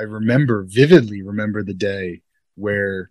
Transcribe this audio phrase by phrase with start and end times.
[0.00, 2.22] I remember vividly remember the day
[2.54, 3.10] where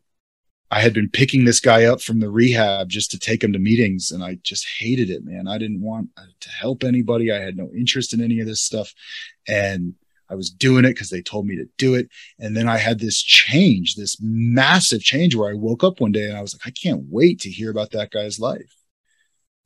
[0.71, 3.59] I had been picking this guy up from the rehab just to take him to
[3.59, 5.47] meetings, and I just hated it, man.
[5.47, 7.31] I didn't want uh, to help anybody.
[7.31, 8.91] I had no interest in any of this stuff,
[9.47, 9.93] and
[10.31, 12.09] I was doing it because they told me to do it.
[12.39, 16.27] And then I had this change, this massive change, where I woke up one day
[16.27, 18.75] and I was like, I can't wait to hear about that guy's life,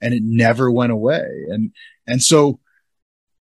[0.01, 1.27] and it never went away.
[1.47, 1.71] And
[2.05, 2.59] and so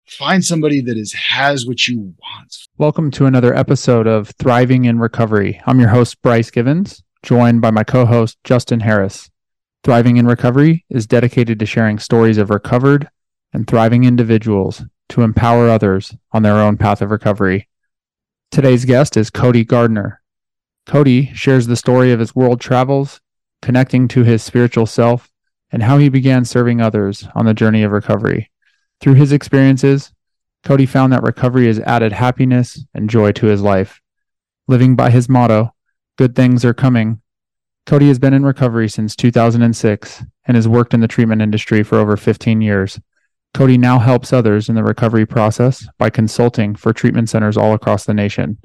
[0.08, 2.58] find somebody that is has what you want.
[2.78, 5.60] Welcome to another episode of Thriving in Recovery.
[5.66, 9.30] I'm your host Bryce Givens joined by my co host, Justin Harris.
[9.84, 13.10] Thriving in Recovery is dedicated to sharing stories of recovered
[13.52, 17.68] and thriving individuals to empower others on their own path of recovery.
[18.52, 20.22] Today's guest is Cody Gardner.
[20.86, 23.22] Cody shares the story of his world travels,
[23.62, 25.32] connecting to his spiritual self,
[25.72, 28.52] and how he began serving others on the journey of recovery.
[29.06, 30.12] Through his experiences,
[30.64, 34.02] Cody found that recovery has added happiness and joy to his life.
[34.68, 35.76] Living by his motto,
[36.18, 37.22] Good things are coming.
[37.86, 42.00] Cody has been in recovery since 2006 and has worked in the treatment industry for
[42.00, 43.00] over 15 years.
[43.54, 48.06] Cody now helps others in the recovery process by consulting for treatment centers all across
[48.06, 48.58] the nation.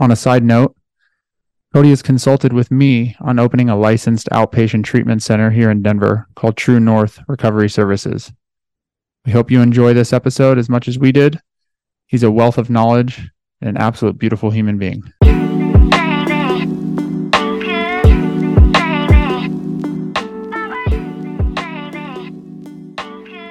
[0.00, 0.74] On a side note,
[1.74, 6.28] Cody has consulted with me on opening a licensed outpatient treatment center here in Denver
[6.34, 8.32] called True North Recovery Services.
[9.26, 11.40] We hope you enjoy this episode as much as we did.
[12.08, 13.30] He's a wealth of knowledge
[13.62, 15.02] and an absolute beautiful human being.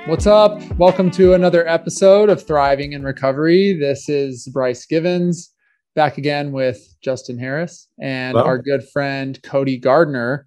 [0.06, 0.62] What's up?
[0.78, 3.76] Welcome to another episode of Thriving in Recovery.
[3.76, 5.56] This is Bryce Givens
[5.96, 10.46] back again with Justin Harris and our good friend Cody Gardner.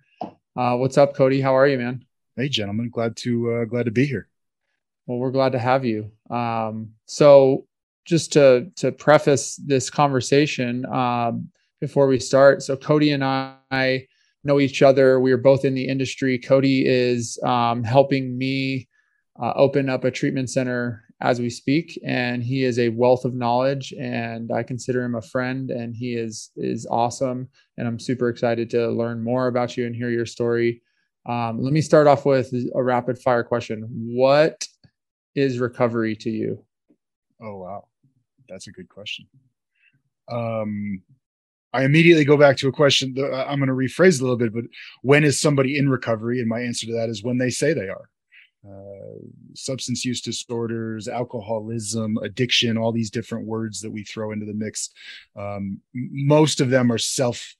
[0.57, 1.41] Uh, what's up, Cody?
[1.41, 2.05] How are you, man?
[2.37, 2.91] Hey, gentlemen.
[2.91, 4.29] Glad to uh, glad to be here.
[5.07, 6.11] Well, we're glad to have you.
[6.31, 7.67] Um, so,
[8.05, 11.49] just to to preface this conversation um,
[11.81, 14.07] before we start, so Cody and I
[14.45, 15.21] know each other.
[15.21, 16.39] We are both in the industry.
[16.39, 18.89] Cody is um, helping me
[19.41, 23.35] uh, open up a treatment center as we speak and he is a wealth of
[23.35, 27.49] knowledge and i consider him a friend and he is is awesome
[27.79, 30.83] and i'm super excited to learn more about you and hear your story
[31.25, 34.67] um, let me start off with a rapid fire question what
[35.37, 36.65] is recovery to you
[37.41, 37.87] oh wow
[38.49, 39.27] that's a good question
[40.29, 41.03] um
[41.73, 43.15] I immediately go back to a question.
[43.19, 44.65] I'm going to rephrase a little bit, but
[45.03, 46.41] when is somebody in recovery?
[46.41, 48.09] And my answer to that is when they say they are.
[48.67, 49.19] Uh,
[49.55, 54.91] substance use disorders, alcoholism, addiction, all these different words that we throw into the mix.
[55.37, 57.55] Um, most of them are self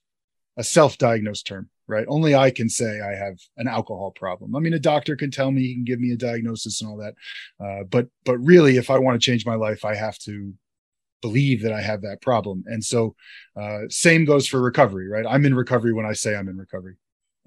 [0.57, 2.05] a self-diagnosed term, right?
[2.07, 4.55] Only I can say I have an alcohol problem.
[4.55, 6.97] I mean, a doctor can tell me, he can give me a diagnosis and all
[6.97, 7.15] that,
[7.63, 10.53] uh, but but really, if I want to change my life, I have to
[11.21, 12.63] believe that I have that problem.
[12.67, 13.15] And so,
[13.59, 15.25] uh, same goes for recovery, right?
[15.27, 16.97] I'm in recovery when I say I'm in recovery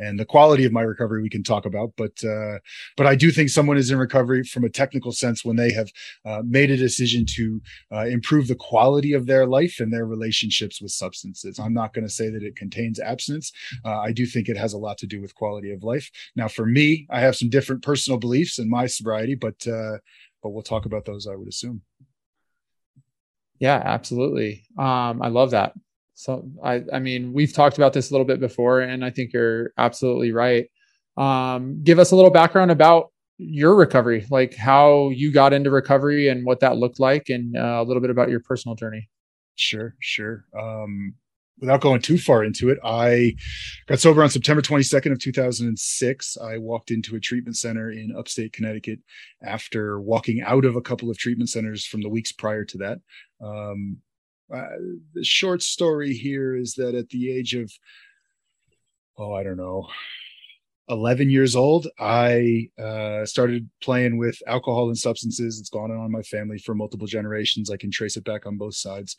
[0.01, 2.59] and the quality of my recovery we can talk about but uh,
[2.97, 5.89] but i do think someone is in recovery from a technical sense when they have
[6.25, 7.61] uh, made a decision to
[7.93, 11.59] uh, improve the quality of their life and their relationships with substances.
[11.59, 13.53] I'm not going to say that it contains abstinence.
[13.85, 16.11] Uh, i do think it has a lot to do with quality of life.
[16.35, 19.99] Now for me i have some different personal beliefs in my sobriety but uh,
[20.43, 21.83] but we'll talk about those i would assume.
[23.59, 24.65] Yeah absolutely.
[24.79, 25.75] Um, i love that
[26.21, 29.33] so I, I mean, we've talked about this a little bit before, and I think
[29.33, 30.67] you're absolutely right.
[31.17, 36.29] Um, give us a little background about your recovery, like how you got into recovery
[36.29, 39.09] and what that looked like, and uh, a little bit about your personal journey.
[39.55, 40.45] Sure, sure.
[40.55, 41.15] Um,
[41.59, 43.33] without going too far into it, I
[43.87, 46.37] got sober on September 22nd of 2006.
[46.37, 48.99] I walked into a treatment center in upstate Connecticut
[49.43, 52.99] after walking out of a couple of treatment centers from the weeks prior to that.
[53.43, 54.03] Um,
[54.55, 54.77] uh,
[55.15, 57.71] the short story here is that at the age of
[59.19, 59.87] oh i don't know
[60.89, 65.61] 11 years old i uh, started playing with alcohol and substances.
[65.61, 67.71] It's gone on in my family for multiple generations.
[67.71, 69.17] I can trace it back on both sides.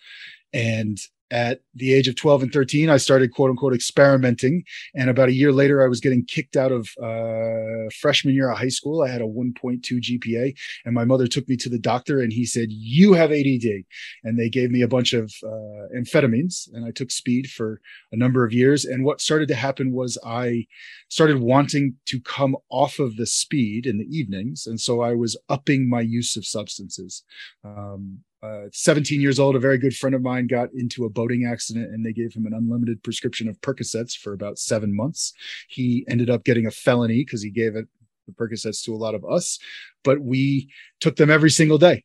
[0.54, 0.98] And
[1.32, 4.64] at the age of 12 and 13 i started quote unquote experimenting.
[4.94, 8.58] And about a year later i was getting kicked out of uh, freshman year of
[8.58, 9.02] high school.
[9.02, 10.54] I had a 1.2 gpa
[10.86, 13.86] and my mother took me to the doctor and he said you have add
[14.24, 17.80] and they gave me a bunch of uh, amphetamines and i took speed for
[18.12, 18.86] a number of years.
[18.86, 20.66] And what started to happen was i
[21.10, 25.38] started wanting to come off of the speed in the evenings and so i was
[25.50, 27.24] upping my use of substances.
[27.64, 31.46] Um, uh, 17 years old, a very good friend of mine got into a boating
[31.46, 35.34] accident and they gave him an unlimited prescription of Percocets for about seven months.
[35.68, 37.88] He ended up getting a felony because he gave it
[38.28, 39.60] the Percocets to a lot of us,
[40.04, 42.04] but we took them every single day.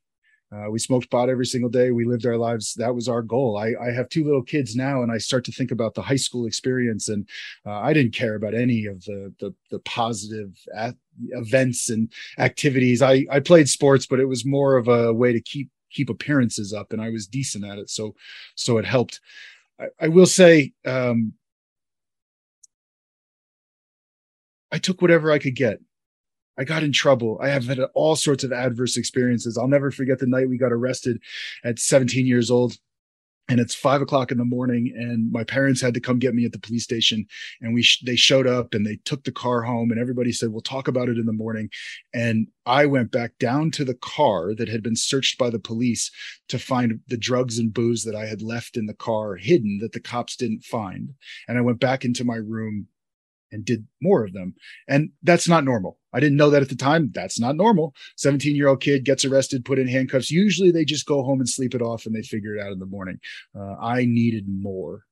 [0.52, 1.90] Uh, we smoked pot every single day.
[1.90, 2.74] We lived our lives.
[2.74, 3.58] That was our goal.
[3.58, 6.16] I, I have two little kids now, and I start to think about the high
[6.16, 7.28] school experience, and
[7.66, 10.94] uh, I didn't care about any of the the, the positive at,
[11.30, 13.02] events and activities.
[13.02, 16.72] I I played sports, but it was more of a way to keep keep appearances
[16.72, 18.14] up, and I was decent at it, so
[18.54, 19.20] so it helped.
[19.80, 20.72] I, I will say.
[20.84, 21.34] Um,
[24.72, 25.78] I took whatever I could get.
[26.58, 27.38] I got in trouble.
[27.40, 29.56] I have had all sorts of adverse experiences.
[29.56, 31.20] I'll never forget the night we got arrested
[31.64, 32.76] at 17 years old.
[33.48, 36.44] And it's five o'clock in the morning, and my parents had to come get me
[36.44, 37.26] at the police station.
[37.60, 40.50] And we sh- they showed up and they took the car home, and everybody said,
[40.50, 41.70] "We'll talk about it in the morning."
[42.12, 46.10] And I went back down to the car that had been searched by the police
[46.48, 49.92] to find the drugs and booze that I had left in the car hidden that
[49.92, 51.14] the cops didn't find.
[51.46, 52.88] And I went back into my room
[53.56, 54.54] and did more of them.
[54.86, 55.98] And that's not normal.
[56.12, 57.10] I didn't know that at the time.
[57.14, 57.94] That's not normal.
[58.16, 60.30] 17 year old kid gets arrested, put in handcuffs.
[60.30, 62.78] Usually they just go home and sleep it off and they figure it out in
[62.78, 63.18] the morning.
[63.58, 65.02] Uh, I needed more.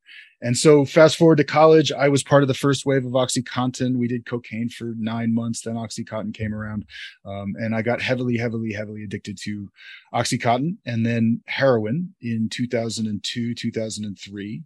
[0.43, 3.96] And so fast forward to college, I was part of the first wave of OxyContin.
[3.96, 5.62] We did cocaine for nine months.
[5.62, 6.85] Then OxyContin came around.
[7.25, 9.70] Um, and I got heavily, heavily, heavily addicted to
[10.12, 14.62] OxyContin and then heroin in 2002, 2003.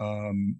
[0.00, 0.56] Um,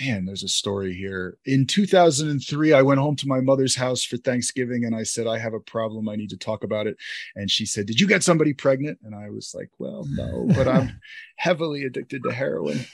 [0.00, 1.38] man, there's a story here.
[1.46, 5.38] In 2003, I went home to my mother's house for Thanksgiving and I said, I
[5.38, 6.08] have a problem.
[6.08, 6.96] I need to talk about it.
[7.34, 8.98] And she said, Did you get somebody pregnant?
[9.02, 11.00] And I was like, Well, no, but I'm
[11.36, 12.84] heavily addicted to heroin.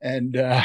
[0.00, 0.62] And, uh,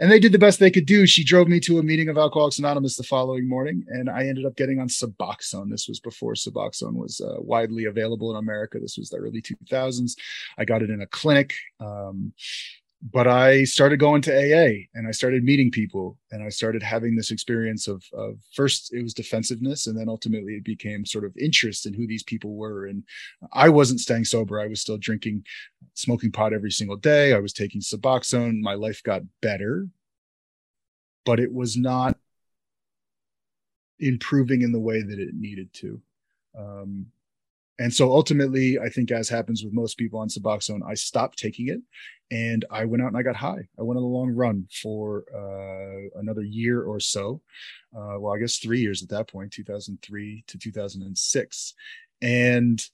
[0.00, 1.06] and they did the best they could do.
[1.06, 4.46] She drove me to a meeting of Alcoholics Anonymous the following morning, and I ended
[4.46, 5.70] up getting on Suboxone.
[5.70, 8.78] This was before Suboxone was uh, widely available in America.
[8.78, 10.12] This was the early 2000s.
[10.56, 11.54] I got it in a clinic.
[11.80, 12.32] Um,
[13.00, 17.14] but I started going to AA and I started meeting people and I started having
[17.14, 21.36] this experience of, of first it was defensiveness and then ultimately it became sort of
[21.36, 22.86] interest in who these people were.
[22.86, 23.04] And
[23.52, 24.58] I wasn't staying sober.
[24.58, 25.44] I was still drinking,
[25.94, 27.32] smoking pot every single day.
[27.32, 28.60] I was taking Suboxone.
[28.60, 29.86] My life got better,
[31.24, 32.18] but it was not
[34.00, 36.00] improving in the way that it needed to.
[36.58, 37.06] Um,
[37.78, 41.68] and so ultimately, I think as happens with most people on Suboxone, I stopped taking
[41.68, 41.80] it
[42.30, 43.68] and I went out and I got high.
[43.78, 47.40] I went on a long run for uh, another year or so.
[47.96, 51.74] Uh, well, I guess three years at that point, 2003 to 2006.
[52.20, 52.84] And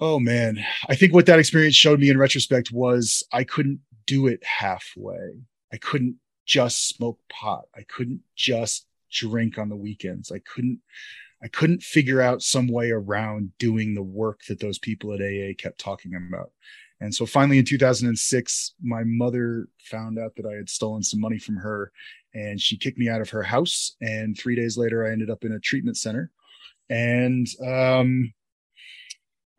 [0.00, 0.58] oh man,
[0.88, 5.44] I think what that experience showed me in retrospect was I couldn't do it halfway.
[5.72, 7.66] I couldn't just smoke pot.
[7.76, 10.32] I couldn't just drink on the weekends.
[10.32, 10.80] I couldn't
[11.42, 15.54] I couldn't figure out some way around doing the work that those people at AA
[15.56, 16.50] kept talking about.
[17.00, 21.38] And so finally in 2006, my mother found out that I had stolen some money
[21.38, 21.92] from her
[22.34, 23.96] and she kicked me out of her house.
[24.02, 26.30] And three days later, I ended up in a treatment center.
[26.90, 28.32] And um,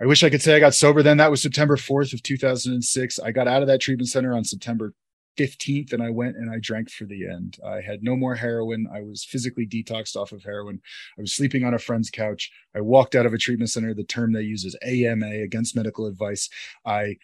[0.01, 1.17] I wish I could say I got sober then.
[1.17, 3.19] That was September 4th of 2006.
[3.19, 4.93] I got out of that treatment center on September
[5.37, 7.57] 15th and I went and I drank for the end.
[7.65, 8.87] I had no more heroin.
[8.93, 10.81] I was physically detoxed off of heroin.
[11.17, 12.51] I was sleeping on a friend's couch.
[12.75, 13.93] I walked out of a treatment center.
[13.93, 16.49] The term they use is AMA, against medical advice.
[16.85, 17.17] I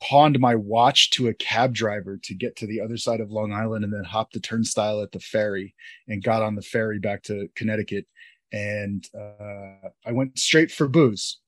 [0.00, 3.52] pawned my watch to a cab driver to get to the other side of Long
[3.52, 5.74] Island and then hopped the turnstile at the ferry
[6.06, 8.06] and got on the ferry back to Connecticut.
[8.52, 11.38] And uh, I went straight for booze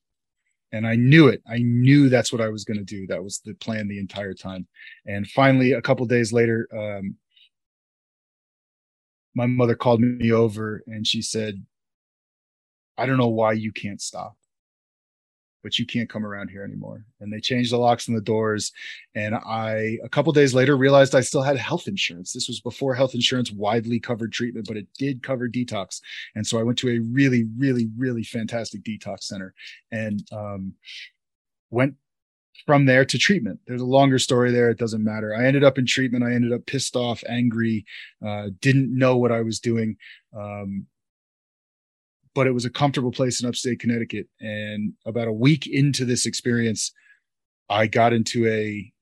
[0.73, 1.43] and I knew it.
[1.49, 3.07] I knew that's what I was going to do.
[3.07, 4.67] That was the plan the entire time.
[5.07, 7.17] And finally, a couple days later, um,
[9.35, 11.65] my mother called me over and she said,
[12.99, 14.37] "I don't know why you can't stop
[15.63, 17.05] but you can't come around here anymore.
[17.21, 18.73] And they changed the locks and the doors.
[19.15, 22.33] And I, a couple days later, realized I still had health insurance.
[22.33, 26.01] This was before health insurance widely covered treatment, but it did cover detox.
[26.35, 29.55] And so I went to a really, really, really fantastic detox center
[29.93, 30.75] and um,
[31.71, 31.95] went
[32.67, 33.59] from there to treatment.
[33.67, 34.71] There's a longer story there.
[34.71, 35.35] It doesn't matter.
[35.35, 36.25] I ended up in treatment.
[36.25, 37.85] I ended up pissed off, angry,
[38.25, 39.97] uh, didn't know what I was doing.
[40.39, 40.87] Um,
[42.35, 44.29] but it was a comfortable place in upstate Connecticut.
[44.41, 46.93] And about a week into this experience,
[47.69, 48.93] I got into a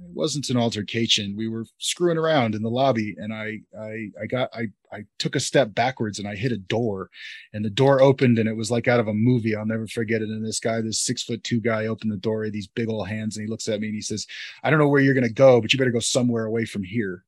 [0.00, 1.34] it wasn't an altercation.
[1.36, 5.34] We were screwing around in the lobby, and I I I got I I took
[5.34, 7.10] a step backwards and I hit a door,
[7.52, 9.56] and the door opened, and it was like out of a movie.
[9.56, 10.28] I'll never forget it.
[10.28, 13.08] And this guy, this six foot two guy, opened the door, with these big old
[13.08, 14.26] hands, and he looks at me and he says,
[14.62, 17.24] "I don't know where you're gonna go, but you better go somewhere away from here."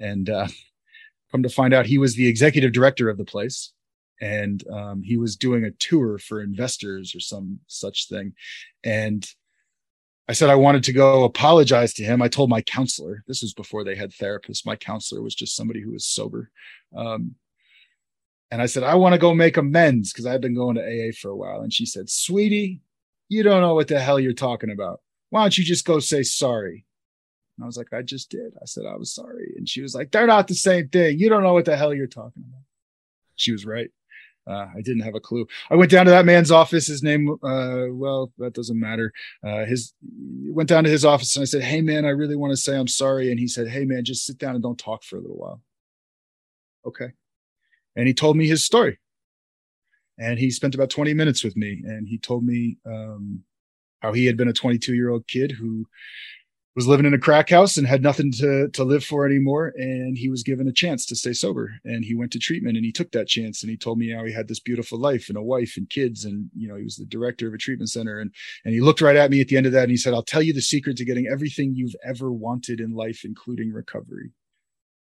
[0.00, 0.48] And uh,
[1.30, 3.72] come to find out, he was the executive director of the place
[4.20, 8.32] and um, he was doing a tour for investors or some such thing
[8.84, 9.28] and
[10.28, 13.52] i said i wanted to go apologize to him i told my counselor this was
[13.54, 16.50] before they had therapists my counselor was just somebody who was sober
[16.96, 17.34] um,
[18.50, 21.10] And I said, I want to go make amends because I've been going to AA
[21.20, 21.62] for a while.
[21.62, 22.82] And she said, Sweetie,
[23.28, 25.00] you don't know what the hell you're talking about.
[25.30, 26.84] Why don't you just go say sorry?
[27.56, 28.52] And I was like, I just did.
[28.62, 29.54] I said, I was sorry.
[29.56, 31.18] And she was like, They're not the same thing.
[31.18, 32.62] You don't know what the hell you're talking about.
[33.34, 33.90] She was right.
[34.46, 35.46] Uh, I didn't have a clue.
[35.70, 36.86] I went down to that man's office.
[36.86, 39.12] His name, uh, well, that doesn't matter.
[39.42, 42.50] Uh, his went down to his office and I said, "Hey, man, I really want
[42.52, 45.02] to say I'm sorry." And he said, "Hey, man, just sit down and don't talk
[45.02, 45.62] for a little while."
[46.86, 47.12] Okay.
[47.96, 48.98] And he told me his story.
[50.18, 53.42] And he spent about 20 minutes with me, and he told me um,
[54.00, 55.86] how he had been a 22 year old kid who
[56.74, 59.72] was living in a crack house and had nothing to to live for anymore.
[59.76, 61.74] And he was given a chance to stay sober.
[61.84, 64.24] And he went to treatment and he took that chance and he told me how
[64.24, 66.24] he had this beautiful life and a wife and kids.
[66.24, 68.18] And you know he was the director of a treatment center.
[68.18, 68.32] And
[68.64, 70.22] and he looked right at me at the end of that and he said I'll
[70.22, 74.32] tell you the secret to getting everything you've ever wanted in life including recovery.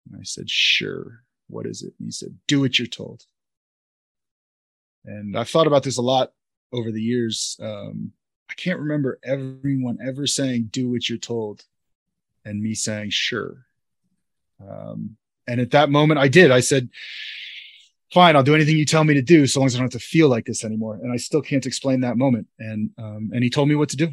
[0.10, 1.24] And I said sure.
[1.50, 1.94] What is it?
[2.00, 3.24] And he said do what you're told.
[5.06, 6.32] And I've thought about this a lot
[6.74, 8.12] over the years um,
[8.50, 11.66] I can't remember everyone ever saying "do what you're told,"
[12.46, 13.66] and me saying "sure."
[14.66, 16.52] Um, and at that moment, I did.
[16.52, 16.90] I said,
[18.14, 20.02] "Fine, I'll do anything you tell me to do, so long as I don't have
[20.02, 22.48] to feel like this anymore." And I still can't explain that moment.
[22.60, 24.10] And um, and he told me what to do.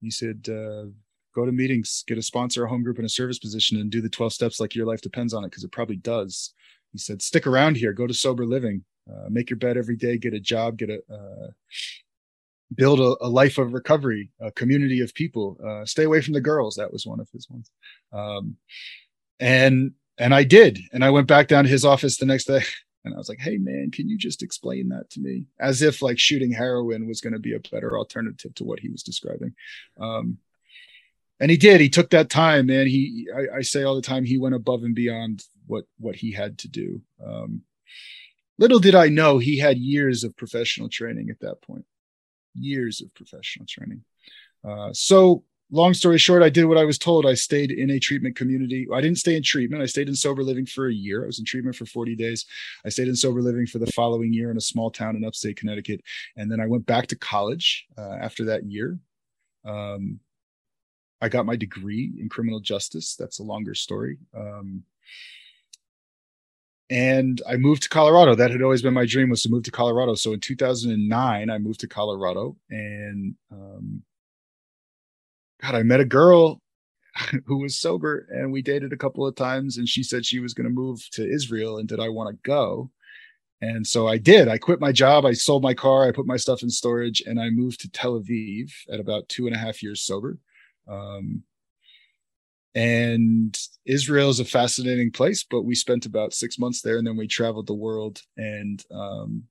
[0.00, 0.86] He said, uh,
[1.34, 4.00] "Go to meetings, get a sponsor, a home group, and a service position, and do
[4.00, 6.54] the 12 steps like your life depends on it, because it probably does."
[6.92, 7.92] He said, "Stick around here.
[7.92, 8.84] Go to sober living.
[9.10, 10.18] Uh, make your bed every day.
[10.18, 10.78] Get a job.
[10.78, 11.50] Get a uh,
[12.74, 15.58] build a, a, life of recovery, a community of people.
[15.64, 16.76] Uh, stay away from the girls.
[16.76, 17.70] That was one of his ones.
[18.12, 18.56] Um,
[19.38, 20.78] and and I did.
[20.92, 22.62] And I went back down to his office the next day.
[23.02, 26.02] And I was like, "Hey, man, can you just explain that to me?" As if
[26.02, 29.54] like shooting heroin was going to be a better alternative to what he was describing.
[29.98, 30.36] Um,
[31.40, 31.80] and he did.
[31.80, 32.86] He took that time, man.
[32.86, 36.30] He, I, I, say all the time, he went above and beyond what what he
[36.30, 37.00] had to do.
[37.24, 37.62] Um,
[38.58, 41.86] little did I know he had years of professional training at that point
[42.54, 44.02] years of professional training.
[44.66, 47.26] Uh, so, long story short, I did what I was told.
[47.26, 48.86] I stayed in a treatment community.
[48.92, 49.82] I didn't stay in treatment.
[49.82, 51.22] I stayed in sober living for a year.
[51.22, 52.44] I was in treatment for 40 days.
[52.84, 55.56] I stayed in sober living for the following year in a small town in upstate
[55.56, 56.02] Connecticut.
[56.36, 58.98] And then I went back to college uh, after that year.
[59.64, 60.20] Um,
[61.20, 63.14] I got my degree in criminal justice.
[63.14, 64.18] That's a longer story.
[64.36, 64.84] Um,
[66.90, 68.34] and I moved to Colorado.
[68.34, 70.14] That had always been my dream was to move to Colorado.
[70.14, 74.02] So in 2009, I moved to Colorado, and um,
[75.62, 76.60] God, I met a girl
[77.46, 79.78] who was sober, and we dated a couple of times.
[79.78, 82.48] And she said she was going to move to Israel, and did I want to
[82.48, 82.90] go?
[83.62, 84.48] And so I did.
[84.48, 85.26] I quit my job.
[85.26, 86.08] I sold my car.
[86.08, 89.46] I put my stuff in storage, and I moved to Tel Aviv at about two
[89.46, 90.38] and a half years sober.
[90.88, 91.44] Um,
[92.74, 97.16] and Israel is a fascinating place, but we spent about six months there and then
[97.16, 99.44] we traveled the world and um,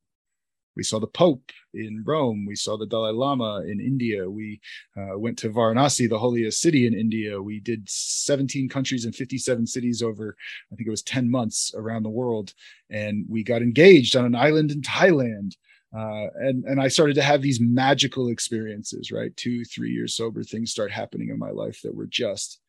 [0.75, 2.45] we saw the Pope in Rome.
[2.47, 4.29] We saw the Dalai Lama in India.
[4.29, 4.61] We
[4.95, 7.41] uh, went to Varanasi, the holiest city in India.
[7.41, 10.37] We did 17 countries and 57 cities over,
[10.71, 12.53] I think it was 10 months around the world.
[12.89, 15.55] And we got engaged on an island in Thailand.
[15.93, 19.11] Uh, and and I started to have these magical experiences.
[19.11, 22.59] Right, two three years sober, things start happening in my life that were just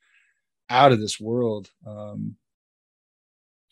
[0.71, 1.71] out of this world.
[1.87, 2.37] Um,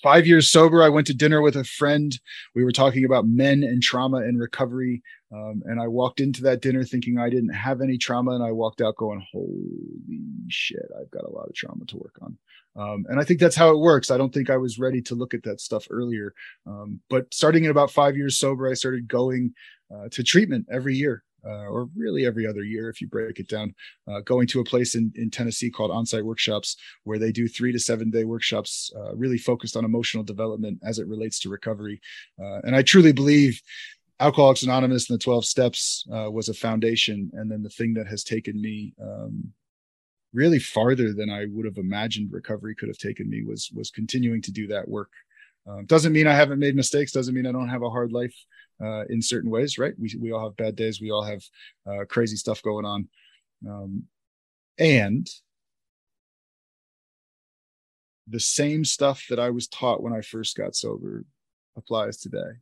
[0.03, 2.19] five years sober, I went to dinner with a friend.
[2.55, 5.03] We were talking about men and trauma and recovery.
[5.33, 8.33] Um, and I walked into that dinner thinking I didn't have any trauma.
[8.33, 12.19] And I walked out going, holy shit, I've got a lot of trauma to work
[12.23, 12.39] on.
[12.77, 14.11] Um, and I think that's how it works.
[14.11, 16.33] I don't think I was ready to look at that stuff earlier.
[16.67, 19.53] Um, but starting at about five years sober, I started going
[19.93, 23.49] uh, to treatment every year uh, or really every other year if you break it
[23.49, 23.75] down,
[24.07, 27.73] uh, going to a place in, in Tennessee called Onsite Workshops, where they do three
[27.73, 32.01] to seven day workshops, uh, really focused on emotional development as it relates to recovery.
[32.41, 33.61] Uh, and I truly believe
[34.21, 37.31] Alcoholics Anonymous and the 12 Steps uh, was a foundation.
[37.35, 39.53] And then the thing that has taken me um,
[40.33, 44.43] really farther than I would have imagined recovery could have taken me was was continuing
[44.43, 45.11] to do that work.
[45.67, 47.13] Um, doesn't mean I haven't made mistakes.
[47.13, 48.35] Doesn't mean I don't have a hard life
[48.83, 49.95] uh, in certain ways, right?
[49.99, 51.01] We we all have bad days.
[51.01, 51.43] We all have
[51.87, 53.09] uh, crazy stuff going on,
[53.69, 54.05] um,
[54.79, 55.29] and
[58.29, 61.25] the same stuff that I was taught when I first got sober
[61.77, 62.61] applies today.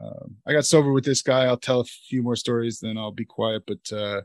[0.00, 1.44] Um, I got sober with this guy.
[1.44, 3.64] I'll tell a few more stories, then I'll be quiet.
[3.66, 4.22] But uh,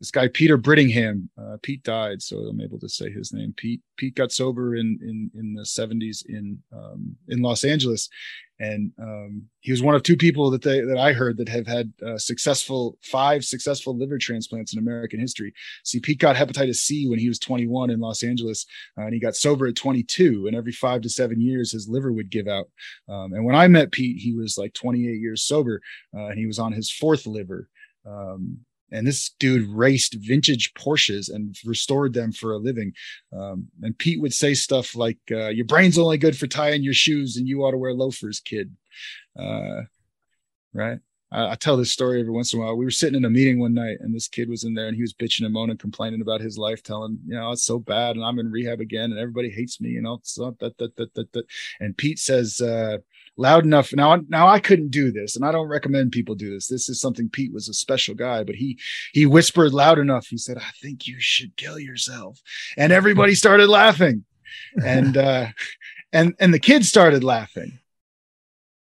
[0.00, 1.28] this guy Peter Brittingham.
[1.36, 3.52] Uh, Pete died, so I'm able to say his name.
[3.56, 8.08] Pete Pete got sober in in in the 70s in um, in Los Angeles,
[8.60, 11.66] and um, he was one of two people that they that I heard that have
[11.66, 15.52] had uh, successful five successful liver transplants in American history.
[15.84, 19.20] See, Pete got hepatitis C when he was 21 in Los Angeles, uh, and he
[19.20, 20.46] got sober at 22.
[20.46, 22.68] And every five to seven years, his liver would give out.
[23.08, 25.80] Um, and when I met Pete, he was like 28 years sober,
[26.16, 27.68] uh, and he was on his fourth liver.
[28.06, 32.92] Um, and this dude raced vintage Porsches and restored them for a living.
[33.32, 36.94] Um, and Pete would say stuff like, uh, "Your brain's only good for tying your
[36.94, 38.74] shoes, and you ought to wear loafers, kid."
[39.38, 39.82] Uh,
[40.72, 40.98] right?
[41.30, 42.76] I, I, tell this story every once in a while.
[42.76, 44.96] We were sitting in a meeting one night, and this kid was in there, and
[44.96, 48.16] he was bitching and moaning, complaining about his life, telling, you know, it's so bad,
[48.16, 51.14] and I'm in rehab again, and everybody hates me, you know, so that that that
[51.14, 51.44] that that.
[51.80, 52.60] And Pete says.
[52.60, 52.98] Uh,
[53.38, 53.94] loud enough.
[53.94, 56.66] Now, now I couldn't do this, and I don't recommend people do this.
[56.66, 58.78] This is something Pete was a special guy, but he
[59.12, 60.26] he whispered loud enough.
[60.26, 62.42] He said, "I think you should kill yourself,"
[62.76, 64.24] and everybody started laughing,
[64.84, 65.46] and uh,
[66.12, 67.78] and and the kid started laughing.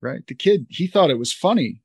[0.03, 1.83] Right, the kid he thought it was funny,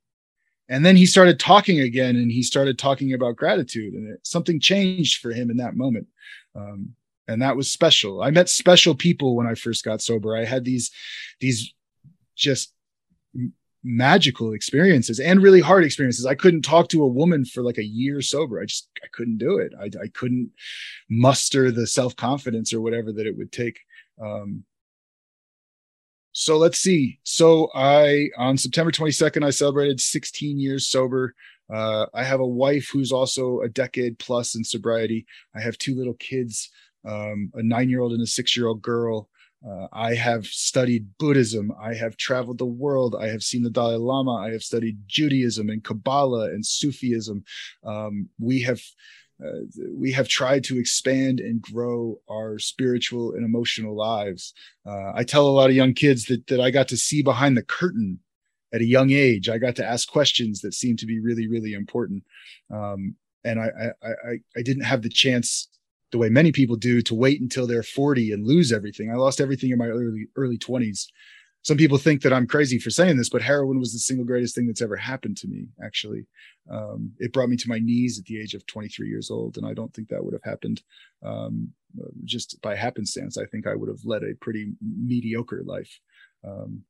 [0.70, 4.60] and then he started talking again, and he started talking about gratitude, and it, something
[4.60, 6.08] changed for him in that moment.
[6.56, 6.96] Um,
[7.28, 8.22] and that was special.
[8.22, 10.38] I met special people when I first got sober.
[10.38, 10.92] I had these
[11.40, 11.74] these
[12.36, 12.74] just
[13.86, 16.26] magical experiences and really hard experiences.
[16.26, 18.60] I couldn't talk to a woman for like a year sober.
[18.60, 19.74] I just I couldn't do it.
[19.80, 20.52] I, I couldn't
[21.10, 23.80] muster the self confidence or whatever that it would take.
[24.22, 24.64] Um,
[26.32, 27.20] so let's see.
[27.24, 31.36] So I on September 22nd I celebrated 16 years sober.
[31.72, 35.26] Uh, I have a wife who's also a decade plus in sobriety.
[35.56, 36.72] I have two little kids,
[37.08, 39.30] um, a nine year old and a six year old girl.
[39.68, 41.72] Uh, I have studied Buddhism.
[41.82, 43.16] I have traveled the world.
[43.20, 44.36] I have seen the Dalai Lama.
[44.36, 47.44] I have studied Judaism and Kabbalah and Sufism.
[47.84, 48.82] Um, we have
[49.44, 54.54] uh, we have tried to expand and grow our spiritual and emotional lives.
[54.86, 57.58] Uh, I tell a lot of young kids that that I got to see behind
[57.58, 58.20] the curtain
[58.74, 59.50] at a young age.
[59.50, 62.24] I got to ask questions that seemed to be really, really important.
[62.72, 63.70] Um, and I,
[64.04, 65.70] I, I, I didn't have the chance
[66.12, 69.12] the way many people do to wait until they're 40 and lose everything.
[69.12, 71.08] I lost everything in my early early 20s.
[71.64, 74.54] Some people think that I'm crazy for saying this, but heroin was the single greatest
[74.54, 75.66] thing that's ever happened to me.
[75.84, 76.28] Actually,
[76.70, 79.66] um, it brought me to my knees at the age of 23 years old, and
[79.66, 80.84] I don't think that would have happened
[81.24, 81.74] um,
[82.24, 83.36] just by happenstance.
[83.40, 86.00] I think I would have led a pretty mediocre life.
[86.44, 86.84] Um,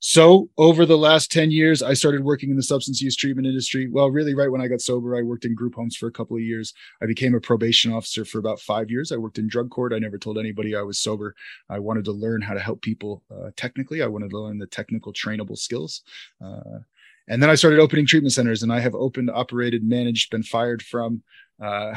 [0.00, 3.88] so over the last 10 years, I started working in the substance use treatment industry.
[3.90, 6.36] Well, really, right when I got sober, I worked in group homes for a couple
[6.36, 6.72] of years.
[7.02, 9.10] I became a probation officer for about five years.
[9.10, 9.92] I worked in drug court.
[9.92, 11.34] I never told anybody I was sober.
[11.68, 14.02] I wanted to learn how to help people uh, technically.
[14.02, 16.02] I wanted to learn the technical trainable skills.
[16.44, 16.78] Uh,
[17.26, 20.80] and then I started opening treatment centers, and I have opened, operated, managed, been fired
[20.80, 21.22] from.
[21.60, 21.96] Uh,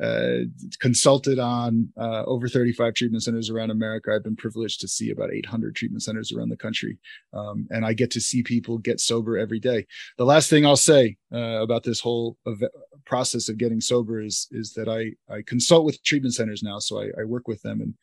[0.00, 0.38] uh,
[0.80, 4.12] consulted on uh, over 35 treatment centers around America.
[4.14, 6.98] I've been privileged to see about 800 treatment centers around the country,
[7.34, 9.86] um, and I get to see people get sober every day.
[10.16, 12.70] The last thing I'll say uh, about this whole ev-
[13.04, 17.02] process of getting sober is is that I I consult with treatment centers now, so
[17.02, 17.94] I, I work with them and.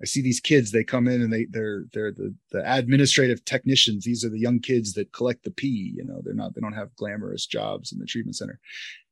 [0.00, 0.70] I see these kids.
[0.70, 4.04] They come in and they they're they're the the administrative technicians.
[4.04, 5.92] These are the young kids that collect the pee.
[5.96, 8.60] You know, they're not they don't have glamorous jobs in the treatment center,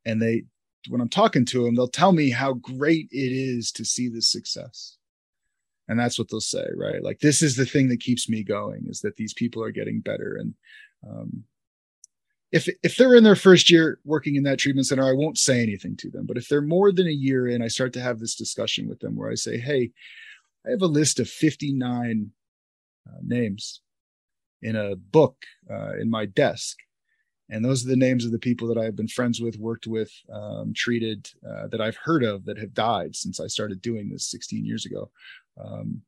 [0.04, 0.44] and they
[0.88, 4.30] when I'm talking to them, they'll tell me how great it is to see this
[4.30, 4.96] success.
[5.88, 7.02] And that's what they'll say, right?
[7.02, 10.00] Like this is the thing that keeps me going is that these people are getting
[10.00, 10.36] better.
[10.36, 10.54] And
[11.08, 11.44] um,
[12.52, 15.62] if if they're in their first year working in that treatment center, I won't say
[15.62, 16.26] anything to them.
[16.26, 19.00] But if they're more than a year in, I start to have this discussion with
[19.00, 19.92] them where I say, "Hey,
[20.66, 22.30] I have a list of 59
[23.06, 23.80] uh, names
[24.62, 25.36] in a book
[25.70, 26.78] uh, in my desk
[27.48, 30.10] and those are the names of the people that I've been friends with, worked with,
[30.32, 34.26] um, treated, uh, that I've heard of that have died since I started doing this
[34.26, 35.10] 16 years ago.
[35.56, 36.02] Um,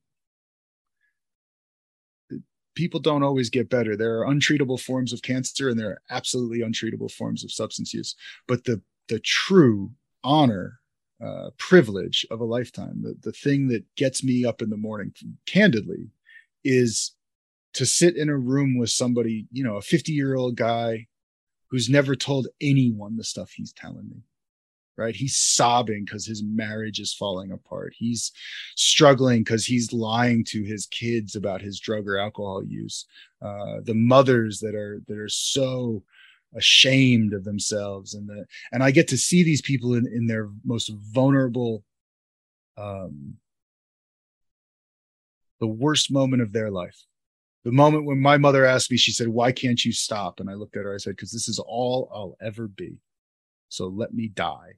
[2.78, 3.96] people don't always get better.
[3.96, 8.14] There are untreatable forms of cancer, and there are absolutely untreatable forms of substance use.
[8.46, 9.90] But the the true
[10.22, 10.78] honor,
[11.20, 15.12] uh, privilege of a lifetime, the the thing that gets me up in the morning,
[15.44, 16.10] candidly,
[16.62, 17.16] is
[17.74, 21.08] to sit in a room with somebody, you know, a 50 year old guy
[21.70, 24.22] who's never told anyone the stuff he's telling me
[24.98, 25.14] right?
[25.14, 27.94] He's sobbing because his marriage is falling apart.
[27.96, 28.32] He's
[28.74, 33.06] struggling because he's lying to his kids about his drug or alcohol use.
[33.40, 36.02] Uh, the mothers that are that are so
[36.56, 40.48] ashamed of themselves and the and i get to see these people in in their
[40.64, 41.84] most vulnerable
[42.78, 43.34] um
[45.60, 47.04] the worst moment of their life
[47.68, 50.40] the moment when my mother asked me, she said, Why can't you stop?
[50.40, 52.96] And I looked at her, I said, Because this is all I'll ever be.
[53.68, 54.76] So let me die.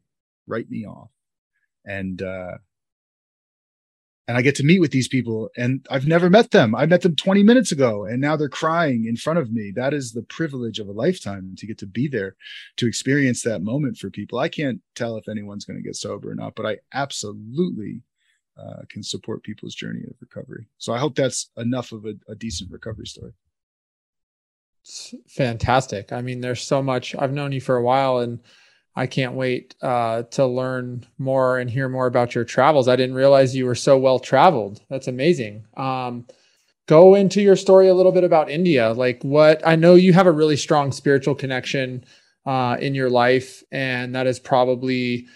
[0.48, 1.10] write me off.
[1.86, 2.58] And uh
[4.26, 6.74] and I get to meet with these people and I've never met them.
[6.74, 9.72] I met them 20 minutes ago and now they're crying in front of me.
[9.74, 12.34] That is the privilege of a lifetime to get to be there
[12.78, 14.40] to experience that moment for people.
[14.40, 18.02] I can't tell if anyone's going to get sober or not, but I absolutely
[18.60, 20.66] uh, can support people's journey of recovery.
[20.78, 23.32] So I hope that's enough of a, a decent recovery story.
[24.82, 26.12] It's fantastic.
[26.12, 27.14] I mean, there's so much.
[27.18, 28.40] I've known you for a while, and
[28.96, 32.88] I can't wait uh, to learn more and hear more about your travels.
[32.88, 34.82] I didn't realize you were so well traveled.
[34.88, 35.66] That's amazing.
[35.76, 36.26] Um,
[36.86, 38.92] go into your story a little bit about India.
[38.92, 42.04] Like, what I know you have a really strong spiritual connection
[42.46, 45.26] uh, in your life, and that is probably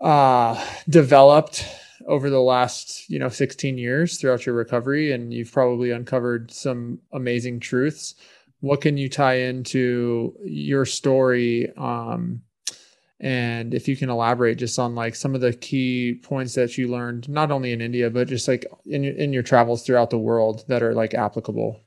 [0.00, 1.64] uh, developed
[2.06, 6.98] over the last you know 16 years throughout your recovery and you've probably uncovered some
[7.12, 8.14] amazing truths.
[8.60, 12.42] What can you tie into your story um,
[13.20, 16.88] and if you can elaborate just on like some of the key points that you
[16.88, 20.64] learned not only in india but just like in, in your travels throughout the world
[20.68, 21.80] that are like applicable?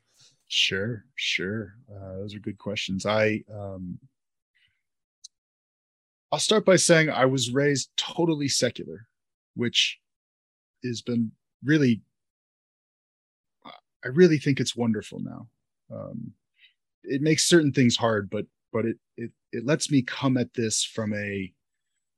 [0.47, 1.73] Sure sure.
[1.91, 3.06] Uh, those are good questions.
[3.06, 3.99] I um
[6.32, 9.08] i'll start by saying i was raised totally secular
[9.56, 9.99] which
[10.84, 11.32] has been
[11.63, 12.02] really
[14.06, 15.48] i really think it's wonderful now.
[15.94, 16.34] Um,
[17.04, 20.84] it makes certain things hard but but it it it lets me come at this
[20.84, 21.52] from a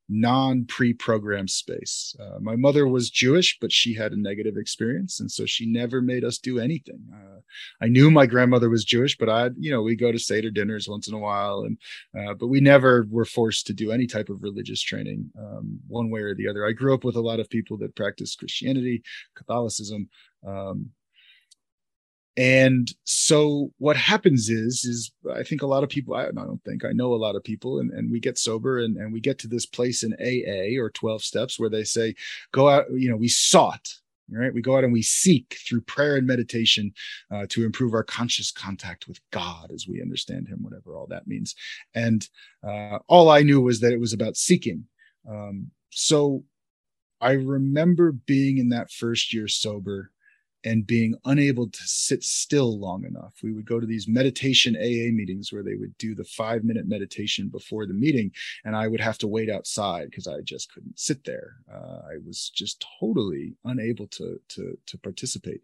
[0.09, 2.15] non pre-programmed space.
[2.19, 6.01] Uh, my mother was Jewish, but she had a negative experience, and so she never
[6.01, 6.99] made us do anything.
[7.13, 7.39] Uh,
[7.81, 10.89] I knew my grandmother was Jewish, but I, you know, we go to Seder dinners
[10.89, 11.77] once in a while, and
[12.17, 16.09] uh, but we never were forced to do any type of religious training, um, one
[16.09, 16.65] way or the other.
[16.65, 19.03] I grew up with a lot of people that practiced Christianity,
[19.35, 20.09] Catholicism.
[20.45, 20.89] Um,
[22.37, 26.85] and so what happens is is i think a lot of people i, don't think
[26.85, 29.39] i know a lot of people and, and we get sober and, and we get
[29.39, 32.13] to this place in aa or 12 steps where they say
[32.51, 33.87] go out you know we sought
[34.31, 34.53] right?
[34.53, 36.93] We go out and we seek through prayer and meditation
[37.31, 41.27] uh, to improve our conscious contact with god as we understand him whatever all that
[41.27, 41.55] means.
[41.95, 42.27] And
[42.63, 44.85] uh, all i knew was that it was about seeking.
[45.29, 46.43] Um, so
[47.21, 50.11] i remember being in that first year sober
[50.63, 53.33] and being unable to sit still long enough.
[53.41, 56.87] We would go to these meditation AA meetings where they would do the five minute
[56.87, 58.31] meditation before the meeting,
[58.65, 61.55] and I would have to wait outside because I just couldn't sit there.
[61.71, 65.61] Uh, I was just totally unable to to to participate.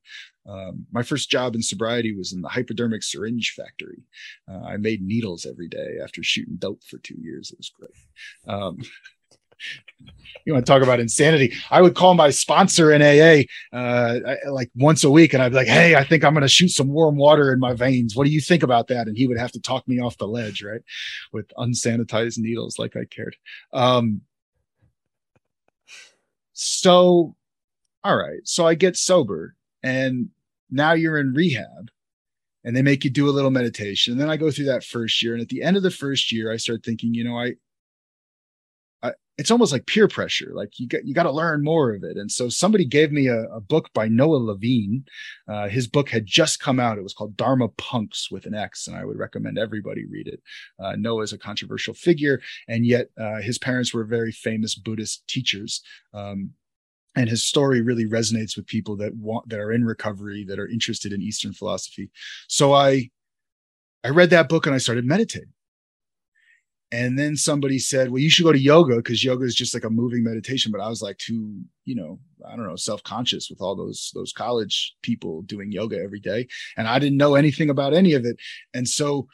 [0.48, 4.04] Um, my first job in sobriety was in the hypodermic syringe factory.
[4.50, 7.52] Uh, I made needles every day after shooting dope for two years.
[7.52, 7.92] It was great.
[8.48, 8.78] Um,
[10.46, 11.54] you want to talk about insanity?
[11.72, 13.44] I would call my sponsor in AA
[13.76, 16.48] uh, like once a week, and I'd be like, "Hey, I think I'm going to
[16.48, 18.16] shoot some warm water in my veins.
[18.16, 20.28] What do you think about that?" And he would have to talk me off the
[20.28, 20.82] ledge, right,
[21.34, 23.36] with unsanitized needles, like I cared.
[23.74, 24.22] Um,
[26.54, 27.36] so,
[28.04, 30.30] all right, so I get sober, and
[30.70, 31.90] now you're in rehab,
[32.64, 34.14] and they make you do a little meditation.
[34.14, 36.32] And then I go through that first year, and at the end of the first
[36.32, 37.56] year, I start thinking, you know, I
[39.38, 40.52] it's almost like peer pressure.
[40.54, 42.18] Like you got you got to learn more of it.
[42.18, 45.06] And so somebody gave me a, a book by Noah Levine.
[45.48, 46.98] Uh, his book had just come out.
[46.98, 50.42] It was called Dharma Punx with an X, and I would recommend everybody read it.
[50.80, 55.28] Uh, Noah is a controversial figure, and yet uh, his parents were very famous Buddhist
[55.28, 55.82] teachers.
[56.14, 56.52] Um,
[57.18, 60.68] and his story really resonates with people that want that are in recovery that are
[60.68, 62.10] interested in Eastern philosophy.
[62.48, 63.10] So I
[64.04, 65.55] I read that book and I started meditating
[66.96, 69.84] and then somebody said, well, you should go to yoga because yoga is just like
[69.84, 70.72] a moving meditation.
[70.72, 74.32] But I was like too, you know, I don't know, self-conscious with all those those
[74.32, 76.48] college people doing yoga every day.
[76.78, 78.38] And I didn't know anything about any of it.
[78.74, 79.28] And so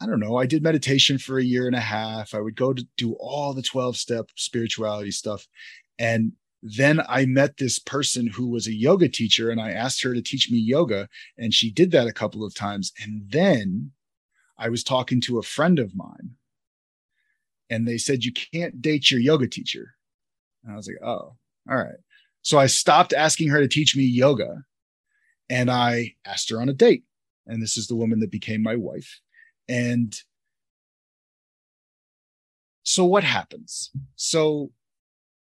[0.00, 2.34] I don't know, I did meditation for a year and a half.
[2.34, 5.46] I would go to do all the 12-step spirituality stuff.
[6.00, 10.12] And then I met this person who was a yoga teacher and I asked her
[10.12, 11.08] to teach me yoga.
[11.38, 12.92] And she did that a couple of times.
[13.00, 13.92] And then
[14.58, 16.34] I was talking to a friend of mine
[17.74, 19.96] and they said you can't date your yoga teacher.
[20.62, 21.34] And I was like, oh,
[21.68, 21.98] all right.
[22.42, 24.62] So I stopped asking her to teach me yoga
[25.50, 27.02] and I asked her on a date.
[27.46, 29.20] And this is the woman that became my wife.
[29.68, 30.16] And
[32.84, 33.90] so what happens?
[34.14, 34.70] So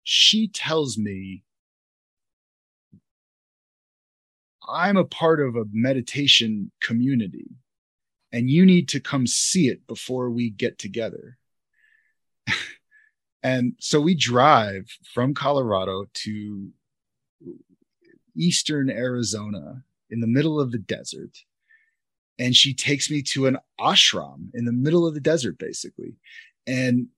[0.04, 1.42] she tells me
[4.68, 7.48] I'm a part of a meditation community
[8.30, 11.38] and you need to come see it before we get together.
[13.42, 16.70] And so we drive from Colorado to
[18.36, 21.36] eastern Arizona in the middle of the desert.
[22.38, 26.14] And she takes me to an ashram in the middle of the desert, basically.
[26.66, 27.08] And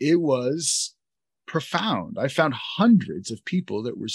[0.00, 0.94] it was
[1.48, 2.18] profound.
[2.18, 4.08] I found hundreds of people that were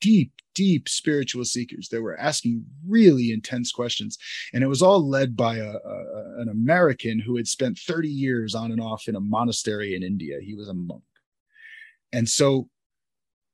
[0.00, 4.18] deep, deep spiritual seekers that were asking really intense questions.
[4.52, 8.54] And it was all led by a, a, an American who had spent 30 years
[8.54, 10.38] on and off in a monastery in India.
[10.42, 11.02] He was a monk.
[12.12, 12.68] And so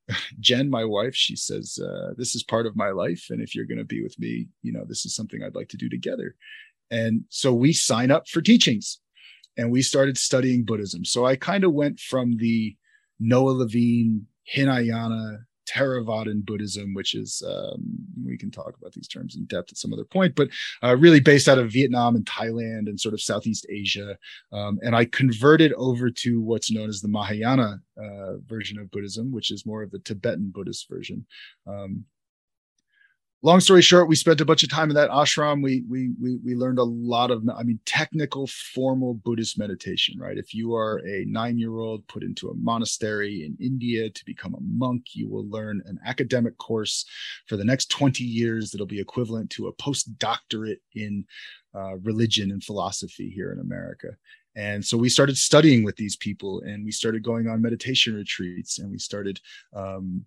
[0.39, 3.27] Jen, my wife, she says, uh, This is part of my life.
[3.29, 5.69] And if you're going to be with me, you know, this is something I'd like
[5.69, 6.35] to do together.
[6.89, 8.99] And so we sign up for teachings
[9.57, 11.03] and we started studying Buddhism.
[11.03, 12.77] So I kind of went from the
[13.19, 17.83] Noah Levine, Hinayana, Theravadan Buddhism, which is um,
[18.25, 20.49] we can talk about these terms in depth at some other point, but
[20.83, 24.17] uh, really based out of Vietnam and Thailand and sort of Southeast Asia.
[24.51, 29.31] Um, and I converted over to what's known as the Mahayana uh, version of Buddhism,
[29.31, 31.25] which is more of the Tibetan Buddhist version.
[31.65, 32.05] Um,
[33.43, 35.61] long story short, we spent a bunch of time in that ashram.
[35.61, 40.19] We we we we learned a lot of, I mean, technical, formal Buddhist meditation.
[40.19, 40.37] Right?
[40.37, 45.03] If you are a nine-year-old put into a monastery in India to become a monk,
[45.13, 47.05] you will learn an academic course
[47.45, 51.25] for the next twenty years that'll be equivalent to a postdoctorate in
[51.75, 54.09] uh, religion and philosophy here in America.
[54.55, 58.79] And so we started studying with these people, and we started going on meditation retreats,
[58.79, 59.39] and we started
[59.75, 60.25] um,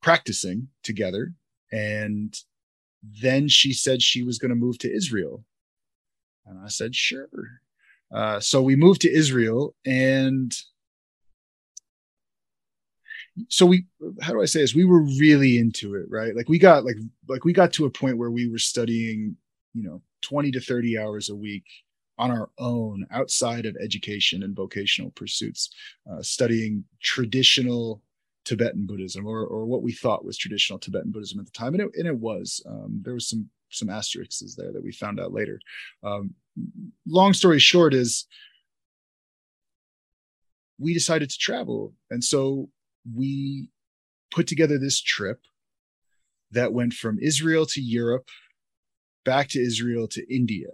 [0.00, 1.32] practicing together
[1.72, 2.36] and
[3.02, 5.44] then she said she was going to move to Israel.
[6.46, 7.28] And I said, sure.
[8.12, 10.54] Uh, so we moved to Israel and
[13.48, 13.84] so we
[14.22, 16.96] how do i say this we were really into it right like we got like
[17.28, 19.36] like we got to a point where we were studying
[19.74, 21.64] you know 20 to 30 hours a week
[22.18, 25.70] on our own outside of education and vocational pursuits
[26.10, 28.02] uh, studying traditional
[28.46, 31.82] Tibetan Buddhism, or or what we thought was traditional Tibetan Buddhism at the time, and
[31.82, 32.62] it, and it was.
[32.66, 35.60] Um, there was some some asterisks there that we found out later.
[36.02, 36.34] Um,
[37.06, 38.26] long story short is
[40.78, 42.70] we decided to travel, and so
[43.14, 43.68] we
[44.30, 45.40] put together this trip
[46.52, 48.28] that went from Israel to Europe,
[49.24, 50.70] back to Israel to India,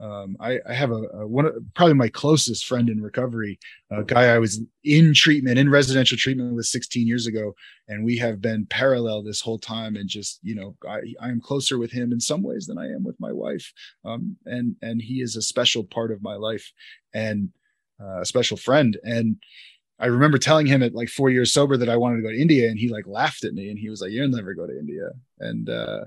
[0.00, 3.58] um, I, I, have a, a, one of probably my closest friend in recovery,
[3.90, 7.54] a guy I was in treatment in residential treatment with 16 years ago,
[7.86, 9.96] and we have been parallel this whole time.
[9.96, 12.86] And just you know, I, I am closer with him in some ways than I
[12.86, 13.70] am with my wife,
[14.06, 16.72] um, and and he is a special part of my life
[17.12, 17.50] and
[18.00, 18.96] uh, a special friend.
[19.04, 19.36] And
[19.98, 22.40] I remember telling him at like four years sober that I wanted to go to
[22.40, 24.78] India, and he like laughed at me, and he was like, "You'll never go to
[24.78, 25.10] India."
[25.40, 26.04] And uh,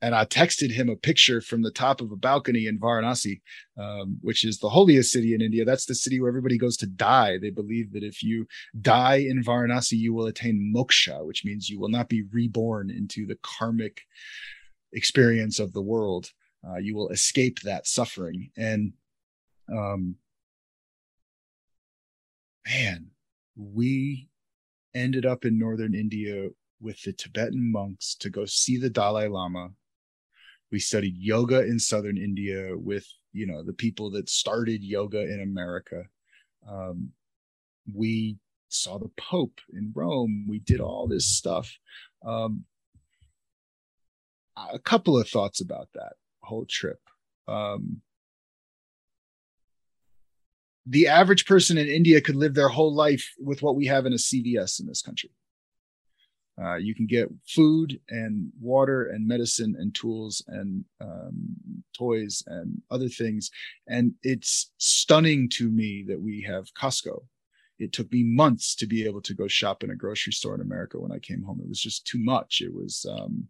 [0.00, 3.40] and I texted him a picture from the top of a balcony in Varanasi,
[3.76, 5.64] um, which is the holiest city in India.
[5.64, 7.38] That's the city where everybody goes to die.
[7.38, 8.46] They believe that if you
[8.80, 13.26] die in Varanasi, you will attain moksha, which means you will not be reborn into
[13.26, 14.02] the karmic
[14.92, 16.30] experience of the world.
[16.66, 18.50] Uh, you will escape that suffering.
[18.56, 18.92] And
[19.68, 20.16] um,
[22.66, 23.10] man,
[23.56, 24.28] we
[24.94, 29.70] ended up in northern India with the Tibetan monks to go see the Dalai Lama
[30.70, 35.40] we studied yoga in southern india with you know the people that started yoga in
[35.40, 36.04] america.
[36.68, 37.12] Um,
[37.94, 38.36] we
[38.68, 40.46] saw the pope in rome.
[40.48, 41.78] We did all this stuff.
[42.24, 42.64] Um,
[44.72, 47.00] a couple of thoughts about that whole trip.
[47.46, 48.02] Um,
[50.84, 54.12] the average person in india could live their whole life with what we have in
[54.14, 55.30] a cvs in this country
[56.60, 61.56] uh, you can get food and water and medicine and tools and um,
[61.96, 63.50] toys and other things.
[63.86, 67.24] And it's stunning to me that we have Costco.
[67.78, 70.60] It took me months to be able to go shop in a grocery store in
[70.60, 71.60] America when I came home.
[71.62, 72.60] It was just too much.
[72.60, 73.48] It was, um,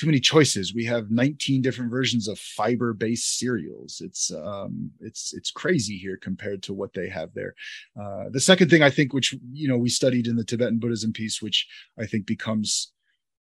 [0.00, 0.72] too many choices.
[0.72, 4.00] We have 19 different versions of fiber-based cereals.
[4.02, 7.54] It's um, it's it's crazy here compared to what they have there.
[8.00, 11.12] Uh, the second thing I think, which you know we studied in the Tibetan Buddhism
[11.12, 12.92] piece, which I think becomes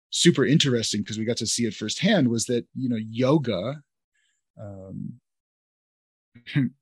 [0.09, 3.83] super interesting because we got to see it firsthand, was that you know yoga.
[4.59, 5.19] Um,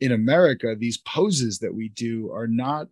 [0.00, 2.88] in America, these poses that we do are not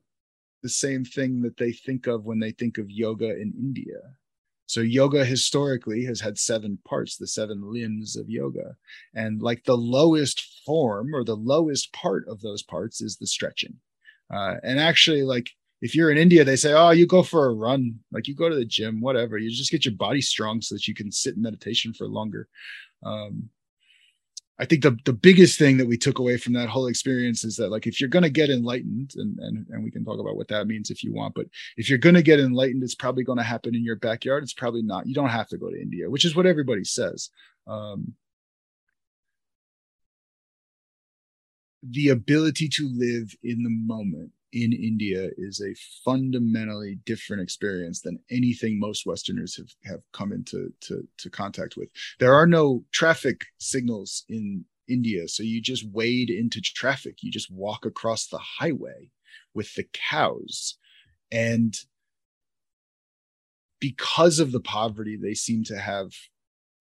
[0.62, 4.00] the same thing that they think of when they think of yoga in India
[4.74, 8.74] so yoga historically has had seven parts, the seven limbs of yoga.
[9.14, 13.76] And like the lowest form or the lowest part of those parts is the stretching.
[14.34, 15.48] Uh, and actually, like
[15.80, 18.48] if you're in India, they say, oh, you go for a run, like you go
[18.48, 19.38] to the gym, whatever.
[19.38, 22.48] You just get your body strong so that you can sit in meditation for longer.
[23.04, 23.50] Um,
[24.58, 27.56] I think the the biggest thing that we took away from that whole experience is
[27.56, 30.48] that like if you're gonna get enlightened, and and and we can talk about what
[30.48, 33.74] that means if you want, but if you're gonna get enlightened, it's probably gonna happen
[33.74, 34.44] in your backyard.
[34.44, 35.08] It's probably not.
[35.08, 37.30] You don't have to go to India, which is what everybody says.
[37.66, 38.14] Um,
[41.82, 48.20] the ability to live in the moment in India is a fundamentally different experience than
[48.30, 51.88] anything most Westerners have, have come into to, to contact with.
[52.20, 57.16] There are no traffic signals in India, so you just wade into traffic.
[57.20, 59.10] You just walk across the highway
[59.54, 60.76] with the cows.
[61.32, 61.76] And
[63.80, 66.12] because of the poverty, they seem to have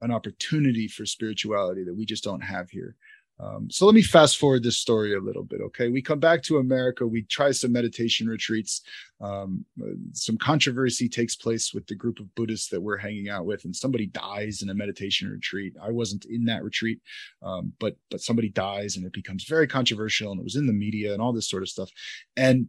[0.01, 2.95] an opportunity for spirituality that we just don't have here.
[3.43, 5.60] Um, so let me fast forward this story a little bit.
[5.62, 7.06] Okay, we come back to America.
[7.06, 8.82] We try some meditation retreats.
[9.19, 9.65] Um,
[10.13, 13.75] some controversy takes place with the group of Buddhists that we're hanging out with, and
[13.75, 15.73] somebody dies in a meditation retreat.
[15.82, 17.01] I wasn't in that retreat,
[17.41, 20.73] um, but but somebody dies, and it becomes very controversial, and it was in the
[20.73, 21.89] media and all this sort of stuff.
[22.38, 22.67] And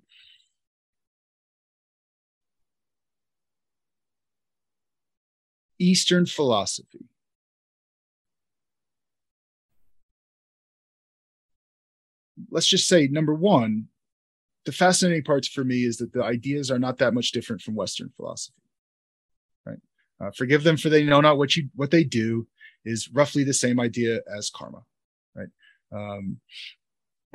[5.79, 7.07] Eastern philosophy
[12.55, 13.89] let's just say number one,
[14.65, 17.75] the fascinating parts for me is that the ideas are not that much different from
[17.75, 18.55] Western philosophy.
[19.67, 19.81] Right?
[20.21, 22.47] Uh, forgive them for they know not what you what they do
[22.85, 24.83] is roughly the same idea as karma,
[25.35, 25.49] right?
[25.93, 26.39] Um,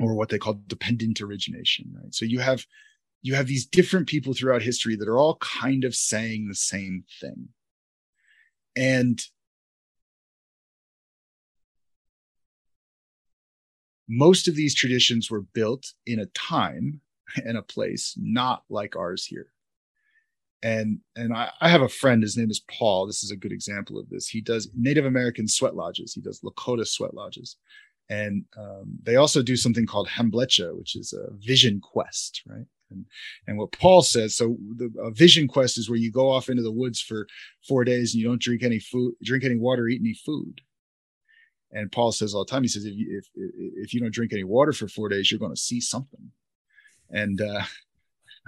[0.00, 2.14] or what they call dependent origination, right?
[2.14, 2.64] So you have
[3.22, 7.04] you have these different people throughout history that are all kind of saying the same
[7.20, 7.48] thing.
[8.74, 9.22] And
[14.10, 17.00] most of these traditions were built in a time
[17.46, 19.46] and a place not like ours here.
[20.62, 23.06] And and I, I, have a friend his name is paul.
[23.06, 24.28] This is a good example of this.
[24.28, 26.12] He does native american sweat lodges.
[26.12, 27.56] He does lakota sweat lodges.
[28.10, 32.66] And um, they also do something called hamblecha which is a vision quest right?
[32.90, 33.06] And
[33.46, 36.62] and what paul says so the a vision quest is where you go off into
[36.62, 37.26] the woods for
[37.66, 40.60] four days and you don't drink any food drink any water eat any food
[41.72, 44.32] and Paul says all the time, he says, if you, if, if you don't drink
[44.32, 46.30] any water for four days, you're going to see something.
[47.10, 47.62] And uh,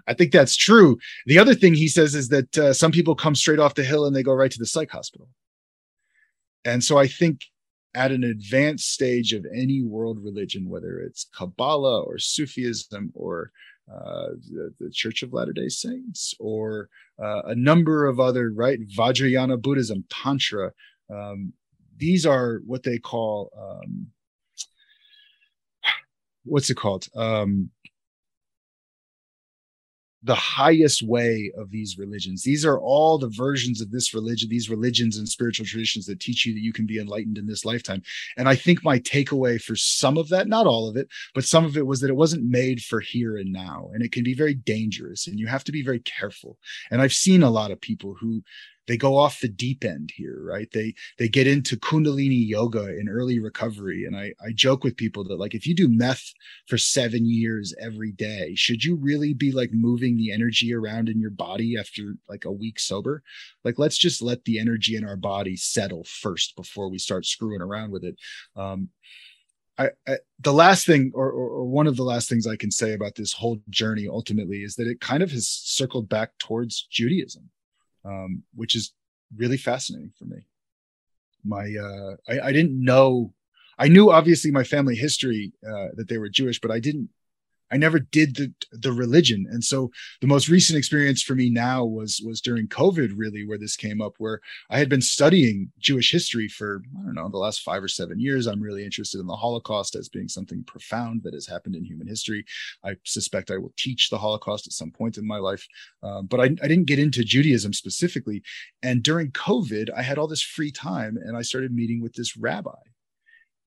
[0.07, 0.99] I think that's true.
[1.27, 4.07] The other thing he says is that uh, some people come straight off the hill
[4.07, 5.29] and they go right to the psych hospital.
[6.65, 7.41] And so I think
[7.95, 13.53] at an advanced stage of any world religion, whether it's Kabbalah or Sufism or
[13.93, 16.89] uh, the, the, Church of Latter day Saints or
[17.23, 18.79] uh, a number of other, right?
[18.97, 20.73] Vajrayana Buddhism, Tantra,
[21.11, 21.53] um,
[21.97, 24.09] these are what they call um,
[26.45, 27.71] what's it called um,
[30.25, 32.43] the highest way of these religions.
[32.43, 36.47] These are all the versions of this religion, these religions and spiritual traditions that teach
[36.47, 38.03] you that you can be enlightened in this lifetime.
[38.37, 41.65] And I think my takeaway for some of that, not all of it, but some
[41.65, 43.91] of it was that it wasn't made for here and now.
[43.93, 46.57] And it can be very dangerous and you have to be very careful.
[46.91, 48.43] And I've seen a lot of people who
[48.87, 50.69] they go off the deep end here right?
[50.73, 54.05] They they get into kundalini yoga in early recovery.
[54.05, 56.33] And i i joke with people that like if you do meth
[56.67, 61.21] for 7 years every day should you really be like moving the energy around in
[61.21, 63.23] your body after like a week sober?
[63.65, 67.63] Like let's just let the energy in our body settle first before we start screwing
[67.63, 68.17] around with it.
[68.57, 68.89] Um
[69.79, 72.71] I, I, the last thing or, or, or, one of the last things i can
[72.71, 76.87] say about this whole journey ultimately is that it kind of has circled back towards
[76.91, 77.49] judaism
[78.05, 78.93] um, which is
[79.37, 80.47] really fascinating for me.
[81.45, 83.35] My uh, I, I didn't know.
[83.79, 87.09] I knew obviously my family history uh, that they were Jewish, but I didn't
[87.73, 89.47] I never did the the religion.
[89.51, 93.59] And so the most recent experience for me now was was during COVID, really, where
[93.59, 97.39] this came up, where I had been studying Jewish history for I don't know the
[97.39, 98.47] last five or seven years.
[98.47, 102.07] I'm really interested in the Holocaust as being something profound that has happened in human
[102.07, 102.45] history.
[102.85, 105.67] I suspect I will teach the Holocaust at some point in my life,
[106.03, 108.43] um, but I, I didn't get into Judaism specifically.
[108.83, 112.37] And during COVID, I had all this free time, and I started meeting with this
[112.37, 112.71] rabbi.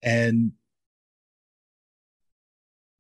[0.04, 0.52] And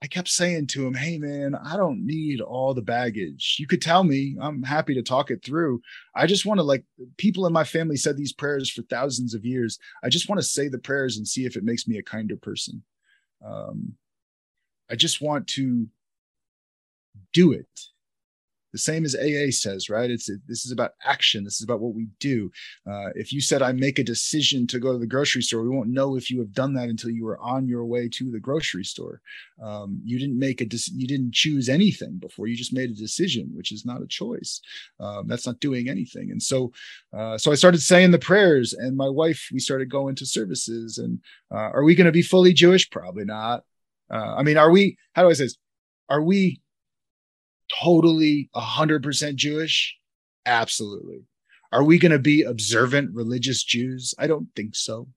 [0.05, 3.57] I kept saying to him, Hey, man, I don't need all the baggage.
[3.59, 5.81] You could tell me, I'm happy to talk it through.
[6.15, 6.83] I just want to, like,
[7.17, 9.79] people in my family said these prayers for thousands of years.
[10.03, 12.37] I just want to say the prayers and see if it makes me a kinder
[12.37, 12.83] person.
[13.43, 13.93] Um,
[14.91, 15.87] I just want to
[17.33, 17.67] do it
[18.75, 20.11] the same as AA says, right?
[20.11, 21.45] It's this is about action.
[21.45, 22.51] This is about what we do.
[22.85, 25.69] Uh, if you said I make a decision to go to the grocery store, we
[25.69, 28.39] won't know if you have done that until you were on your way to the
[28.39, 29.21] grocery store.
[29.63, 32.47] Um, you didn't make a de- you didn't choose anything before.
[32.47, 34.59] You just made a decision, which is not a choice.
[34.99, 36.31] Um, that's not doing anything.
[36.31, 36.73] And so,
[37.17, 40.97] uh, so I started saying the prayers, and my wife we started going to services.
[40.97, 42.89] And uh, are we going to be fully Jewish?
[42.89, 43.63] Probably not.
[44.11, 44.97] Uh, I mean, are we?
[45.13, 45.55] How do I say this?
[46.09, 46.59] Are we
[47.83, 49.95] totally 100% Jewish?
[50.45, 51.23] Absolutely.
[51.71, 54.13] Are we going to be observant religious Jews?
[54.17, 55.07] I don't think so.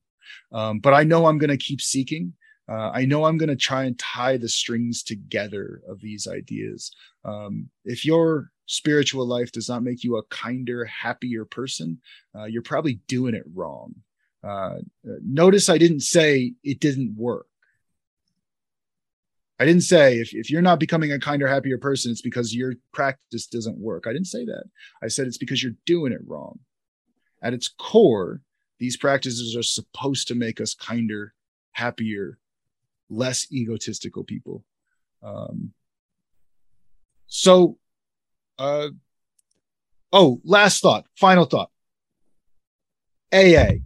[0.53, 2.33] Um, but I know I'm going to keep seeking.
[2.69, 6.95] Uh, I know I'm going to try and tie the strings together of these ideas.
[7.25, 12.01] Um, if your spiritual life does not make you a kinder, happier person,
[12.37, 13.95] uh, you're probably doing it wrong.
[14.45, 14.77] Uh,
[15.25, 17.47] notice I didn't say it didn't work.
[19.61, 22.75] I didn't say if, if you're not becoming a kinder, happier person, it's because your
[22.93, 24.07] practice doesn't work.
[24.07, 24.65] I didn't say that.
[25.03, 26.61] I said it's because you're doing it wrong.
[27.43, 28.41] At its core,
[28.79, 31.35] these practices are supposed to make us kinder,
[31.73, 32.39] happier,
[33.11, 34.65] less egotistical people.
[35.23, 35.73] Um,
[37.27, 37.79] so,
[38.59, 38.89] uh,
[40.13, 41.71] oh, last thought, final thought.
[43.33, 43.79] AA.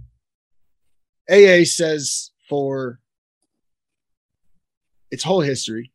[1.31, 3.01] AA says for
[5.13, 5.93] its whole history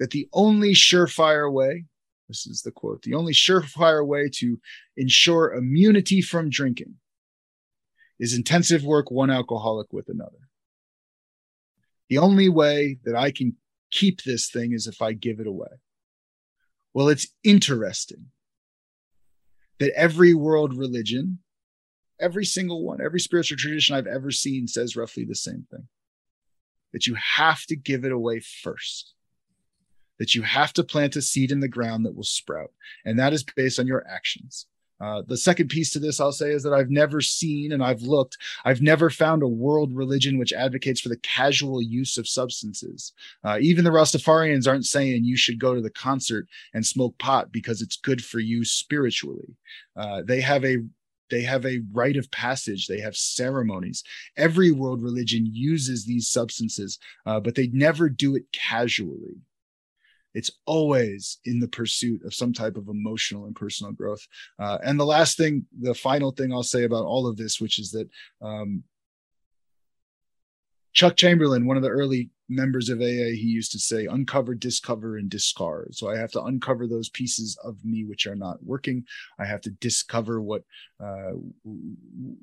[0.00, 1.84] that the only surefire way,
[2.28, 4.58] this is the quote, the only surefire way to
[4.96, 6.96] ensure immunity from drinking
[8.18, 10.48] is intensive work one alcoholic with another.
[12.08, 13.56] The only way that I can
[13.92, 15.68] keep this thing is if I give it away.
[16.92, 18.26] Well, it's interesting
[19.78, 21.38] that every world religion,
[22.18, 25.86] every single one, every spiritual tradition I've ever seen says roughly the same thing
[26.92, 29.14] that you have to give it away first,
[30.18, 32.72] that you have to plant a seed in the ground that will sprout.
[33.04, 34.66] And that is based on your actions.
[35.00, 38.02] Uh, the second piece to this, I'll say, is that I've never seen and I've
[38.02, 38.36] looked,
[38.66, 43.14] I've never found a world religion which advocates for the casual use of substances.
[43.42, 47.50] Uh, even the Rastafarians aren't saying you should go to the concert and smoke pot
[47.50, 49.56] because it's good for you spiritually.
[49.96, 50.78] Uh, they have a
[51.30, 52.86] they have a rite of passage.
[52.86, 54.02] They have ceremonies.
[54.36, 59.36] Every world religion uses these substances uh, but they never do it casually.
[60.34, 64.26] It's always in the pursuit of some type of emotional and personal growth.
[64.58, 67.78] Uh, and the last thing the final thing i'll say about all of this which
[67.78, 68.08] is that
[68.42, 68.84] um,
[70.92, 75.16] chuck chamberlain one of the early members of AA, he used to say, uncover, discover,
[75.16, 75.94] and discard.
[75.94, 79.04] So I have to uncover those pieces of me which are not working.
[79.38, 80.64] I have to discover what
[81.02, 81.32] uh,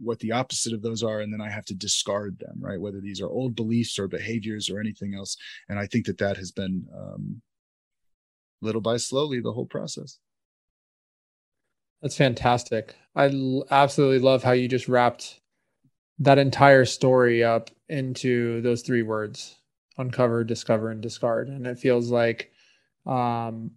[0.01, 2.79] what the opposite of those are, and then I have to discard them, right?
[2.79, 5.35] Whether these are old beliefs or behaviors or anything else.
[5.69, 7.41] And I think that that has been um,
[8.61, 10.19] little by slowly the whole process.
[12.01, 12.95] That's fantastic.
[13.15, 15.41] I l- absolutely love how you just wrapped
[16.19, 19.56] that entire story up into those three words
[19.97, 21.49] uncover, discover, and discard.
[21.49, 22.51] And it feels like
[23.05, 23.71] um,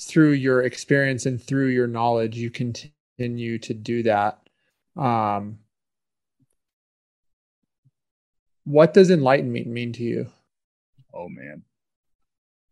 [0.00, 4.38] through your experience and through your knowledge, you continue to do that.
[4.96, 5.58] Um,
[8.64, 10.26] what does enlightenment mean to you?
[11.14, 11.62] Oh man.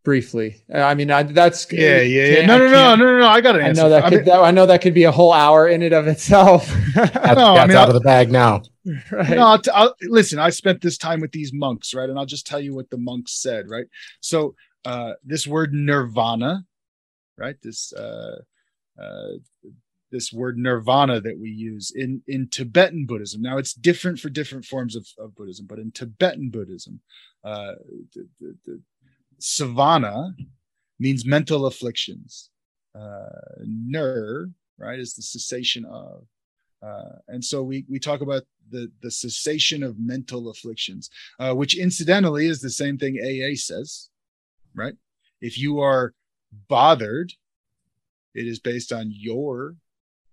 [0.03, 2.47] Briefly, I mean, I, that's yeah, yeah, yeah.
[2.47, 3.29] No, no, no, no, no.
[3.29, 3.83] I got an answer.
[3.83, 4.05] I know that.
[4.05, 6.07] Could, I, mean, that I know that could be a whole hour in and of
[6.07, 6.67] itself.
[6.95, 8.63] that's, I mean, out of the bag now.
[9.13, 9.37] Right.
[9.37, 10.39] No, I'll, listen.
[10.39, 12.09] I spent this time with these monks, right?
[12.09, 13.85] And I'll just tell you what the monks said, right?
[14.21, 14.55] So,
[14.87, 16.65] uh, this word nirvana,
[17.37, 17.57] right?
[17.63, 18.39] This uh,
[18.99, 19.33] uh,
[20.11, 23.43] this word nirvana that we use in in Tibetan Buddhism.
[23.43, 27.01] Now, it's different for different forms of, of Buddhism, but in Tibetan Buddhism,
[27.45, 27.73] uh,
[28.15, 28.81] the, the
[29.41, 30.35] savana
[30.99, 32.51] means mental afflictions.
[32.95, 33.29] Uh,
[33.65, 36.25] nir, right, is the cessation of.
[36.83, 41.77] Uh, and so we we talk about the the cessation of mental afflictions, uh, which
[41.77, 44.09] incidentally is the same thing AA says,
[44.75, 44.95] right?
[45.41, 46.15] If you are
[46.69, 47.33] bothered,
[48.35, 49.77] it is based on your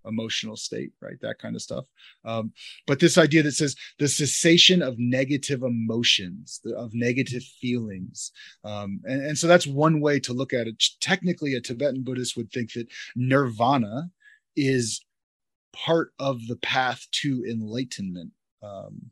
[0.08, 1.20] emotional state, right?
[1.20, 1.84] That kind of stuff.
[2.24, 2.52] Um,
[2.86, 8.32] but this idea that says the cessation of negative emotions, of negative feelings.
[8.64, 10.82] Um, and, and so that's one way to look at it.
[11.00, 14.10] Technically, a Tibetan Buddhist would think that nirvana
[14.56, 15.04] is
[15.72, 18.32] part of the path to enlightenment.
[18.62, 19.10] Um,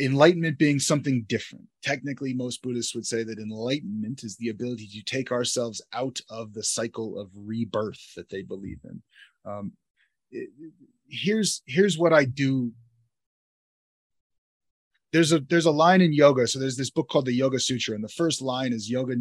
[0.00, 1.66] enlightenment being something different.
[1.82, 6.54] Technically, most Buddhists would say that enlightenment is the ability to take ourselves out of
[6.54, 9.02] the cycle of rebirth that they believe in.
[9.44, 9.72] Um,
[10.30, 10.50] it,
[11.08, 12.72] here's here's what I do.
[15.12, 16.46] There's a there's a line in yoga.
[16.46, 19.14] So there's this book called the Yoga Sutra, and the first line is yoga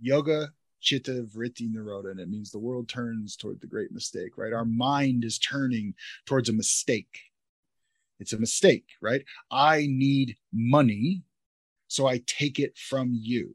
[0.00, 0.50] yoga
[0.80, 4.52] chitta vritti nirodha, and it means the world turns toward the great mistake, right?
[4.52, 5.94] Our mind is turning
[6.26, 7.29] towards a mistake.
[8.20, 9.24] It's a mistake, right?
[9.50, 11.22] I need money,
[11.88, 13.54] so I take it from you.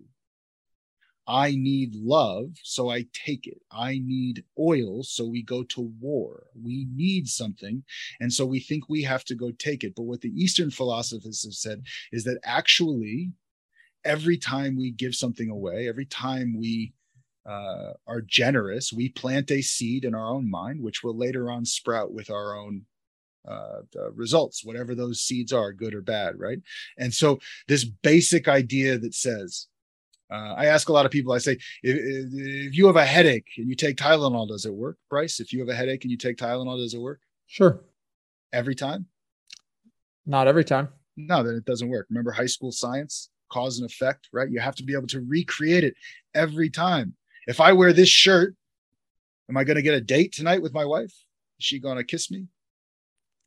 [1.28, 3.60] I need love, so I take it.
[3.72, 6.44] I need oil, so we go to war.
[6.62, 7.84] We need something,
[8.20, 9.96] and so we think we have to go take it.
[9.96, 13.32] But what the Eastern philosophers have said is that actually,
[14.04, 16.94] every time we give something away, every time we
[17.48, 21.66] uh, are generous, we plant a seed in our own mind, which will later on
[21.66, 22.86] sprout with our own
[23.48, 26.60] uh, results, whatever those seeds are, good or bad, right?
[26.98, 29.68] And so this basic idea that says,
[30.32, 31.98] uh, I ask a lot of people, I say, if,
[32.34, 35.40] if, you have a headache and you take Tylenol, does it work, Bryce?
[35.40, 37.20] If you have a headache and you take Tylenol, does it work?
[37.46, 37.82] Sure.
[38.52, 39.06] Every time?
[40.26, 40.90] Not every time.
[41.16, 42.08] No, then it doesn't work.
[42.10, 44.50] Remember high school science, cause and effect, right?
[44.50, 45.96] You have to be able to recreate it
[46.34, 47.16] every time.
[47.48, 48.56] If I wear this shirt,
[49.50, 51.14] am I going to get a date tonight with my wife?
[51.60, 52.48] Is she going to kiss me?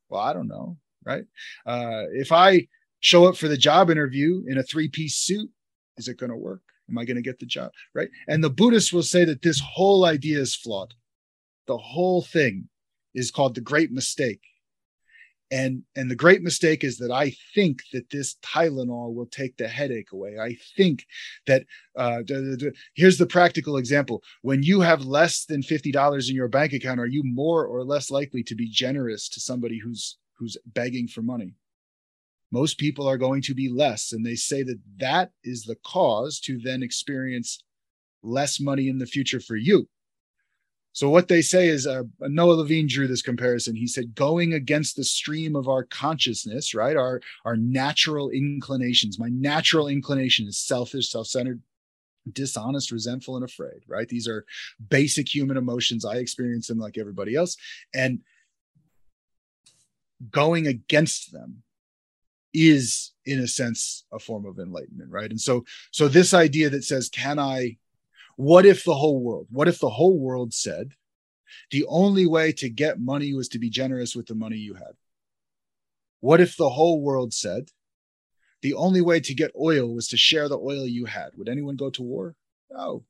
[0.08, 1.24] Well, I don't know, right?
[1.66, 2.66] Uh, if I
[3.00, 5.50] show up for the job interview in a three piece suit,
[5.96, 6.62] is it going to work?
[6.88, 7.70] Am I going to get the job?
[7.94, 8.08] Right.
[8.28, 10.94] And the Buddhists will say that this whole idea is flawed.
[11.66, 12.68] The whole thing
[13.14, 14.40] is called the great mistake
[15.50, 19.68] and and the great mistake is that i think that this tylenol will take the
[19.68, 20.38] headache away.
[20.38, 21.06] I think
[21.46, 21.64] that
[21.96, 22.22] uh,
[22.94, 24.22] here's the practical example.
[24.42, 28.10] When you have less than $50 in your bank account are you more or less
[28.10, 31.54] likely to be generous to somebody who's who's begging for money?
[32.50, 36.40] Most people are going to be less and they say that that is the cause
[36.40, 37.62] to then experience
[38.22, 39.88] less money in the future for you
[40.98, 43.76] so what they say is uh, Noah Levine drew this comparison.
[43.76, 46.96] He said, going against the stream of our consciousness, right?
[46.96, 49.16] Our our natural inclinations.
[49.16, 51.62] My natural inclination is selfish, self-centered,
[52.32, 54.08] dishonest, resentful, and afraid, right?
[54.08, 54.44] These are
[54.88, 56.04] basic human emotions.
[56.04, 57.56] I experience them like everybody else.
[57.94, 58.18] And
[60.32, 61.62] going against them
[62.52, 66.82] is in a sense a form of enlightenment right and so so this idea that
[66.82, 67.76] says can i
[68.38, 70.92] what if the whole world, what if the whole world said
[71.72, 74.92] the only way to get money was to be generous with the money you had?
[76.20, 77.70] What if the whole world said
[78.62, 81.30] the only way to get oil was to share the oil you had?
[81.34, 82.36] Would anyone go to war?
[82.70, 83.02] No.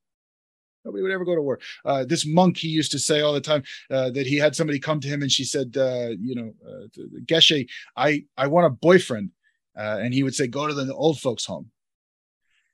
[0.83, 1.61] Nobody would ever go to war.
[1.85, 4.79] Uh, this monk, he used to say all the time uh, that he had somebody
[4.79, 6.87] come to him and she said, uh, you know, uh,
[7.27, 9.33] Geshe, I, I want a boyfriend.
[9.77, 11.71] Uh, and he would say, go to the old folks home.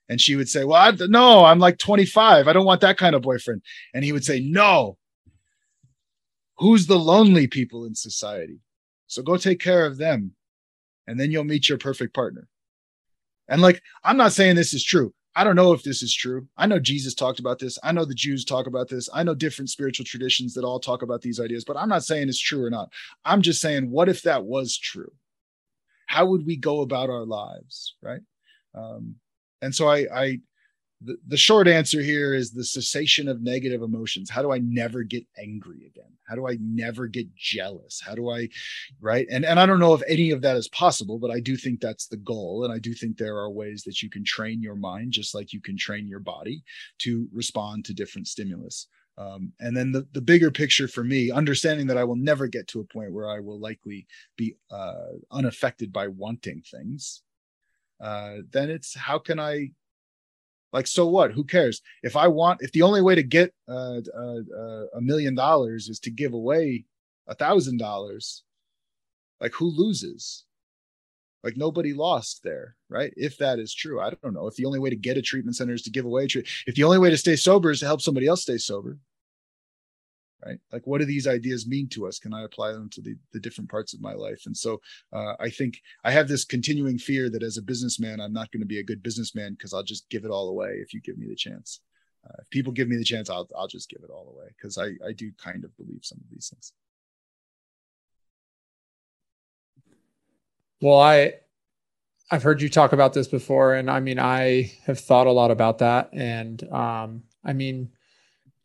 [0.09, 2.47] And she would say, Well, I, no, I'm like 25.
[2.47, 3.63] I don't want that kind of boyfriend.
[3.93, 4.99] And he would say, No.
[6.59, 8.61] Who's the lonely people in society?
[9.07, 10.33] So go take care of them.
[11.07, 12.49] And then you'll meet your perfect partner.
[13.49, 15.13] And like, I'm not saying this is true.
[15.37, 16.47] I don't know if this is true.
[16.57, 17.77] I know Jesus talked about this.
[17.83, 19.09] I know the Jews talk about this.
[19.13, 22.29] I know different spiritual traditions that all talk about these ideas, but I'm not saying
[22.29, 22.91] it's true or not.
[23.25, 25.13] I'm just saying, what if that was true?
[26.07, 27.97] How would we go about our lives?
[28.01, 28.21] Right.
[28.75, 29.17] Um,
[29.65, 30.39] and so I, I
[31.05, 34.31] the, the short answer here is the cessation of negative emotions.
[34.31, 36.13] How do I never get angry again?
[36.27, 38.01] How do I never get jealous?
[38.05, 38.49] How do I,
[39.01, 39.27] right?
[39.31, 41.81] And and I don't know if any of that is possible, but I do think
[41.81, 42.65] that's the goal.
[42.65, 45.53] And I do think there are ways that you can train your mind, just like
[45.53, 46.65] you can train your body
[47.01, 48.87] to respond to different stimulus.
[49.17, 52.67] Um, and then the, the bigger picture for me, understanding that I will never get
[52.69, 54.07] to a point where I will likely
[54.37, 57.23] be uh, unaffected by wanting things,
[58.05, 59.71] uh, then it's how can I
[60.75, 61.33] like so what?
[61.33, 61.81] Who cares?
[62.03, 65.99] If i want if the only way to get uh, uh, a million dollars is
[66.01, 66.85] to give away
[67.27, 68.45] a thousand dollars
[69.41, 70.45] like who loses?
[71.43, 73.13] Like nobody lost there right?
[73.17, 74.47] If that is true i don't know.
[74.49, 76.49] If the only way to get a treatment center is to give away a treat
[76.67, 78.99] if the only way to stay sober is to help somebody else stay sober
[80.45, 80.59] right?
[80.73, 82.19] Like what do these ideas mean to us?
[82.19, 84.43] Can i apply them to the, the different parts of my life?
[84.47, 84.81] And so
[85.13, 88.61] uh, i think i have this continuing fear that as a businessman i'm not going
[88.61, 91.19] to be a good businessman because i'll just give it all away if you give
[91.19, 91.81] me the chance.
[92.27, 94.79] Uh, if people give me the chance i'll, I'll just give it all away because
[94.79, 96.73] I, I do kind of believe some of these things.
[100.81, 101.35] Well i
[102.31, 105.51] i've heard you talk about this before and i mean i have thought a lot
[105.51, 106.11] about that.
[106.13, 107.91] And um i mean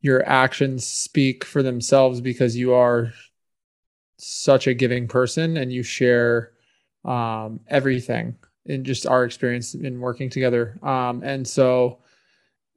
[0.01, 3.11] your actions speak for themselves because you are
[4.17, 6.51] such a giving person and you share
[7.05, 8.35] um, everything
[8.65, 10.77] in just our experience in working together.
[10.83, 11.99] Um, and so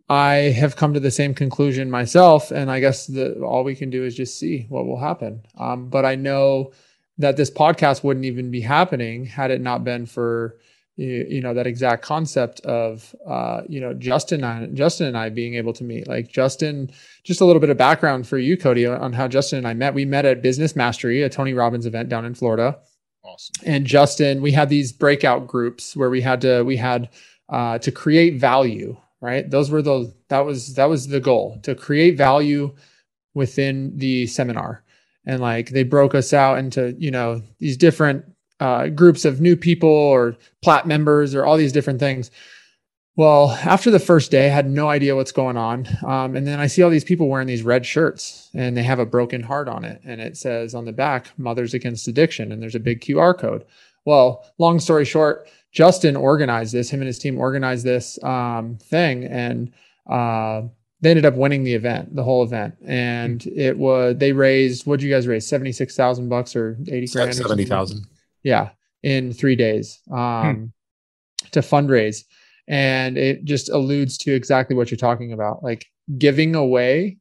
[0.08, 2.50] I have come to the same conclusion myself.
[2.50, 5.42] And I guess the, all we can do is just see what will happen.
[5.58, 6.72] Um, but I know
[7.18, 10.58] that this podcast wouldn't even be happening had it not been for
[11.02, 15.28] you, you know that exact concept of uh, you know Justin and Justin and I
[15.28, 16.06] being able to meet.
[16.06, 16.90] Like Justin,
[17.24, 19.94] just a little bit of background for you, Cody, on how Justin and I met.
[19.94, 22.78] We met at Business Mastery, a Tony Robbins event down in Florida.
[23.24, 23.54] Awesome.
[23.64, 27.10] And Justin, we had these breakout groups where we had to we had
[27.48, 28.96] uh, to create value.
[29.20, 32.74] Right, those were the that was that was the goal to create value
[33.34, 34.82] within the seminar
[35.26, 38.24] and like they broke us out into you know these different
[38.62, 42.30] uh, groups of new people or plat members or all these different things.
[43.16, 45.88] Well, after the first day, I had no idea what's going on.
[46.06, 49.00] Um, and then I see all these people wearing these red shirts and they have
[49.00, 50.00] a broken heart on it.
[50.04, 52.52] And it says on the back, Mothers Against Addiction.
[52.52, 53.64] And there's a big QR code.
[54.04, 59.24] Well, long story short, Justin organized this, him and his team organized this um, thing.
[59.24, 59.72] And
[60.08, 60.62] uh,
[61.00, 62.76] they ended up winning the event, the whole event.
[62.86, 65.48] And it was, they raised, what did you guys raise?
[65.48, 67.34] 76,000 bucks or 80 grand?
[67.34, 68.06] 70,000.
[68.42, 68.70] Yeah.
[69.02, 71.46] In three days um, hmm.
[71.50, 72.22] to fundraise
[72.68, 75.86] and it just alludes to exactly what you're talking about like
[76.18, 77.18] giving away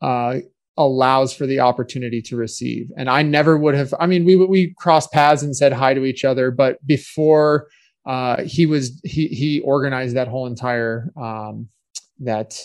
[0.00, 0.38] uh,
[0.76, 4.74] allows for the opportunity to receive and i never would have i mean we we
[4.78, 7.68] crossed paths and said hi to each other but before
[8.04, 11.68] uh, he was he he organized that whole entire um,
[12.18, 12.58] that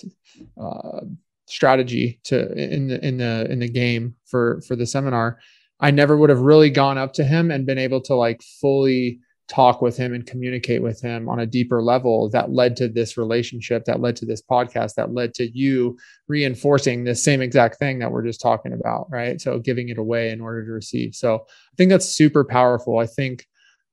[0.60, 1.02] uh,
[1.46, 5.38] strategy to in the in the in the game for for the seminar
[5.80, 9.20] i never would have really gone up to him and been able to like fully
[9.48, 13.18] talk with him and communicate with him on a deeper level that led to this
[13.18, 15.98] relationship that led to this podcast that led to you
[16.28, 19.40] reinforcing the same exact thing that we're just talking about right?
[19.40, 21.16] So giving it away in order to receive.
[21.16, 23.00] So i think that's super powerful.
[23.00, 23.46] I think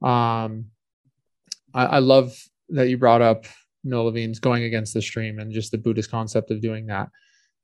[0.02, 0.66] um
[1.72, 2.36] i, I love
[2.70, 3.44] that you brought up
[3.84, 7.10] Noah Levine's going against the stream and just the buddhist concept of doing that.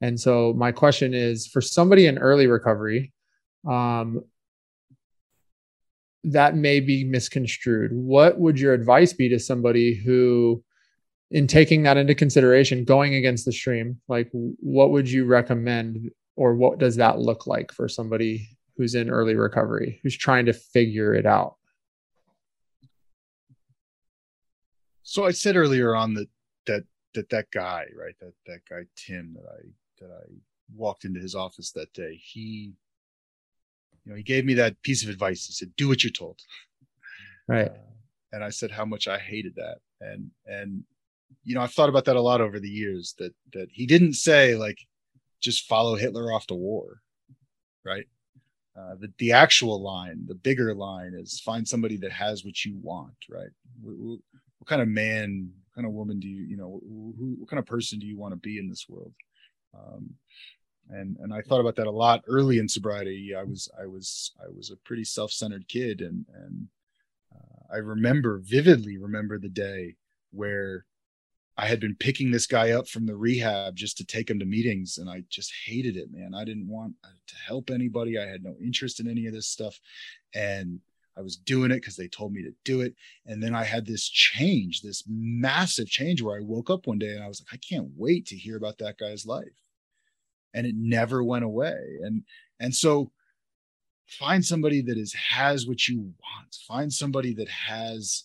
[0.00, 3.12] And so my question is for somebody in early recovery
[3.68, 4.22] um,
[6.24, 7.92] that may be misconstrued.
[7.92, 10.62] What would your advice be to somebody who,
[11.30, 16.54] in taking that into consideration, going against the stream, like what would you recommend, or
[16.54, 21.14] what does that look like for somebody who's in early recovery, who's trying to figure
[21.14, 21.56] it out?
[25.02, 26.28] So I said earlier on that
[26.66, 26.84] that
[27.14, 30.22] that that guy, right, that that guy Tim that I that I
[30.74, 32.74] walked into his office that day, he
[34.04, 35.46] you know, he gave me that piece of advice.
[35.46, 36.40] He said, "Do what you're told."
[37.48, 37.68] Right.
[37.68, 37.74] Uh,
[38.32, 39.78] and I said how much I hated that.
[40.00, 40.84] And and
[41.44, 43.14] you know, I've thought about that a lot over the years.
[43.18, 44.78] That that he didn't say like,
[45.40, 47.00] just follow Hitler off to war,
[47.84, 48.06] right?
[48.78, 52.78] Uh, the the actual line, the bigger line, is find somebody that has what you
[52.80, 53.50] want, right?
[53.82, 54.20] What,
[54.58, 57.58] what, kind of man, what kind of woman do you, you know, who, what kind
[57.58, 59.12] of person do you want to be in this world?
[59.76, 60.10] Um,
[60.92, 63.34] and and I thought about that a lot early in sobriety.
[63.34, 66.68] I was I was I was a pretty self-centered kid, and and
[67.34, 69.96] uh, I remember vividly remember the day
[70.32, 70.86] where
[71.56, 74.46] I had been picking this guy up from the rehab just to take him to
[74.46, 76.34] meetings, and I just hated it, man.
[76.34, 78.18] I didn't want uh, to help anybody.
[78.18, 79.78] I had no interest in any of this stuff,
[80.34, 80.80] and
[81.16, 82.94] I was doing it because they told me to do it.
[83.26, 87.14] And then I had this change, this massive change where I woke up one day
[87.14, 89.52] and I was like, I can't wait to hear about that guy's life
[90.54, 91.98] and it never went away.
[92.02, 92.22] And
[92.58, 93.10] and so
[94.06, 96.56] find somebody that is has what you want.
[96.66, 98.24] Find somebody that has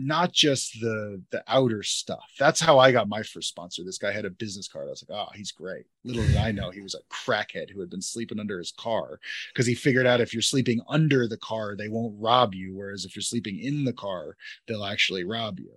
[0.00, 2.24] not just the the outer stuff.
[2.38, 3.82] That's how i got my first sponsor.
[3.82, 4.86] This guy had a business card.
[4.86, 5.86] I was like oh he's great.
[6.04, 9.18] Little did i know he was a crackhead who had been sleeping under his car
[9.52, 13.04] because he figured out if you're sleeping under the car they won't rob you whereas
[13.04, 14.36] if you're sleeping in the car
[14.68, 15.72] they'll actually rob you.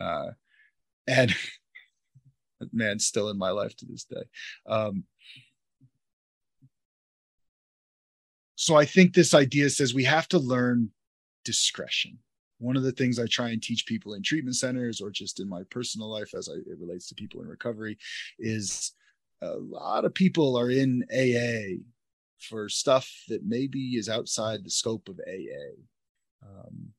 [0.00, 0.30] Uh,
[1.06, 1.34] and
[2.72, 4.22] man still in my life to this day.
[4.66, 5.04] Um,
[8.58, 10.90] so i think this idea says we have to learn
[11.44, 12.18] discretion.
[12.58, 15.48] One of the things i try and teach people in treatment centers or just in
[15.48, 17.96] my personal life as I, it relates to people in recovery
[18.38, 18.92] is
[19.40, 21.80] a lot of people are in aa
[22.40, 25.68] for stuff that maybe is outside the scope of aa
[26.42, 26.92] um,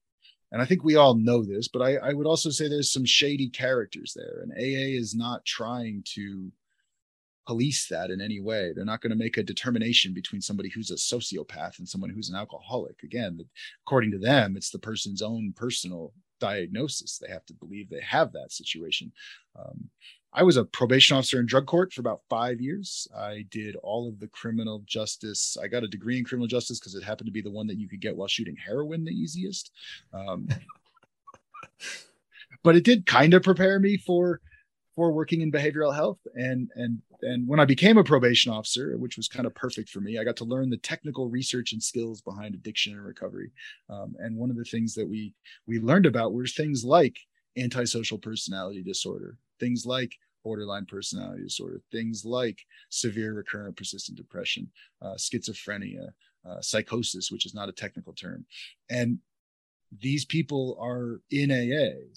[0.52, 3.06] and I think we all know this, but I, I would also say there's some
[3.06, 6.52] shady characters there, and AA is not trying to
[7.50, 8.74] police that in any way.
[8.74, 12.30] They're not going to make a determination between somebody who's a sociopath and someone who's
[12.30, 13.02] an alcoholic.
[13.04, 13.40] Again,
[13.86, 17.18] according to them, it's the person's own personal diagnosis.
[17.18, 19.12] They have to believe they have that situation.
[19.58, 19.90] Um,
[20.32, 23.08] I was a probation officer in drug court for about five years.
[23.18, 25.58] I did all of the criminal justice.
[25.62, 27.80] I got a degree in criminal justice because it happened to be the one that
[27.80, 29.72] you could get while shooting heroin the easiest.
[30.14, 30.48] Um,
[32.64, 34.42] but it did kind of prepare me for
[34.96, 39.18] for working in behavioral health and and and when I became a probation officer, which
[39.18, 42.22] was kind of perfect for me, I got to learn the technical research and skills
[42.22, 43.52] behind addiction and recovery.
[43.90, 45.34] Um, and one of the things that we
[45.68, 47.18] we learned about were things like
[47.58, 54.70] antisocial personality disorder, things like borderline personality disorder, things like severe recurrent persistent depression,
[55.02, 56.10] uh, schizophrenia,
[56.48, 58.46] uh, psychosis, which is not a technical term.
[58.90, 59.20] And
[59.98, 62.08] these people are in AA.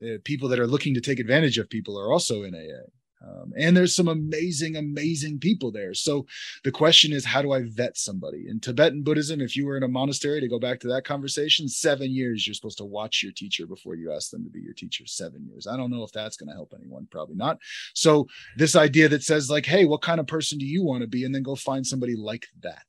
[0.00, 2.86] The people that are looking to take advantage of people are also in AA.
[3.20, 5.94] Um, and there's some amazing, amazing people there.
[5.94, 6.26] So
[6.64, 8.46] the question is, how do I vet somebody?
[8.48, 11.68] In Tibetan Buddhism, if you were in a monastery, to go back to that conversation,
[11.68, 14.74] seven years you're supposed to watch your teacher before you ask them to be your
[14.74, 15.04] teacher.
[15.06, 15.66] Seven years.
[15.66, 17.08] I don't know if that's going to help anyone.
[17.10, 17.58] Probably not.
[17.94, 21.08] So this idea that says like, hey, what kind of person do you want to
[21.08, 21.24] be?
[21.24, 22.84] And then go find somebody like that.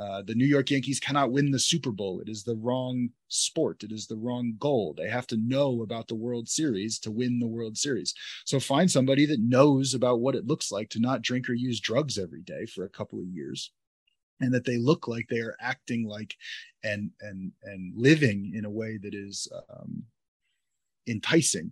[0.00, 2.20] Uh, the New York Yankees cannot win the Super Bowl.
[2.20, 3.84] It is the wrong sport.
[3.84, 4.94] It is the wrong goal.
[4.96, 8.14] They have to know about the World Series to win the World Series.
[8.46, 11.80] So find somebody that knows about what it looks like to not drink or use
[11.80, 13.72] drugs every day for a couple of years
[14.40, 16.34] and that they look like they are acting like
[16.82, 20.02] and and and living in a way that is um,
[21.06, 21.70] enticing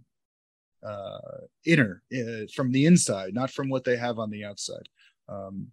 [0.87, 1.19] uh,
[1.65, 4.89] inner uh, from the inside not from what they have on the outside
[5.29, 5.69] um,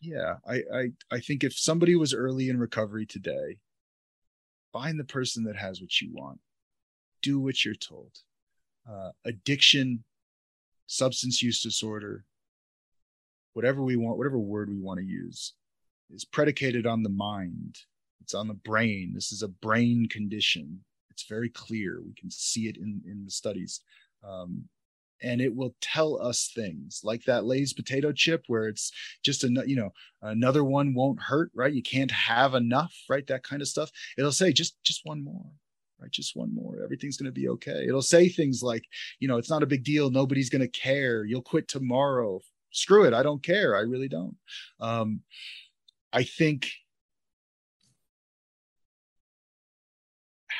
[0.00, 3.58] yeah, I, I I think if somebody was early in recovery today,
[4.72, 6.40] find the person that has what you want.
[7.22, 8.12] Do what you're told.
[8.88, 10.04] Uh, addiction,
[10.86, 12.24] substance use disorder,
[13.54, 15.54] whatever we want, whatever word we want to use,
[16.14, 17.78] is predicated on the mind.
[18.20, 19.12] It's on the brain.
[19.14, 20.84] This is a brain condition.
[21.10, 22.00] It's very clear.
[22.00, 23.80] We can see it in in the studies.
[24.22, 24.68] Um,
[25.22, 28.92] and it will tell us things like that Lay's potato chip where it's
[29.24, 29.92] just a you know
[30.22, 31.72] another one won't hurt right?
[31.72, 33.26] You can't have enough right?
[33.26, 33.90] That kind of stuff.
[34.16, 35.46] It'll say just just one more
[36.00, 36.10] right?
[36.12, 36.80] Just one more.
[36.84, 37.84] Everything's going to be okay.
[37.88, 38.84] It'll say things like
[39.18, 40.10] you know it's not a big deal.
[40.10, 41.24] Nobody's going to care.
[41.24, 42.40] You'll quit tomorrow.
[42.70, 43.14] Screw it.
[43.14, 43.76] I don't care.
[43.76, 44.36] I really don't.
[44.80, 45.22] Um
[46.10, 46.70] i think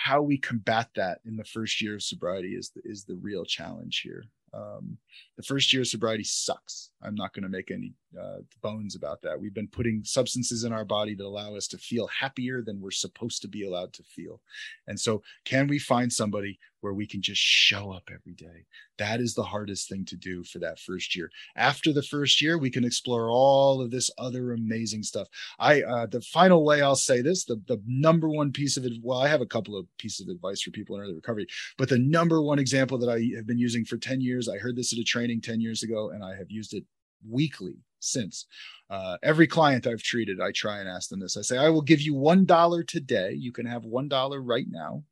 [0.08, 3.44] how we combat that in the first year of sobriety is the, is the real
[3.44, 4.24] challenge here
[4.54, 4.98] um,
[5.36, 6.90] the first year of sobriety sucks.
[7.02, 9.38] I'm not going to make any uh, bones about that.
[9.38, 12.90] We've been putting substances in our body that allow us to feel happier than we're
[12.90, 14.40] supposed to be allowed to feel.
[14.86, 18.64] And so, can we find somebody where we can just show up every day?
[18.98, 21.30] That is the hardest thing to do for that first year.
[21.56, 25.28] After the first year, we can explore all of this other amazing stuff.
[25.58, 28.92] I, uh, the final way I'll say this, the, the number one piece of it,
[29.02, 31.46] well, I have a couple of pieces of advice for people in early recovery,
[31.76, 34.76] but the number one example that I have been using for 10 years, I heard
[34.76, 36.84] this at a training 10 years ago, and I have used it
[37.26, 38.46] weekly since.
[38.90, 41.36] Uh, every client I've treated, I try and ask them this.
[41.36, 43.32] I say, I will give you $1 today.
[43.32, 45.02] You can have $1 right now,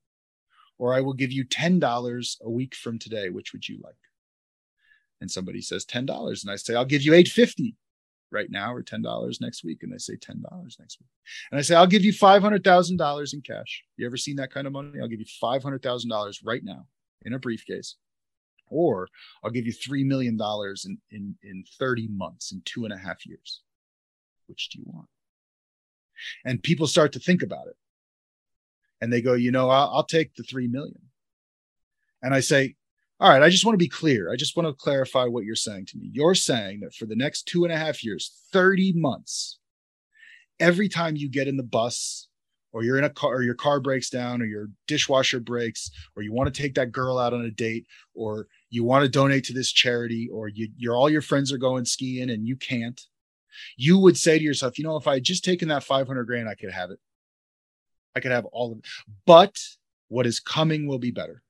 [0.79, 3.31] or I will give you $10 a week from today.
[3.31, 3.95] Which would you like?
[5.21, 6.43] And somebody says $10.
[6.43, 7.75] And I say, I'll give you 850
[8.31, 9.83] right now or $10 next week.
[9.83, 10.43] And they say $10
[10.79, 11.09] next week.
[11.51, 13.85] And I say, I'll give you $500,000 in cash.
[13.97, 15.01] You ever seen that kind of money?
[15.01, 16.87] I'll give you $500,000 right now
[17.25, 17.97] in a briefcase
[18.69, 19.09] or
[19.43, 20.39] I'll give you $3 million
[20.85, 23.63] in, in, in 30 months, in two and a half years.
[24.47, 25.09] Which do you want?
[26.45, 27.77] And people start to think about it.
[29.01, 31.01] And they go, you know, I'll, I'll take the 3 million.
[32.23, 32.77] And I say,
[33.21, 34.31] all right, I just want to be clear.
[34.31, 36.11] I just want to clarify what you're saying to me.
[36.13, 39.59] You're saying that for the next two and a half years, 30 months,
[40.61, 42.29] every time you get in the bus
[42.77, 46.23] or you're in a car or your car breaks down or your dishwasher breaks or
[46.23, 49.45] you want to take that girl out on a date or you want to donate
[49.45, 53.01] to this charity or you, you're all your friends are going skiing and you can't
[53.79, 56.51] you would say to yourself you know if i had just taken that 500 grand
[56.51, 56.99] i could have it.
[58.15, 58.85] I could have all of it.
[59.25, 59.59] But
[60.09, 61.43] what is coming will be better.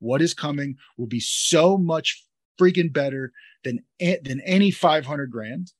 [0.00, 2.24] What is coming will be so much
[2.60, 3.32] freaking better
[3.62, 5.72] than than any 500 grand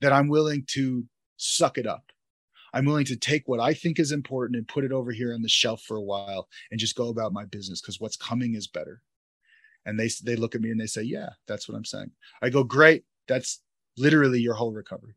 [0.00, 2.04] that i'm willing to suck it up
[2.72, 5.42] I'm willing to take what I think is important and put it over here on
[5.42, 8.66] the shelf for a while and just go about my business because what's coming is
[8.66, 9.02] better.
[9.86, 12.10] And they they look at me and they say, "Yeah, that's what I'm saying."
[12.42, 13.04] I go, "Great.
[13.26, 13.62] That's
[13.96, 15.14] literally your whole recovery."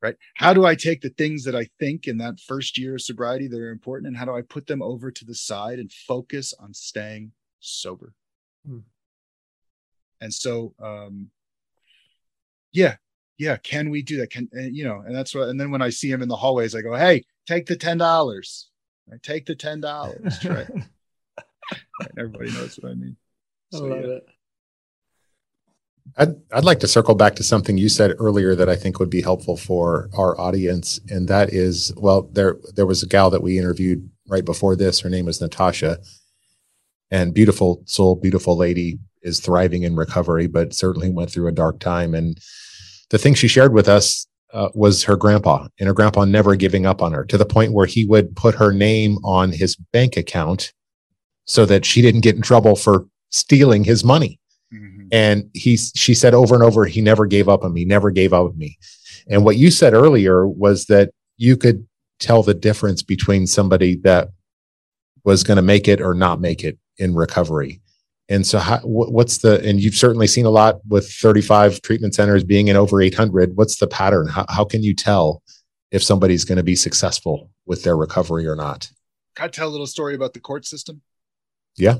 [0.00, 0.16] Right?
[0.34, 3.46] How do I take the things that I think in that first year of sobriety
[3.48, 6.52] that are important and how do I put them over to the side and focus
[6.58, 8.14] on staying sober?
[8.66, 8.80] Hmm.
[10.20, 11.30] And so um
[12.72, 12.96] yeah,
[13.42, 14.30] yeah, can we do that?
[14.30, 15.02] Can eh, you know?
[15.04, 15.48] And that's what.
[15.48, 17.98] And then when I see him in the hallways, I go, "Hey, take the ten
[17.98, 18.70] dollars.
[19.10, 20.68] Right, take the ten dollars." right.
[22.16, 23.16] Everybody knows what I mean.
[23.72, 24.10] So, I love yeah.
[24.14, 24.26] it.
[26.18, 29.10] I'd, I'd like to circle back to something you said earlier that I think would
[29.10, 33.42] be helpful for our audience, and that is, well, there there was a gal that
[33.42, 35.00] we interviewed right before this.
[35.00, 35.98] Her name was Natasha,
[37.10, 41.80] and beautiful soul, beautiful lady, is thriving in recovery, but certainly went through a dark
[41.80, 42.14] time.
[42.14, 42.38] And
[43.12, 46.86] the thing she shared with us uh, was her grandpa and her grandpa never giving
[46.86, 50.16] up on her to the point where he would put her name on his bank
[50.16, 50.72] account
[51.44, 54.40] so that she didn't get in trouble for stealing his money.
[54.72, 55.08] Mm-hmm.
[55.12, 58.32] And he, she said over and over, he never gave up on me, never gave
[58.32, 58.78] up on me.
[59.28, 61.86] And what you said earlier was that you could
[62.18, 64.28] tell the difference between somebody that
[65.24, 67.82] was going to make it or not make it in recovery.
[68.28, 72.44] And so, how, what's the, and you've certainly seen a lot with 35 treatment centers
[72.44, 73.56] being in over 800.
[73.56, 74.28] What's the pattern?
[74.28, 75.42] How, how can you tell
[75.90, 78.90] if somebody's going to be successful with their recovery or not?
[79.34, 81.02] Can I tell a little story about the court system?
[81.76, 81.96] Yeah.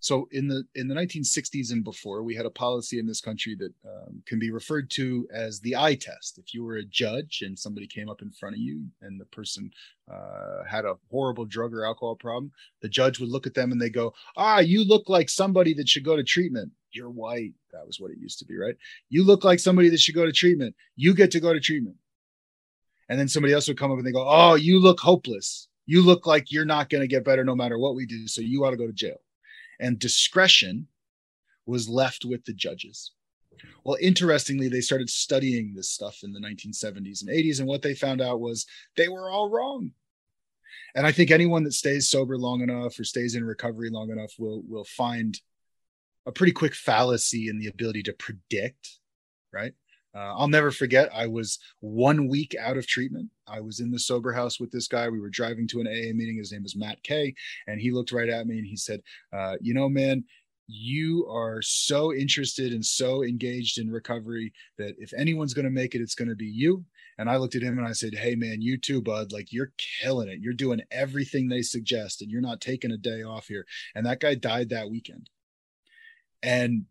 [0.00, 3.56] So in the in the 1960s and before, we had a policy in this country
[3.56, 6.38] that um, can be referred to as the eye test.
[6.38, 9.24] If you were a judge and somebody came up in front of you and the
[9.26, 9.70] person
[10.10, 13.80] uh, had a horrible drug or alcohol problem, the judge would look at them and
[13.80, 16.72] they go, "Ah, you look like somebody that should go to treatment.
[16.92, 18.76] You're white." That was what it used to be, right?
[19.08, 20.76] You look like somebody that should go to treatment.
[20.94, 21.96] You get to go to treatment.
[23.08, 25.68] And then somebody else would come up and they go, "Oh, you look hopeless.
[25.86, 28.28] You look like you're not going to get better no matter what we do.
[28.28, 29.16] So you ought to go to jail."
[29.80, 30.88] And discretion
[31.66, 33.12] was left with the judges.
[33.84, 37.94] Well, interestingly, they started studying this stuff in the 1970s and 80s, and what they
[37.94, 38.66] found out was
[38.96, 39.92] they were all wrong.
[40.94, 44.32] And I think anyone that stays sober long enough or stays in recovery long enough
[44.38, 45.38] will will find
[46.26, 48.98] a pretty quick fallacy in the ability to predict,
[49.52, 49.74] right?
[50.16, 51.10] Uh, I'll never forget.
[51.14, 53.28] I was one week out of treatment.
[53.46, 55.10] I was in the sober house with this guy.
[55.10, 56.38] We were driving to an AA meeting.
[56.38, 57.34] His name was Matt Kay,
[57.66, 59.02] and he looked right at me and he said,
[59.34, 60.24] uh, "You know, man,
[60.68, 65.94] you are so interested and so engaged in recovery that if anyone's going to make
[65.94, 66.82] it, it's going to be you."
[67.18, 69.32] And I looked at him and I said, "Hey, man, you too, bud.
[69.32, 70.40] Like you're killing it.
[70.40, 74.20] You're doing everything they suggest, and you're not taking a day off here." And that
[74.20, 75.28] guy died that weekend.
[76.42, 76.86] And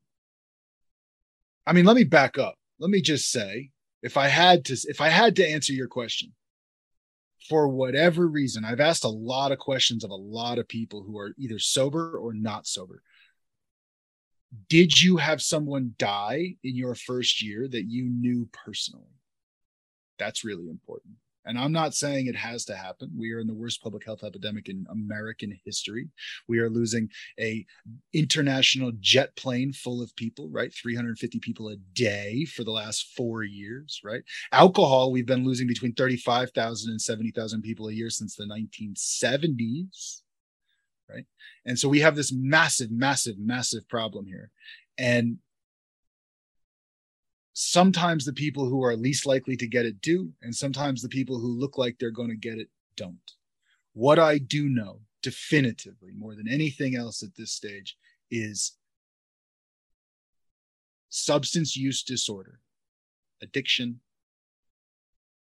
[1.65, 3.71] I mean, let me back up let me just say
[4.01, 6.33] if i had to if i had to answer your question
[7.49, 11.17] for whatever reason i've asked a lot of questions of a lot of people who
[11.17, 13.01] are either sober or not sober.
[14.69, 19.11] Did you have someone die in your first year that you knew personally?
[20.17, 21.15] That's really important
[21.45, 23.11] and I'm not saying it has to happen.
[23.17, 26.09] We are in the worst public health epidemic in American history.
[26.47, 27.65] We are losing a
[28.13, 30.73] international jet plane full of people, right?
[30.73, 34.23] 350 people a day for the last 4 years, right?
[34.51, 40.21] Alcohol, we've been losing between 35,000 and 70,000 people a year since the 1970s,
[41.09, 41.25] right?
[41.65, 44.51] And so we have this massive massive massive problem here.
[44.97, 45.37] And
[47.55, 51.39] sometimes the people who are least likely to get it do, and sometimes the people
[51.39, 53.31] who look like they're going to get it don't.
[53.93, 57.97] What I do know definitively, more than anything else at this stage,
[58.29, 58.73] is
[61.09, 62.59] substance use disorder,
[63.41, 64.01] addiction,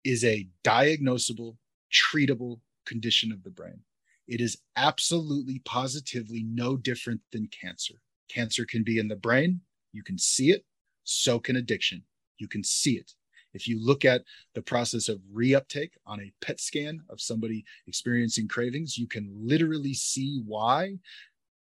[0.03, 1.59] is a diagnosable,
[1.93, 3.81] treatable condition of the brain.
[4.27, 7.97] It is absolutely, positively no different than cancer.
[8.31, 9.61] Cancer can be in the brain,
[9.93, 10.65] you can see it,
[11.05, 12.03] so can addiction.
[12.39, 13.13] You can see it.
[13.53, 14.23] If you look at
[14.55, 19.95] the process of reuptake on a PET scan of somebody experiencing cravings, you can literally
[19.95, 20.99] see why.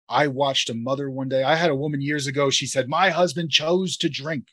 [0.07, 1.43] I watched a mother one day.
[1.43, 2.49] I had a woman years ago.
[2.49, 4.47] She said, My husband chose to drink.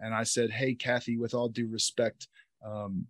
[0.00, 2.28] And I said, Hey, Kathy, with all due respect,
[2.64, 3.06] um,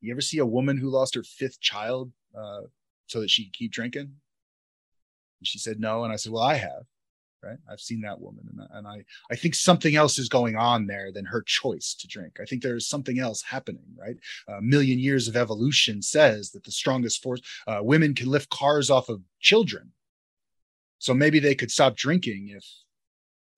[0.00, 2.62] you ever see a woman who lost her fifth child uh,
[3.06, 4.02] so that she could keep drinking?
[5.40, 6.04] And she said, No.
[6.04, 6.84] And I said, Well, I have
[7.42, 7.58] right?
[7.70, 11.10] I've seen that woman and, and i i think something else is going on there
[11.12, 12.38] than her choice to drink.
[12.40, 14.16] I think there's something else happening right?
[14.48, 18.90] A million years of evolution says that the strongest force uh, women can lift cars
[18.90, 19.92] off of children.
[20.98, 22.64] So maybe they could stop drinking if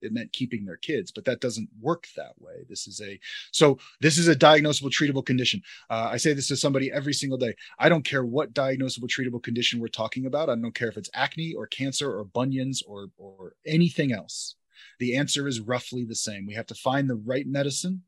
[0.03, 2.65] it meant keeping their kids but that doesn't work that way.
[2.69, 3.19] This is a
[3.51, 5.61] so this is a diagnosable treatable condition.
[5.89, 7.55] Uh, i say this to somebody every single day.
[7.79, 10.49] I don't care what diagnosable treatable condition we're talking about.
[10.49, 14.55] I don't care if it's acne or cancer or bunions or or anything else.
[14.99, 16.45] The answer is roughly the same.
[16.45, 18.03] We have to find the right medicine.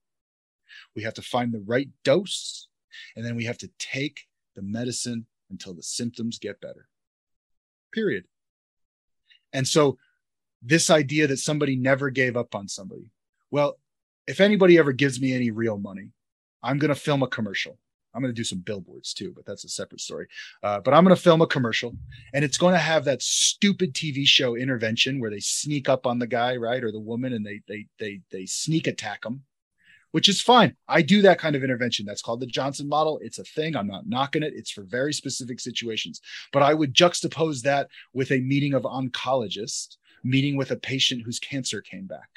[0.96, 2.68] We have to find the right dose.
[3.16, 6.88] And then we have to take the medicine until the symptoms get better.
[7.94, 8.26] Period.
[9.54, 9.98] And so
[10.66, 13.06] this idea that somebody never gave up on somebody.
[13.52, 13.78] Well,
[14.28, 16.10] if anybody ever gives me any real money,
[16.64, 17.78] I'm going to film a commercial.
[18.14, 20.28] I'm going to do some billboards too, but that's a separate story.
[20.64, 21.94] Uh, but I'm going to film a commercial
[22.34, 26.18] and it's going to have that stupid TV show intervention where they sneak up on
[26.18, 26.84] the guy, right?
[26.84, 29.44] Or the woman and they, they, they, they sneak attack them,
[30.12, 30.78] which is fine.
[30.88, 32.06] I do that kind of intervention.
[32.06, 33.20] That's called the Johnson model.
[33.22, 33.76] It's a thing.
[33.76, 34.54] I'm not knocking it.
[34.56, 36.22] It's for very specific situations,
[36.54, 41.40] but I would juxtapose that with a meeting of oncologists meeting with a patient whose
[41.40, 42.28] cancer came back.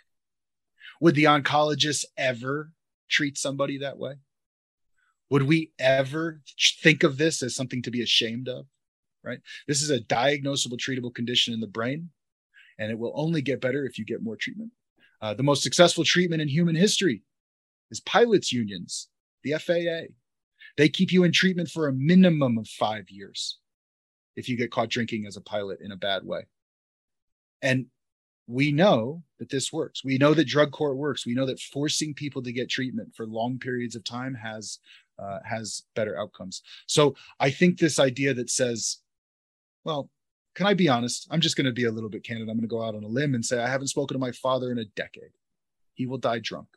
[1.01, 2.71] Would the oncologist ever
[3.09, 4.17] treat somebody that way?
[5.31, 6.41] Would we ever
[6.83, 8.67] think of this as something to be ashamed of?
[9.25, 9.41] Right?
[9.67, 12.11] This is a diagnosable, treatable condition in the brain,
[12.79, 14.71] and it will only get better if you get more treatment.
[15.21, 17.23] Uh, the most successful treatment in human history
[17.91, 19.09] is pilots' unions,
[19.43, 20.13] the FAA.
[20.77, 23.59] They keep you in treatment for a minimum of five years.
[24.37, 26.47] if you get caught drinking as a pilot in a bad way.
[27.63, 27.87] And
[28.47, 30.05] we know that this works.
[30.05, 31.27] We know that drug court works.
[31.27, 34.79] We know that forcing people to get treatment for long periods of time has
[35.19, 36.63] uh, has better outcomes.
[36.87, 38.99] So I think this idea that says,
[39.85, 40.11] well,
[40.55, 41.27] can I be honest?
[41.31, 42.49] I'm just going to be a little bit candid.
[42.49, 44.33] I'm going to go out on a limb and say I haven't spoken to my
[44.33, 45.33] father in a decade.
[45.95, 46.69] He will die drunk.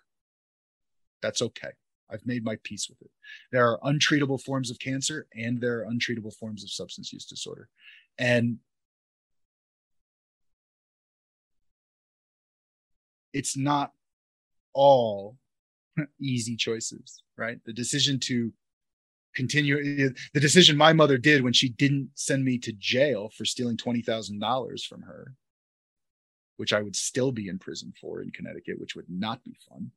[1.22, 1.70] That's okay.
[2.12, 3.12] I've made my peace with it.
[3.52, 7.70] There are untreatable forms of cancer and there are untreatable forms of substance use disorder.
[8.18, 8.58] And
[13.34, 13.92] it's not
[14.74, 15.38] all
[16.22, 17.60] easy choices, right?
[17.66, 18.52] The decision to
[19.36, 19.78] continue
[20.34, 24.86] the decision my mother did when she didn't send me to jail for stealing $20,000
[24.86, 25.34] from her,
[26.58, 29.92] which I would still be in prison for in Connecticut, which would not be fun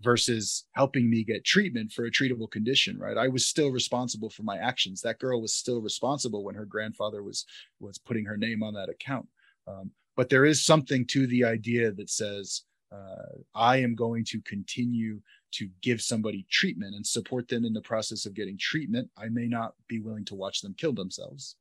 [0.00, 3.16] versus helping me get treatment for a treatable condition right?
[3.16, 5.00] I was still responsible for my actions.
[5.00, 7.46] That girl was still responsible when her grandfather was
[7.80, 9.28] was putting her name on that account.
[9.66, 12.62] Um, but there is something to the idea that says
[12.92, 17.80] uh, i am going to continue to give somebody treatment and support them in the
[17.80, 21.56] process of getting treatment i may not be willing to watch them kill themselves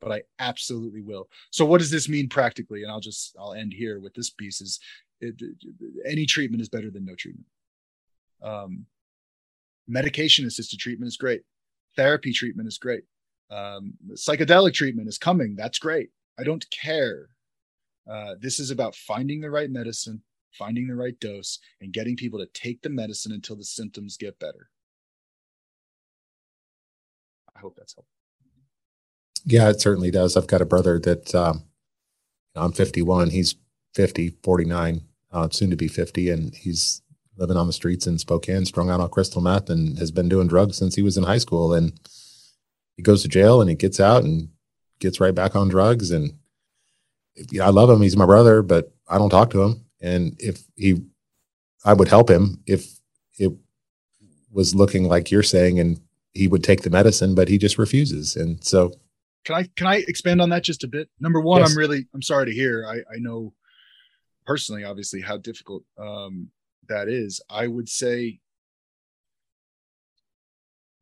[0.00, 3.72] but i absolutely will so what does this mean practically and i'll just i'll end
[3.72, 4.78] here with this piece is
[5.20, 5.34] it,
[6.06, 7.46] any treatment is better than no treatment
[8.42, 8.86] um,
[9.88, 11.42] medication assisted treatment is great.
[11.96, 13.02] Therapy treatment is great.
[13.50, 15.56] Um, psychedelic treatment is coming.
[15.56, 16.10] That's great.
[16.38, 17.30] I don't care.
[18.10, 22.38] Uh, this is about finding the right medicine, finding the right dose, and getting people
[22.38, 24.70] to take the medicine until the symptoms get better.
[27.54, 28.12] I hope that's helpful.
[29.44, 30.36] Yeah, it certainly does.
[30.36, 31.64] I've got a brother that um,
[32.54, 33.30] I'm 51.
[33.30, 33.56] He's
[33.94, 35.02] 50, 49,
[35.32, 37.02] uh, soon to be 50, and he's
[37.36, 40.48] living on the streets in Spokane, strung out on crystal meth, and has been doing
[40.48, 41.72] drugs since he was in high school.
[41.72, 41.98] And
[42.96, 44.48] he goes to jail and he gets out and
[44.98, 46.10] gets right back on drugs.
[46.10, 46.37] And
[47.50, 49.84] you know, I love him; he's my brother, but I don't talk to him.
[50.00, 51.02] And if he,
[51.84, 53.00] I would help him if
[53.38, 53.52] it
[54.50, 56.00] was looking like you're saying, and
[56.32, 58.36] he would take the medicine, but he just refuses.
[58.36, 58.92] And so,
[59.44, 61.08] can I can I expand on that just a bit?
[61.20, 61.70] Number one, yes.
[61.70, 62.86] I'm really I'm sorry to hear.
[62.86, 63.52] I I know
[64.46, 66.50] personally, obviously, how difficult um,
[66.88, 68.40] that is, I would say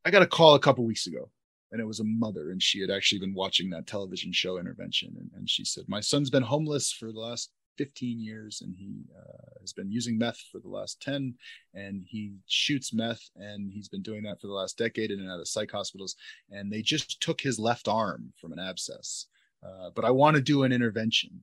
[0.04, 1.30] I got a call a couple weeks ago
[1.72, 5.14] and it was a mother and she had actually been watching that television show intervention
[5.18, 9.04] and, and she said my son's been homeless for the last 15 years and he
[9.16, 11.34] uh, has been using meth for the last 10
[11.74, 15.30] and he shoots meth and he's been doing that for the last decade in and
[15.30, 16.16] out of psych hospitals
[16.50, 19.26] and they just took his left arm from an abscess
[19.66, 21.40] uh, but i want to do an intervention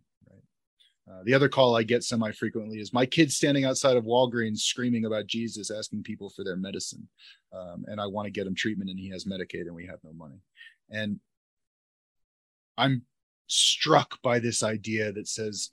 [1.10, 4.60] uh, the other call I get semi frequently is my kid's standing outside of Walgreens
[4.60, 7.08] screaming about Jesus, asking people for their medicine.
[7.52, 10.00] Um, and I want to get him treatment and he has Medicaid and we have
[10.04, 10.40] no money.
[10.90, 11.20] And
[12.78, 13.04] I'm
[13.48, 15.72] struck by this idea that says,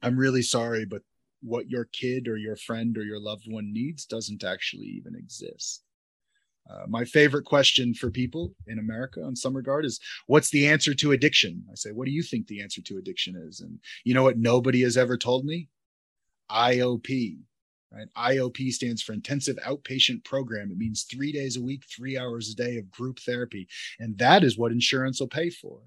[0.00, 1.02] I'm really sorry, but
[1.42, 5.82] what your kid or your friend or your loved one needs doesn't actually even exist.
[6.70, 10.94] Uh, my favorite question for people in America in some regard is what's the answer
[10.94, 11.64] to addiction?
[11.70, 13.60] I say, what do you think the answer to addiction is?
[13.60, 15.68] And you know what nobody has ever told me?
[16.50, 17.38] IOP.
[17.92, 18.08] Right?
[18.16, 20.70] IOP stands for intensive outpatient program.
[20.70, 23.68] It means three days a week, three hours a day of group therapy.
[23.98, 25.80] And that is what insurance will pay for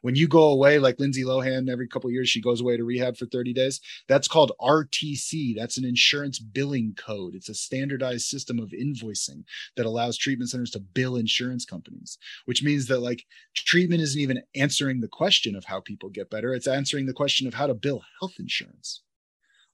[0.00, 3.16] when you go away like lindsay lohan every couple years she goes away to rehab
[3.16, 3.80] for 30 days.
[4.08, 7.34] That's called rtc that's an insurance billing code.
[7.34, 9.44] It's a standardized system of invoicing
[9.76, 13.24] that allows treatment centers to bill insurance companies which means that like
[13.54, 16.54] treatment isn't even answering the question of how people get better.
[16.54, 19.02] It's answering the question of how to bill health insurance.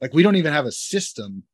[0.00, 1.44] Like we don't even have a system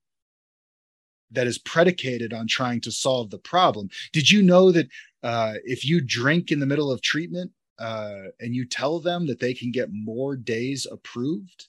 [1.30, 3.88] that is predicated on trying to solve the problem.
[4.12, 4.88] Did you know that
[5.22, 9.40] uh, if you drink in the middle of treatment, uh, and you tell them that
[9.40, 11.68] they can get more days approved,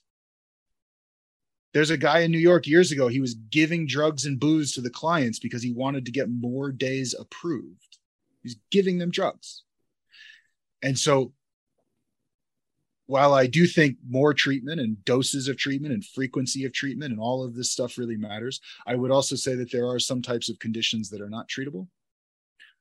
[1.76, 4.80] there's a guy in New York years ago, he was giving drugs and booze to
[4.80, 7.98] the clients because he wanted to get more days approved.
[8.42, 9.64] He's giving them drugs.
[10.82, 11.34] And so,
[13.06, 17.20] while I do think more treatment and doses of treatment and frequency of treatment and
[17.20, 20.48] all of this stuff really matters, I would also say that there are some types
[20.48, 21.88] of conditions that are not treatable.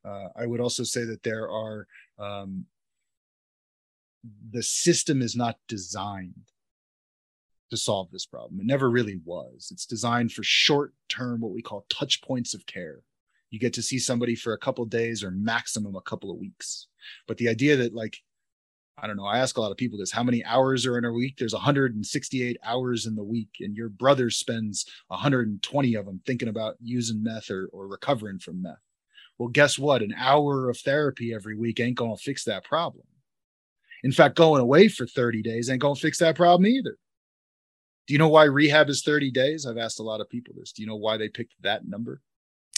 [0.05, 1.85] Uh, I would also say that there are
[2.17, 2.65] um,
[4.51, 6.51] the system is not designed
[7.69, 8.59] to solve this problem.
[8.59, 9.69] It never really was.
[9.71, 12.99] It's designed for short term, what we call touch points of care.
[13.49, 16.87] You get to see somebody for a couple days or maximum a couple of weeks.
[17.27, 18.17] But the idea that, like,
[18.97, 21.05] I don't know, I ask a lot of people this how many hours are in
[21.05, 21.35] a week?
[21.37, 26.75] There's 168 hours in the week, and your brother spends 120 of them thinking about
[26.81, 28.79] using meth or, or recovering from meth.
[29.37, 30.01] Well, guess what?
[30.01, 33.05] An hour of therapy every week ain't going to fix that problem
[34.05, 36.95] In fact, going away for 30 days ain't going to fix that problem either.
[38.05, 39.65] Do you know why rehab is 30 days?
[39.65, 40.71] I've asked a lot of people this.
[40.71, 42.21] Do you know why they picked that number?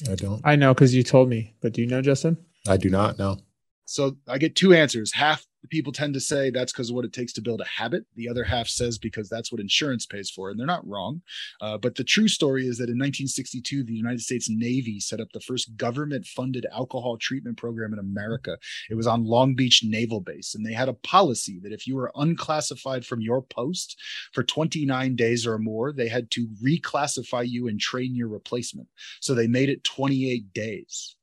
[0.10, 0.40] I don't.
[0.46, 2.38] I know because you told me, but do you know, Justin?
[2.66, 3.40] I do not know.
[3.88, 5.14] So I get two answers.
[5.14, 7.66] Half the people tend to say that's because of what it takes to build a
[7.66, 8.04] habit.
[8.16, 11.22] The other half says because that's what insurance pays for, and they're not wrong.
[11.62, 15.30] Uh, but the true story is that in 1962, the United States Navy set up
[15.32, 18.58] the first government-funded alcohol treatment program in America.
[18.90, 21.96] It was on Long Beach Naval Base, and they had a policy that if you
[21.96, 23.98] were unclassified from your post
[24.34, 28.90] for 29 days or more, they had to reclassify you and train your replacement.
[29.22, 31.17] So they made it 28 days.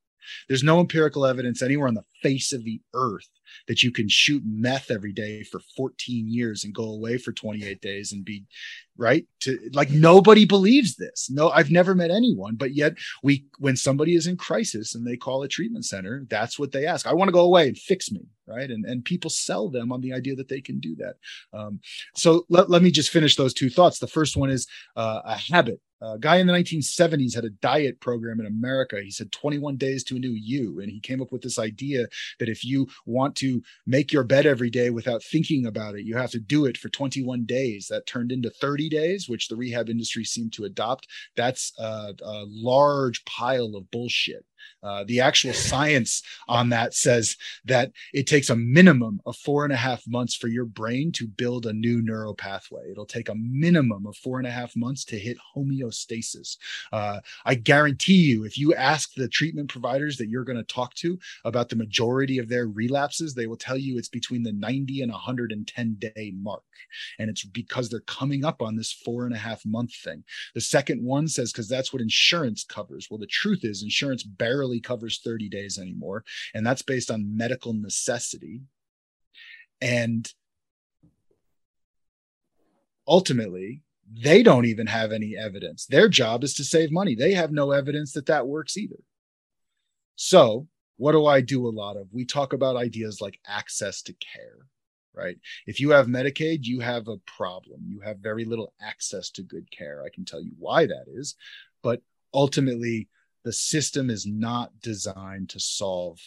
[0.49, 3.29] There's no empirical evidence anywhere on the face of the earth
[3.69, 7.81] that you can shoot meth every day for 14 years and go away for 28
[7.81, 8.45] days and be
[8.97, 9.27] right?
[9.41, 11.29] To like nobody believes this.
[11.31, 15.17] No i've never met anyone but yet we when somebody is in crisis and they
[15.17, 17.07] call a treatment center that's what they ask.
[17.07, 18.71] I want to go away and fix me right?
[18.71, 21.15] And and people sell them on the idea that they can do that.
[21.53, 21.81] Um,
[22.15, 23.99] so let, let me just finish those two thoughts.
[23.99, 24.67] The first one is
[24.97, 25.81] uh, a habit
[26.13, 29.01] a guy in the 1970s had a diet program in America.
[29.03, 30.81] He said 21 days to a new you.
[30.81, 32.07] And he came up with this idea
[32.39, 36.17] that if you want to make your bed every day without thinking about it, you
[36.17, 37.89] have to do it for 21 days.
[37.89, 41.09] That turned into 30 days, which the rehab industry seemed to adopt.
[41.37, 44.45] That's a, a large pile of bullshit.
[44.83, 49.73] Uh, the actual science on that says that it takes a minimum of four and
[49.73, 52.91] a half months for your brain to build a new neural pathway.
[52.91, 56.57] It'll take a minimum of four and a half months to hit homeostasis.
[56.93, 60.95] Uh, I guarantee you, if you ask the treatment providers that you're going to talk
[60.97, 65.03] to about the majority of their relapses, they will tell you it's between the 90
[65.03, 66.63] and 110 day mark.
[67.19, 70.25] And it's because they're coming up on this four and a half month thing.
[70.55, 73.09] The second one says, because that's what insurance covers.
[73.11, 76.25] Well, the truth is, insurance barely barely covers 30 days anymore.
[76.55, 78.61] And that's based on medical necessity.
[79.81, 80.31] And
[83.07, 83.83] ultimately,
[84.13, 85.87] they don't even have any evidence.
[85.87, 87.15] Their job is to save money.
[87.15, 89.03] They have no evidence that that works either.
[90.17, 92.07] So, what do I do a lot of?
[92.13, 94.59] We talk about ideas like access to care,
[95.13, 95.37] right?
[95.67, 97.81] If you have Medicaid, you have a problem.
[97.89, 100.05] You have very little access to good care.
[100.05, 101.35] I can tell you why that is.
[101.83, 102.01] But
[102.33, 103.09] ultimately,
[103.45, 106.19] the system is not designed to solve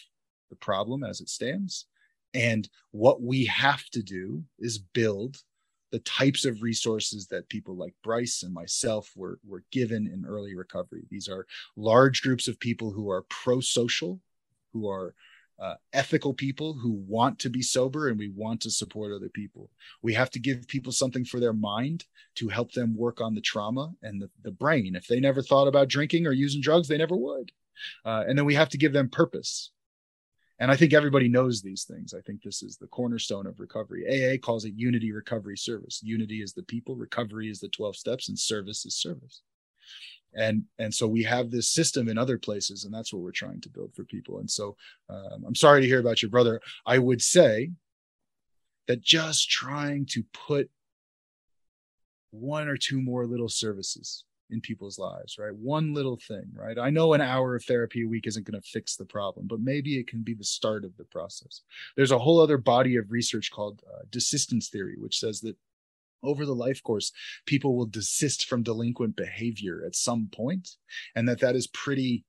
[0.50, 1.86] the problem as it stands.
[2.34, 5.36] And what we have to do is build
[5.90, 10.54] the types of resources that people like Bryce and myself were, were given in early
[10.54, 11.04] recovery.
[11.10, 11.46] These are
[11.76, 14.20] large groups of people who are pro social,
[14.72, 15.14] who are
[15.60, 19.70] uh, ethical people who want to be sober and we want to support other people.
[20.02, 22.04] We have to give people something for their mind
[22.36, 24.94] to help them work on the trauma and the, the brain.
[24.94, 27.50] If they never thought about drinking or using drugs, they never would.
[28.04, 29.70] Uh, and then we have to give them purpose.
[30.60, 32.12] And I think everybody knows these things.
[32.14, 34.04] I think this is the cornerstone of recovery.
[34.06, 36.00] AA calls it unity recovery service.
[36.02, 39.42] Unity is the people, recovery is the 12 steps, and service is service
[40.34, 43.60] and and so we have this system in other places and that's what we're trying
[43.62, 44.38] to build for people.
[44.38, 44.76] And so
[45.08, 46.60] um, i'm sorry to hear about your brother.
[46.86, 47.70] I would say
[48.86, 50.70] that just trying to put
[52.30, 55.54] one or two more little services in people's lives right?
[55.54, 56.78] One little thing right?
[56.78, 59.60] I know an hour of therapy a week isn't going to fix the problem but
[59.60, 61.62] maybe it can be the start of the process.
[61.96, 65.56] There's a whole other body of research called uh, desistance theory which says that
[66.22, 67.12] over the life course
[67.46, 70.76] people will desist from delinquent behavior at some point
[71.14, 72.24] and that that is pretty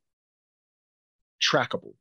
[1.42, 1.94] trackable.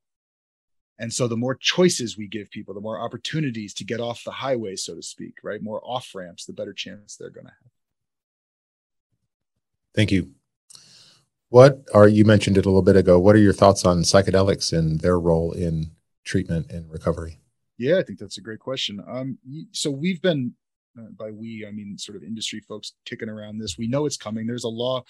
[1.01, 4.33] And so the more choices we give people the more opportunities to get off the
[4.33, 5.63] highway so to speak right?
[5.63, 7.73] More off ramps the better chance they're going to have.
[9.95, 10.33] Thank you.
[11.51, 14.77] What are you mentioned it a little bit ago what are your thoughts on psychedelics
[14.77, 15.93] and their role in
[16.25, 17.39] treatment and recovery?
[17.79, 19.03] Yeah i think that's a great question.
[19.07, 19.39] Um,
[19.73, 20.55] so we've been
[20.99, 23.79] uh, by we i mean sort of industry folks kicking around this.
[23.79, 24.47] We know it's coming.
[24.47, 25.05] There's a law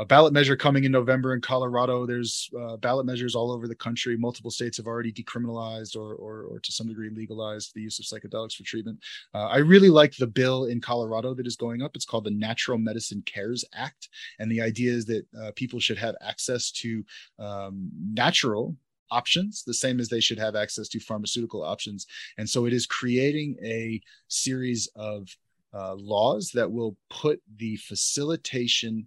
[0.00, 2.06] a ballot measure coming in november in colorado.
[2.06, 4.16] There's uh, ballot measures all over the country.
[4.16, 8.04] Multiple states have already decriminalized or, or, or to some degree legalized the use of
[8.04, 8.98] psychedelics for treatment.
[9.34, 11.96] Uh, i really like the bill in colorado that is going up.
[11.96, 14.08] It's called the natural medicine cares act.
[14.38, 17.04] And the idea is that uh, people should have access to
[17.38, 18.76] um, natural
[19.10, 22.06] options, the same as they should have access to pharmaceutical options.
[22.38, 25.28] And so it is creating a series of
[25.74, 29.06] uh, laws that will put the facilitation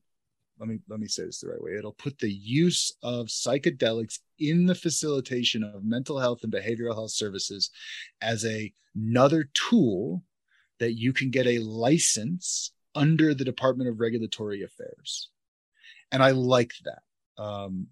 [0.60, 4.20] let me let me say this the right way it'll put the use of psychedelics
[4.40, 7.72] in the facilitation of mental health and behavioral health services
[8.22, 10.24] as a, another tool
[10.80, 15.30] that you can get a license under the department of regulatory affairs
[16.12, 17.02] and i like that
[17.42, 17.88] um,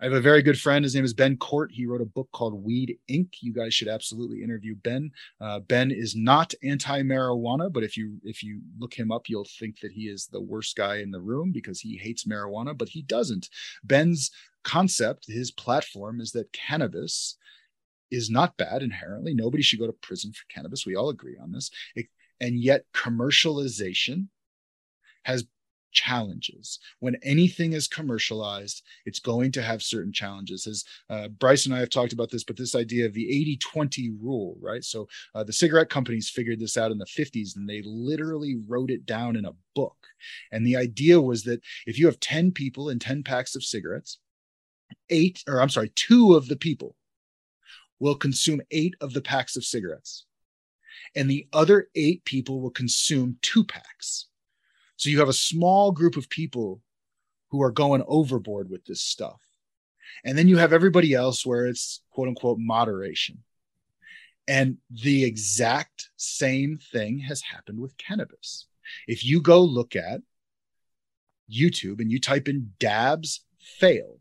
[0.00, 0.82] I have a very good friend.
[0.82, 1.70] His name is Ben Cort.
[1.70, 3.34] He wrote a book called Weed Inc.
[3.42, 5.10] You guys should absolutely interview Ben.
[5.42, 9.78] Uh, ben is not anti-marijuana, but if you if you look him up, you'll think
[9.80, 13.02] that he is the worst guy in the room because he hates marijuana, but he
[13.02, 13.50] doesn't.
[13.84, 14.30] Ben's
[14.64, 17.36] concept, his platform, is that cannabis
[18.10, 19.34] is not bad inherently.
[19.34, 20.86] Nobody should go to prison for cannabis.
[20.86, 21.70] We all agree on this.
[21.94, 22.06] It,
[22.40, 24.28] and yet, commercialization
[25.24, 25.44] has
[25.92, 26.78] challenges.
[27.00, 30.66] When anything is commercialized, it's going to have certain challenges.
[30.66, 33.56] As uh, Bryce and I have talked about this, but this idea of the 80
[33.56, 34.84] 20 rule, right?
[34.84, 38.90] So uh, the cigarette companies figured this out in the 50s and they literally wrote
[38.90, 39.96] it down in a book.
[40.52, 44.18] And the idea was that if you have 10 people and 10 packs of cigarettes,
[45.08, 46.96] eight, or I'm sorry, two of the people
[47.98, 50.26] will consume eight of the packs of cigarettes.
[51.14, 54.26] And the other eight people will consume two packs
[55.00, 56.82] so you have a small group of people
[57.48, 59.40] who are going overboard with this stuff.
[60.26, 63.38] And then you have everybody else where it's quote unquote moderation.
[64.46, 68.66] And the exact same thing has happened with cannabis.
[69.08, 70.20] If you go look at
[71.50, 74.18] YouTube and you type in dabs fail,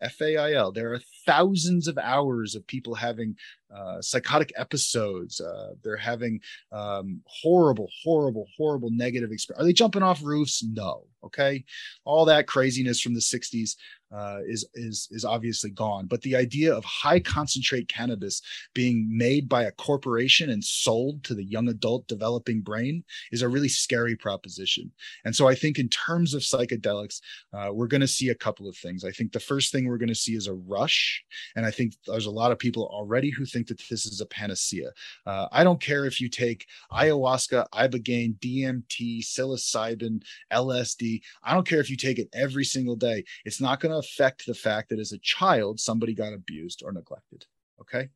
[0.00, 3.36] F A I L, there are thousands of hours of people having
[3.74, 5.42] uh, psychotic episodes.
[5.42, 6.40] Uh, they're having
[6.72, 9.62] um, horrible, horrible, horrible negative experience.
[9.62, 10.64] Are they jumping off roofs?
[10.64, 11.04] No.
[11.24, 11.64] Okay,
[12.04, 13.74] all that craziness from the '60s
[14.14, 16.06] uh, is is is obviously gone.
[16.06, 18.40] But the idea of high concentrate cannabis
[18.72, 23.48] being made by a corporation and sold to the young adult developing brain is a
[23.48, 24.92] really scary proposition.
[25.24, 27.20] And so I think in terms of psychedelics,
[27.52, 29.04] uh, we're going to see a couple of things.
[29.04, 31.17] I think the first thing we're going to see is a rush,
[31.56, 34.26] and I think there's a lot of people already who think that this is a
[34.26, 34.90] panacea.
[35.26, 40.22] Uh, I don't care if you take ayahuasca, ibogaine, DMT, psilocybin,
[40.52, 41.22] LSD.
[41.42, 43.24] I don't care if you take it every single day.
[43.44, 46.92] It's not going to affect the fact that as a child, somebody got abused or
[46.92, 47.46] neglected.
[47.80, 48.08] Okay.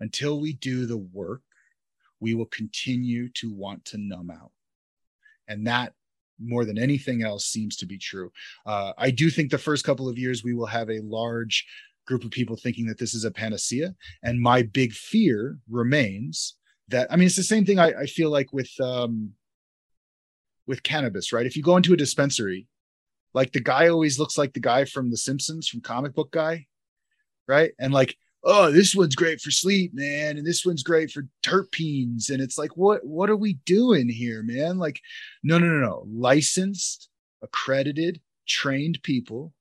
[0.00, 1.42] Until we do the work,
[2.20, 4.52] we will continue to want to numb out.
[5.48, 5.94] And that
[6.40, 8.30] more than anything else seems to be true.
[8.64, 11.66] Uh, I do think the first couple of years we will have a large
[12.08, 13.94] group of people thinking that this is a panacea.
[14.22, 16.56] And my big fear remains
[16.88, 19.32] that I mean it's the same thing I, I feel like with um,
[20.66, 21.46] with cannabis, right?
[21.46, 22.66] If you go into a dispensary,
[23.34, 26.66] like the guy always looks like the guy from The Simpsons, from comic book guy,
[27.46, 27.72] right?
[27.78, 32.30] And like, oh, this one's great for sleep, man, and this one's great for terpenes,
[32.30, 34.78] and it's like, what what are we doing here, man?
[34.78, 34.98] Like,
[35.42, 37.10] no, no, no, no, licensed,
[37.42, 39.52] accredited, trained people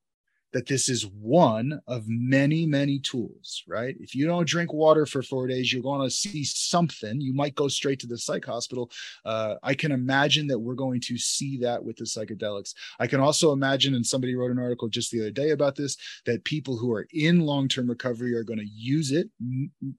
[0.53, 3.95] that this is one of many, many tools, right?
[3.99, 7.19] If you don't drink water for four days, you're going to see something.
[7.19, 8.89] You might go straight to the psych hospital.
[9.25, 12.73] Uh, I can imagine that we're going to see that with the psychedelics.
[12.99, 15.97] I can also imagine, and somebody wrote an article just the other day about this,
[16.25, 19.29] that people who are in long term recovery are going to use it.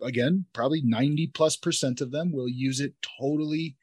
[0.03, 3.77] Again, probably 90 plus percent of them will use it totally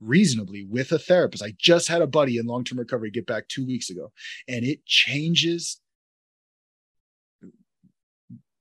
[0.00, 1.42] reasonably with a therapist.
[1.42, 4.12] I just had a buddy in long term recovery get back two weeks ago,
[4.46, 5.80] and it changes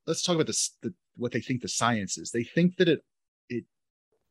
[0.07, 2.31] let's talk about this the, what they think the science is.
[2.31, 3.03] They think that it
[3.49, 3.65] it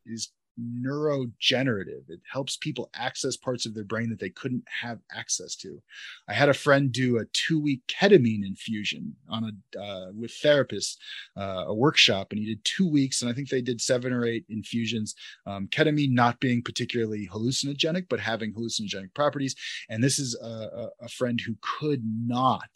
[0.06, 2.08] is neurogenerative.
[2.08, 5.82] It helps people access parts of their brain that they couldn't have access to.
[6.28, 10.96] I had a friend do a two week ketamine infusion on a uh, with therapists
[11.36, 14.24] uh, a workshop and he did two weeks and i think they did seven or
[14.24, 15.14] eight infusions.
[15.46, 19.54] Um, ketamine not being particularly hallucinogenic but having hallucinogenic properties.
[19.88, 22.70] And this is a, a, a friend who could not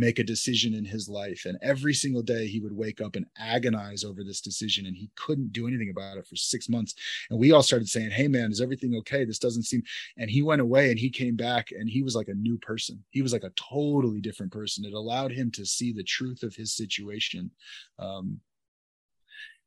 [0.00, 1.44] make a decision in his life.
[1.44, 4.86] And every single day he would wake up and agonize over this decision.
[4.86, 6.94] And he couldn't do anything about it for six months.
[7.28, 9.24] And we all started saying, Hey, man, is everything okay?
[9.24, 9.82] This doesn't seem.
[10.16, 13.04] And he went away and he came back and he was like a new person.
[13.10, 14.84] He was like a totally different person.
[14.84, 17.50] It allowed him to see the truth of his situation.
[17.98, 18.40] Um,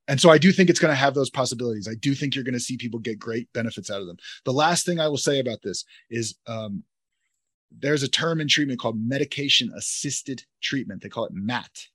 [0.08, 1.88] and so I do think it's going to have those possibilities.
[1.88, 4.18] I do think you're going to see people get great benefits out of them.
[4.44, 6.84] The last thing I will say about this is um,
[7.80, 11.02] there's a term in treatment called medication assisted treatment.
[11.02, 11.88] They call it MAT.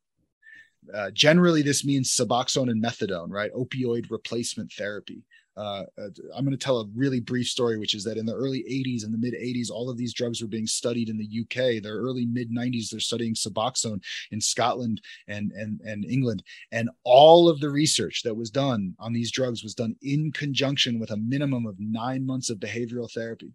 [0.94, 3.52] Uh, generally, this means Suboxone and methadone, right?
[3.52, 5.24] Opioid replacement therapy.
[5.56, 8.34] Uh, uh I'm going to tell a really brief story, which is that in the
[8.34, 11.40] early 80s and the mid 80s, all of these drugs were being studied in the
[11.40, 11.82] UK.
[11.82, 16.44] The early mid 90s, they're studying Suboxone in Scotland and, and, and England.
[16.70, 21.00] And all of the research that was done on these drugs was done in conjunction
[21.00, 23.52] with a minimum of nine months of behavioral therapy.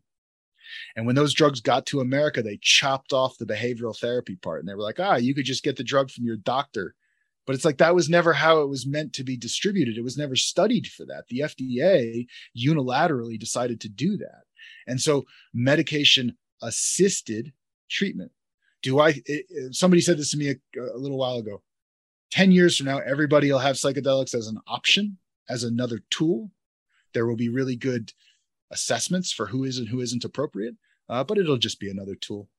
[0.95, 4.69] And when those drugs got to America, they chopped off the behavioral therapy part and
[4.69, 6.95] they were like, ah, you could just get the drug from your doctor.
[7.45, 9.97] But it's like that was never how it was meant to be distributed.
[9.97, 11.25] It was never studied for that.
[11.27, 12.25] The FDA
[12.57, 14.43] unilaterally decided to do that.
[14.87, 17.51] And so medication assisted
[17.89, 18.31] treatment
[18.83, 19.21] do I?
[19.25, 21.63] It, somebody said this to me a, a little while ago.
[22.31, 25.17] 10 years from now, everybody will have psychedelics as an option,
[25.49, 26.51] as another tool.
[27.13, 28.11] There will be really good
[28.73, 30.75] assessments for who is and who isn't appropriate,
[31.07, 32.49] uh, but it'll just be another tool.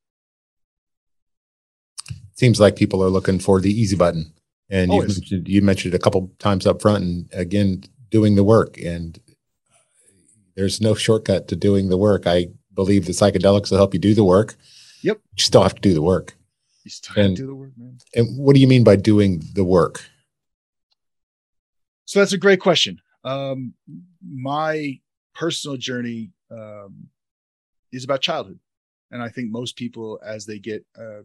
[2.35, 4.32] Seems like people are looking for the easy button.
[4.70, 8.45] And you mentioned, you mentioned it a couple times up front, and again, doing the
[8.45, 8.78] work.
[8.78, 9.19] And
[10.57, 12.27] there's no shortcut to doing the work.
[12.27, 14.57] I believe the psychedelics will help you do the work.
[15.03, 15.20] Yep.
[15.36, 16.35] You still have to do the work.
[16.85, 17.99] You still and, have to do the work, man.
[18.15, 20.03] And what do you mean by doing the work?
[22.07, 23.01] So that's a great question.
[23.23, 23.74] Um,
[24.23, 25.01] my
[25.35, 27.09] personal journey um,
[27.93, 28.59] is about childhood
[29.15, 31.20] and i think most people as they get uh,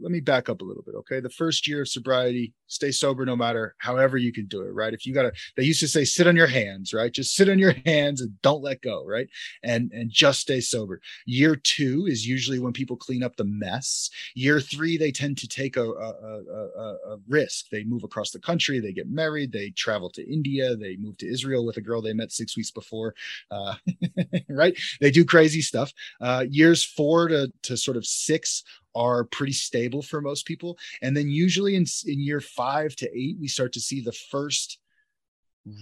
[0.00, 1.20] let me back up a little bit okay?
[1.20, 4.92] The first year of sobriety stay sober no matter however you can do it right?
[4.92, 7.12] If you gotta they used to say sit on your hands right?
[7.12, 9.28] Just sit on your hands and don't let go right?
[9.62, 11.00] And and just stay sober.
[11.24, 14.10] Year two is usually when people clean up the mess.
[14.34, 17.68] Year three they tend to take a, a, a, a risk.
[17.70, 21.30] They move across the country they get married they travel to india they move to
[21.30, 23.14] israel with a girl they met six weeks before
[23.50, 23.74] uh,
[24.48, 24.76] right?
[25.00, 25.92] They do crazy stuff.
[26.20, 28.62] Uh, years four to, to sort of six
[28.94, 30.78] are pretty stable for most people.
[31.02, 34.78] And then usually in, in year five to eight, we start to see the first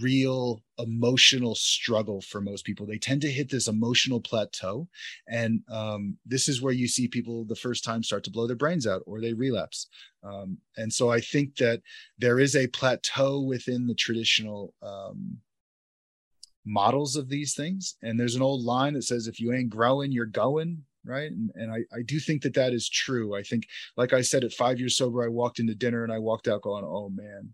[0.01, 2.87] real emotional struggle for most people.
[2.87, 4.89] They tend to hit this emotional plateau.
[5.27, 8.57] And um, this is where you see people the first time start to blow their
[8.57, 9.89] brains out or they relapse.
[10.23, 11.83] Um, and so I think that
[12.19, 15.39] there is a plateau within the traditional um,
[16.65, 17.97] models of these things.
[18.03, 21.31] And there's an old line that says, if you ain't growing, you're going right?
[21.31, 23.37] And, and I, I do think that that is true.
[23.37, 23.67] I think
[23.97, 26.63] like i said at five years sober i walked into dinner and i walked out
[26.63, 27.51] going oh man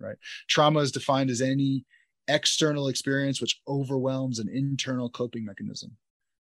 [0.00, 0.16] right?
[0.48, 1.84] Trauma is defined as any
[2.28, 5.96] external experience which overwhelms an internal coping mechanism.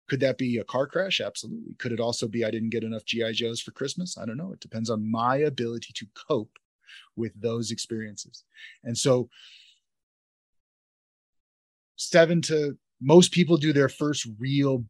[0.08, 1.20] Could that be a car crash?
[1.20, 1.74] Absolutely.
[1.78, 4.18] Could it also be i didn't get enough gi joes for christmas?
[4.18, 4.52] I don't know.
[4.52, 6.58] It depends on my ability to cope
[7.16, 8.44] with those experiences.
[8.82, 9.28] And so
[11.96, 14.84] seven to most people do their first real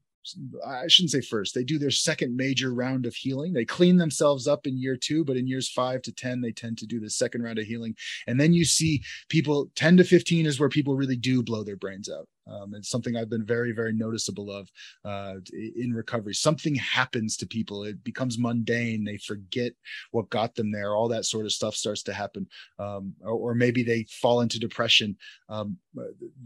[0.66, 3.52] I shouldn't say first, they do their second major round of healing.
[3.52, 6.78] They clean themselves up in year two, but in years five to 10, they tend
[6.78, 7.94] to do the second round of healing.
[8.26, 11.76] And then you see people 10 to 15 is where people really do blow their
[11.76, 12.28] brains out.
[12.46, 14.70] Um, it's something I've been very, very noticeable of
[15.05, 15.36] uh,
[15.76, 16.34] in recovery.
[16.34, 19.05] Something happens to people, it becomes mundane.
[19.05, 19.72] They forget
[20.10, 20.94] what got them there.
[20.94, 22.46] All that sort of stuff starts to happen.
[22.78, 25.16] Um, or, or, maybe they fall into depression.
[25.48, 25.78] Um,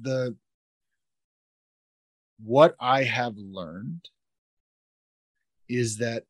[0.03, 0.37] the
[2.43, 4.09] what I have learned
[5.69, 6.25] is that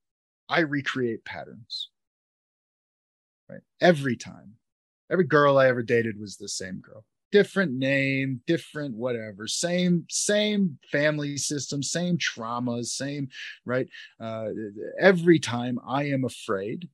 [0.48, 1.90] I recreate patterns.
[3.48, 3.60] Right?
[3.80, 4.54] Every time.
[5.10, 7.04] Every girl I ever dated was the same girl.
[7.32, 13.28] Different name, different whatever, same same family system, same traumas, same
[13.64, 13.86] right.
[14.20, 14.48] Uh,
[14.98, 16.88] every time I am afraid,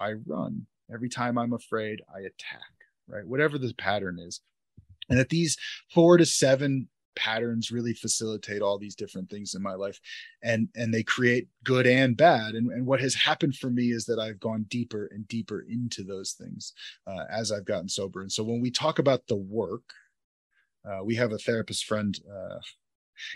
[0.00, 0.66] I run.
[0.92, 2.60] Every time I'm afraid, I attack.
[3.06, 4.40] Right, whatever the pattern is,
[5.08, 5.56] and that these
[5.90, 6.88] four to seven
[7.18, 10.00] patterns really facilitate all these different things in my life.
[10.42, 12.54] And and they create good and bad.
[12.54, 16.04] And, and what has happened for me is that i've gone deeper and deeper into
[16.04, 16.72] those things
[17.06, 18.22] uh, as i've gotten sober.
[18.22, 19.82] And so when we talk about the work
[20.88, 22.58] uh, we have a therapist friend uh,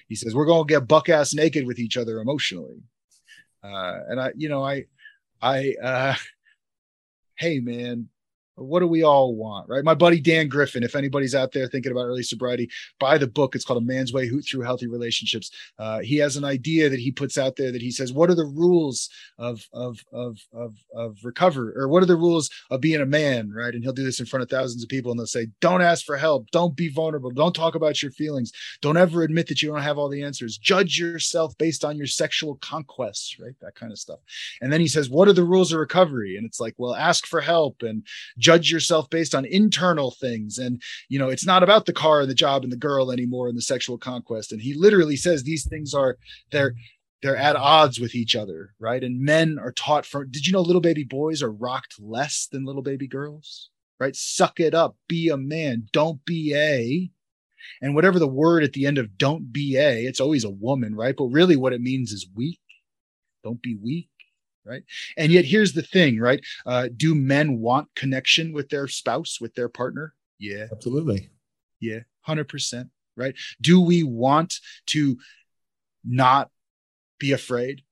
[0.09, 2.83] he says we're going to get buck ass naked with each other emotionally.
[3.65, 4.85] Uh, and i you know i
[5.41, 6.15] i uh,
[7.35, 8.09] hey man
[8.57, 9.85] what do we all want, right?
[9.85, 12.71] My buddy Dan Griffin, if anybody's out there thinking about early sobriety,
[13.01, 13.55] buy the book.
[13.55, 15.51] It's called A Man's Way Through Healthy Relationships.
[15.79, 18.35] Uh, he has an idea that he puts out there that he says, what are
[18.35, 19.09] the rules
[19.39, 23.51] of of of of of recovery, or what are the rules of being a man,
[23.51, 23.75] right?
[23.75, 26.05] And he'll do this in front of thousands of people, and they'll say, don't ask
[26.05, 29.71] for help, don't be vulnerable, don't talk about your feelings, don't ever admit that you
[29.71, 33.55] don't have all the answers, judge yourself based on your sexual conquests, right?
[33.61, 34.21] That kind of stuff.
[34.61, 36.37] And then he says, what are the rules of recovery?
[36.37, 38.07] And it's like, well, ask for help and
[38.43, 40.59] judge yourself based on internal things.
[40.59, 43.49] And you know it's not about the car and the job and the girl anymore
[43.49, 44.53] and the sexual conquest.
[44.53, 46.19] And he literally says these things are
[46.51, 46.75] they're
[47.23, 49.03] they're at odds with each other right?
[49.03, 52.65] And men are taught from did you know little baby boys are rocked less than
[52.65, 53.71] little baby girls
[54.01, 54.17] right?
[54.17, 57.11] Suck it up be a man don't be a.
[57.81, 60.95] And whatever the word at the end of don't be a it's always a woman
[60.95, 61.15] right?
[61.17, 62.59] But really what it means is weak.
[63.45, 64.09] Don't be weak
[64.65, 64.83] right?
[65.17, 66.41] And yet here's the thing right?
[66.67, 70.15] Uh, do men want connection with their spouse with their partner?
[70.39, 70.67] Yeah.
[70.73, 71.31] Absolutely.
[71.81, 73.35] Yeah 100% right?
[73.61, 75.19] Do we want to
[76.05, 76.51] not
[77.19, 77.83] be afraid?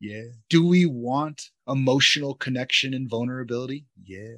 [0.00, 0.24] Yeah.
[0.48, 3.86] Do we want emotional connection and vulnerability?
[4.04, 4.36] Yeah.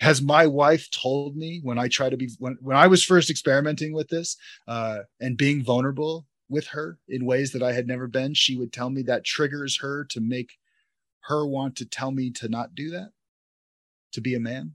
[0.00, 3.30] Has my wife told me when i try to be when, when i was first
[3.30, 4.36] experimenting with this
[4.66, 8.72] uh, and being vulnerable with her in ways that i had never been she would
[8.72, 10.58] tell me that triggers her to make
[11.22, 13.10] her want to tell me to not do that,
[14.12, 14.72] to be a man?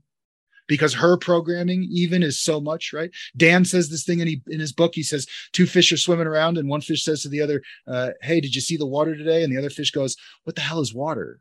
[0.68, 3.10] Because her programming even is so much, right?
[3.36, 4.94] Dan says this thing in, he, in his book.
[4.96, 8.10] He says two fish are swimming around, and one fish says to the other, uh,
[8.20, 10.80] "Hey, did you see the water today?" And the other fish goes, "What the hell
[10.80, 11.40] is water?"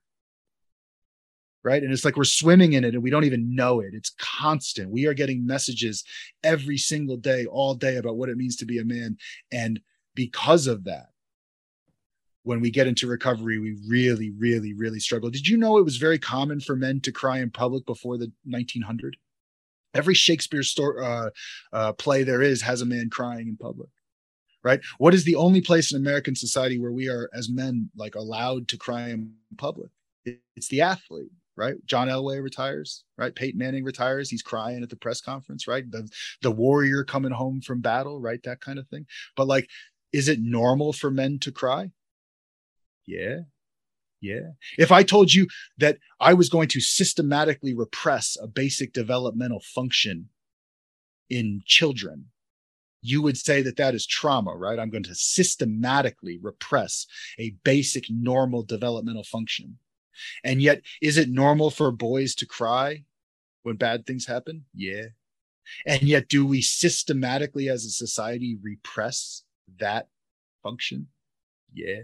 [1.65, 1.81] right?
[1.81, 3.93] And it's like we're swimming in it and we don't even know it.
[3.93, 4.91] It's constant.
[4.91, 6.03] We are getting messages
[6.43, 9.17] every single day, all day about what it means to be a man.
[9.51, 9.81] And
[10.13, 11.07] because of that,
[12.45, 15.31] when we get into recovery, we really, really, really struggle.
[15.31, 18.31] Did you know it was very common for men to cry in public before the
[18.45, 19.17] 1900?
[19.95, 21.29] Every Shakespeare story, uh,
[21.73, 23.89] uh, play there is has a man crying in public,
[24.63, 24.79] right?
[24.99, 28.67] What is the only place in American society where we are, as men, like allowed
[28.69, 29.89] to cry in public?
[30.55, 31.75] It's the athlete, right?
[31.85, 33.33] John Elway retires, right?
[33.33, 34.29] Peyton Manning retires.
[34.29, 35.89] He's crying at the press conference, right?
[35.89, 36.07] The
[36.43, 38.43] the warrior coming home from battle, right?
[38.43, 39.07] That kind of thing.
[39.35, 39.67] But like,
[40.13, 41.89] is it normal for men to cry?
[43.05, 43.39] Yeah.
[44.21, 44.51] Yeah.
[44.77, 50.29] If I told you that I was going to systematically repress a basic developmental function
[51.29, 52.25] in children,
[53.01, 54.79] you would say that that is trauma, right?
[54.79, 57.05] I'm going to systematically repress
[57.37, 59.77] a basic normal developmental function.
[60.43, 63.03] And yet, is it normal for boys to cry
[63.61, 64.65] when bad things happen?
[64.73, 65.07] Yeah.
[65.85, 69.43] And yet, do we systematically as a society repress
[69.79, 70.07] that
[70.63, 71.07] function?
[71.73, 72.03] Yeah.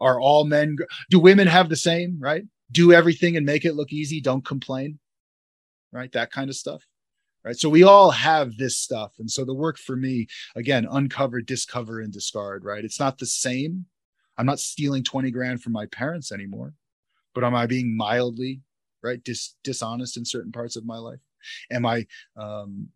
[0.00, 0.76] Are all men,
[1.10, 2.44] do women have the same, right?
[2.72, 4.20] Do everything and make it look easy.
[4.20, 4.98] Don't complain,
[5.92, 6.10] right?
[6.12, 6.86] That kind of stuff.
[7.42, 7.56] Right.
[7.56, 9.12] So we all have this stuff.
[9.18, 12.84] And so the work for me, again, uncover, discover, and discard, right?
[12.84, 13.86] It's not the same.
[14.36, 16.74] I'm not stealing 20 grand from my parents anymore,
[17.34, 18.60] but am I being mildly,
[19.02, 21.20] right, dis- dishonest in certain parts of my life?
[21.70, 22.06] Am I
[22.36, 22.88] um,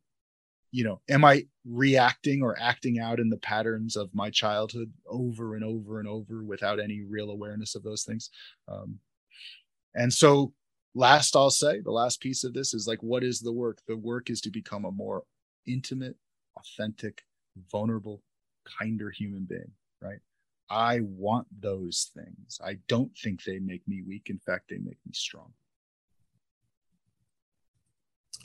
[0.75, 5.55] you know am i reacting or acting out in the patterns of my childhood over
[5.55, 8.29] and over and over without any real awareness of those things?
[8.69, 8.99] Um,
[9.95, 10.53] and so
[10.97, 13.79] last i'll say the last piece of this is like what is the work?
[13.87, 15.23] The work is to become a more
[15.67, 16.17] intimate
[16.57, 17.23] authentic
[17.71, 18.23] vulnerable
[18.79, 19.71] kinder human being
[20.03, 20.19] right?
[20.71, 22.59] I want those things.
[22.65, 24.29] I don't think they make me weak.
[24.29, 25.53] In fact they make me strong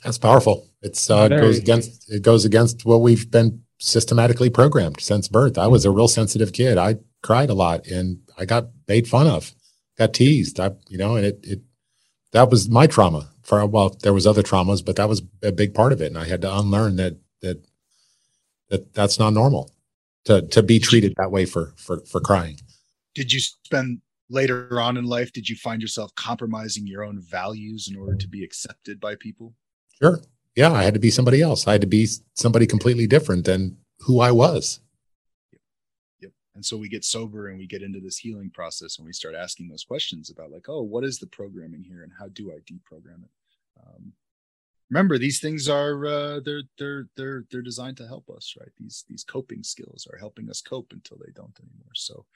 [0.02, 0.66] that's powerful.
[0.82, 5.58] It's uh, goes against it goes against what we've been systematically programmed since birth.
[5.58, 6.78] I was a real sensitive kid.
[6.78, 9.52] I cried a lot, and I got made fun of,
[9.98, 10.60] got teased.
[10.60, 11.60] I, you know, and it it
[12.32, 13.28] that was my trauma.
[13.42, 16.18] For well, there was other traumas, but that was a big part of it, and
[16.18, 17.64] I had to unlearn that that
[18.68, 19.72] that that's not normal
[20.24, 22.58] to to be treated that way for for for crying.
[23.14, 25.32] Did you spend later on in life?
[25.32, 29.54] Did you find yourself compromising your own values in order to be accepted by people?
[30.02, 30.20] Sure.
[30.56, 31.66] Yeah, I had to be somebody else.
[31.66, 34.80] I had to be somebody completely different than who I was.
[35.52, 35.60] Yep.
[36.20, 36.32] Yep.
[36.54, 39.34] And so we get sober and we get into this healing process and we start
[39.34, 42.56] asking those questions about like, oh, what is the programming here and how do I
[42.70, 43.30] deprogram it?
[43.80, 44.12] Um,
[44.90, 48.70] remember, these things are uh, they're they're they're they're designed to help us, right?
[48.78, 51.92] These these coping skills are helping us cope until they don't anymore.
[51.94, 52.26] So,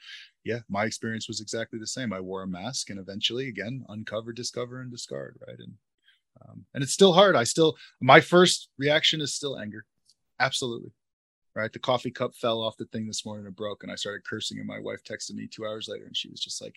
[0.45, 2.12] yeah, my experience was exactly the same.
[2.12, 5.59] I wore a mask and eventually, again, uncover, discover, and discard, right?
[5.59, 5.74] And
[6.43, 7.36] um, and it's still hard.
[7.36, 9.85] I still, my first reaction is still anger.
[10.40, 10.93] Absolutely.
[11.55, 11.73] Right.
[11.73, 14.59] The coffee cup fell off the thing this morning and broke, and I started cursing.
[14.59, 16.74] And my wife texted me two hours later, and she was just like,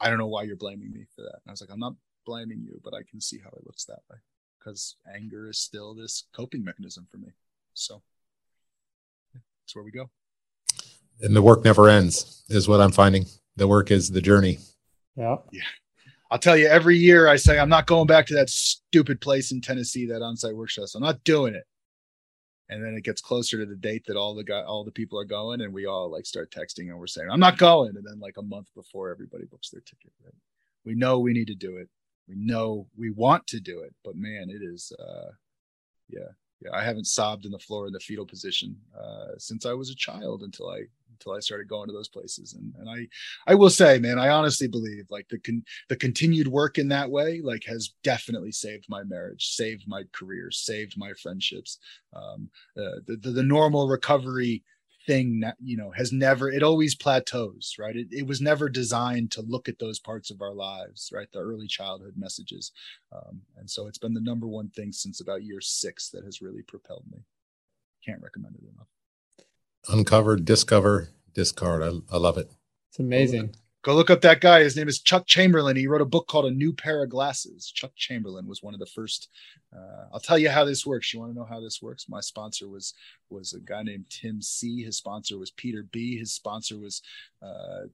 [0.00, 1.34] I don't know why you're blaming me for that.
[1.34, 1.94] And I was like, I'm not
[2.24, 4.16] blaming you, but I can see how it looks that way
[4.58, 7.28] because anger is still this coping mechanism for me.
[7.74, 8.02] So
[9.34, 10.10] that's where we go.
[11.20, 13.26] And the work never ends, is what I'm finding.
[13.56, 14.58] The work is the journey.
[15.16, 15.36] Yeah.
[15.52, 15.62] Yeah.
[16.30, 19.50] I'll tell you every year I say I'm not going back to that stupid place
[19.50, 20.86] in Tennessee, that on-site workshop.
[20.86, 21.64] So I'm not doing it.
[22.68, 25.18] And then it gets closer to the date that all the guy, all the people
[25.18, 27.96] are going, and we all like start texting and we're saying, I'm not going.
[27.96, 30.34] And then like a month before everybody books their ticket, right?
[30.84, 31.88] We know we need to do it.
[32.28, 35.30] We know we want to do it, but man, it is uh
[36.08, 36.28] yeah,
[36.60, 36.70] yeah.
[36.72, 39.96] I haven't sobbed in the floor in the fetal position uh since I was a
[39.96, 40.84] child until I
[41.20, 42.54] until I started going to those places.
[42.54, 43.06] And and I
[43.50, 47.10] I will say, man, I honestly believe like the con- the continued work in that
[47.10, 51.78] way like has definitely saved my marriage, saved my career, saved my friendships.
[52.14, 54.64] Um, uh, the, the the normal recovery
[55.06, 57.96] thing that you know has never it always plateaus right?
[57.96, 61.28] It, it was never designed to look at those parts of our lives right?
[61.32, 62.72] The early childhood messages.
[63.12, 66.42] Um, and so it's been the number one thing since about year six that has
[66.42, 67.18] really propelled me.
[68.04, 68.88] Can't recommend it enough
[69.88, 71.82] uncover, discover, discard.
[71.82, 72.50] I, I love it.
[72.90, 73.54] It's amazing.
[73.82, 74.60] Go look up that guy.
[74.62, 75.74] His name is Chuck Chamberlain.
[75.74, 77.72] He wrote a book called A New Pair of Glasses.
[77.74, 79.30] Chuck Chamberlain was one of the first.
[79.74, 81.14] Uh, I'll tell you how this works.
[81.14, 82.06] You want to know how this works?
[82.06, 82.92] My sponsor was
[83.30, 84.82] was a guy named Tim C.
[84.82, 86.18] His sponsor was Peter B.
[86.18, 87.00] His sponsor was
[87.42, 87.86] uh,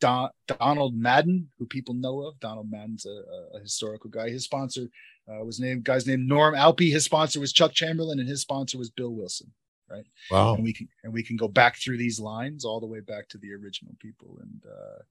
[0.00, 2.38] Don, Donald Madden, who people know of.
[2.38, 4.30] Donald Madden's a, a historical guy.
[4.30, 4.88] His sponsor
[5.28, 6.92] uh, was named guy's named Norm Alpe.
[6.92, 9.52] His sponsor was Chuck Chamberlain, and his sponsor was Bill Wilson.
[9.90, 10.04] Right.
[10.30, 10.54] Wow.
[10.54, 13.28] And we can and we can go back through these lines all the way back
[13.30, 15.02] to the original people, and uh,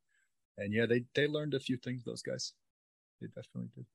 [0.57, 2.03] and yeah, they they learned a few things.
[2.03, 2.53] Those guys,
[3.19, 3.85] they definitely did.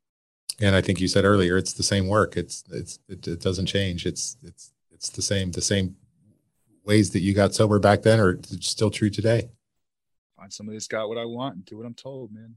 [0.61, 2.37] And I think you said earlier, it's the same work.
[2.37, 4.07] It's it's it, it doesn't change.
[4.07, 5.97] It's it's it's the same the same
[6.85, 9.51] ways that you got sober back then are still true today.
[10.37, 12.57] Find somebody that's got what I want and do what I'm told, man.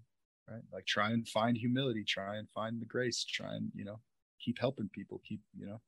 [0.50, 0.62] Right?
[0.74, 4.00] Like try and find humility, try and find the grace, try and, you know,
[4.40, 5.82] keep helping people, keep, you know,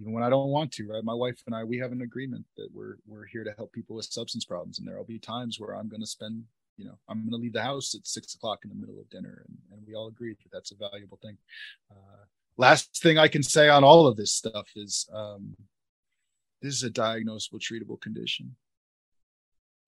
[0.00, 1.02] even when I don't want to, right?
[1.02, 3.96] My wife and I, we have an agreement that we're we're here to help people
[3.96, 4.78] with substance problems.
[4.78, 6.44] And there'll be times where I'm gonna spend,
[6.76, 9.44] you know, I'm gonna leave the house at six o'clock in the middle of dinner.
[9.48, 11.36] And, and we all agree that that's a valuable thing.
[11.90, 12.24] Uh,
[12.56, 15.54] last thing I can say on all of this stuff is um,
[16.62, 18.54] this is a diagnosable, treatable condition.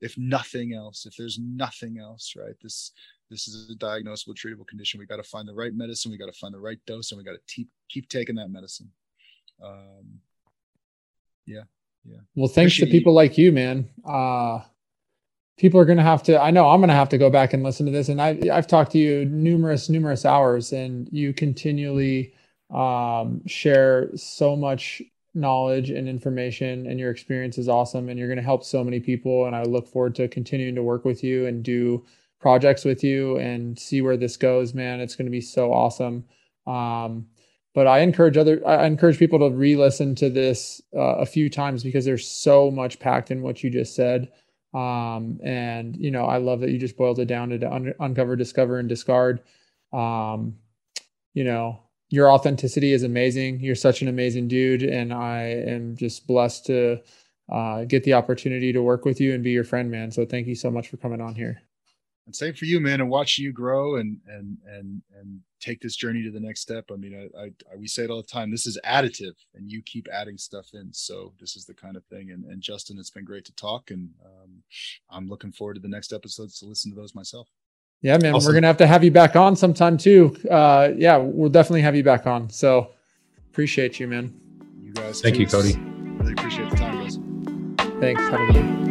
[0.00, 2.54] If nothing else, if there's nothing else, right?
[2.62, 2.92] This
[3.30, 4.98] this is a diagnosable, treatable condition.
[4.98, 6.10] We got to find the right medicine.
[6.10, 8.50] We got to find the right dose, and we got to keep keep taking that
[8.50, 8.90] medicine.
[9.62, 10.20] Um,
[11.46, 11.62] yeah,
[12.04, 12.18] yeah.
[12.34, 13.16] Well, thanks Appreciate to people you.
[13.16, 13.88] like you, man.
[14.04, 14.60] Uh,
[15.58, 16.40] people are going to have to.
[16.40, 18.38] I know I'm going to have to go back and listen to this, and I
[18.52, 22.34] I've talked to you numerous numerous hours, and you continually
[22.70, 25.02] um, share so much
[25.34, 28.98] knowledge and information and your experience is awesome and you're going to help so many
[28.98, 32.04] people and i look forward to continuing to work with you and do
[32.40, 36.24] projects with you and see where this goes man it's going to be so awesome
[36.66, 37.26] um,
[37.74, 41.82] but i encourage other i encourage people to re-listen to this uh, a few times
[41.82, 44.30] because there's so much packed in what you just said
[44.74, 48.36] um, and you know i love that you just boiled it down to un- uncover
[48.36, 49.40] discover and discard
[49.92, 50.55] um,
[51.34, 51.80] you know
[52.10, 53.60] your authenticity is amazing.
[53.60, 57.01] You're such an amazing dude, and I am just blessed to
[57.51, 60.10] uh, get the opportunity to work with you and be your friend, man.
[60.10, 61.62] So thank you so much for coming on here.
[62.31, 63.01] And same for you, man.
[63.01, 66.85] And watching you grow and and and and take this journey to the next step.
[66.93, 68.52] I mean, I, I, I we say it all the time.
[68.52, 70.93] This is additive, and you keep adding stuff in.
[70.93, 72.31] So this is the kind of thing.
[72.31, 74.62] And and Justin, it's been great to talk, and um,
[75.11, 77.48] I'm looking forward to the next episodes to listen to those myself.
[78.01, 78.48] Yeah, man, awesome.
[78.48, 80.36] we're gonna have to have you back on sometime too.
[80.48, 82.48] Uh, yeah, we'll definitely have you back on.
[82.48, 82.93] So
[83.48, 84.32] appreciate you, man.
[84.81, 85.43] You guys, thank too.
[85.43, 85.74] you, Cody.
[85.77, 87.19] Really appreciate the time, guys.
[88.01, 88.23] Thanks.
[88.23, 88.89] Have a good one.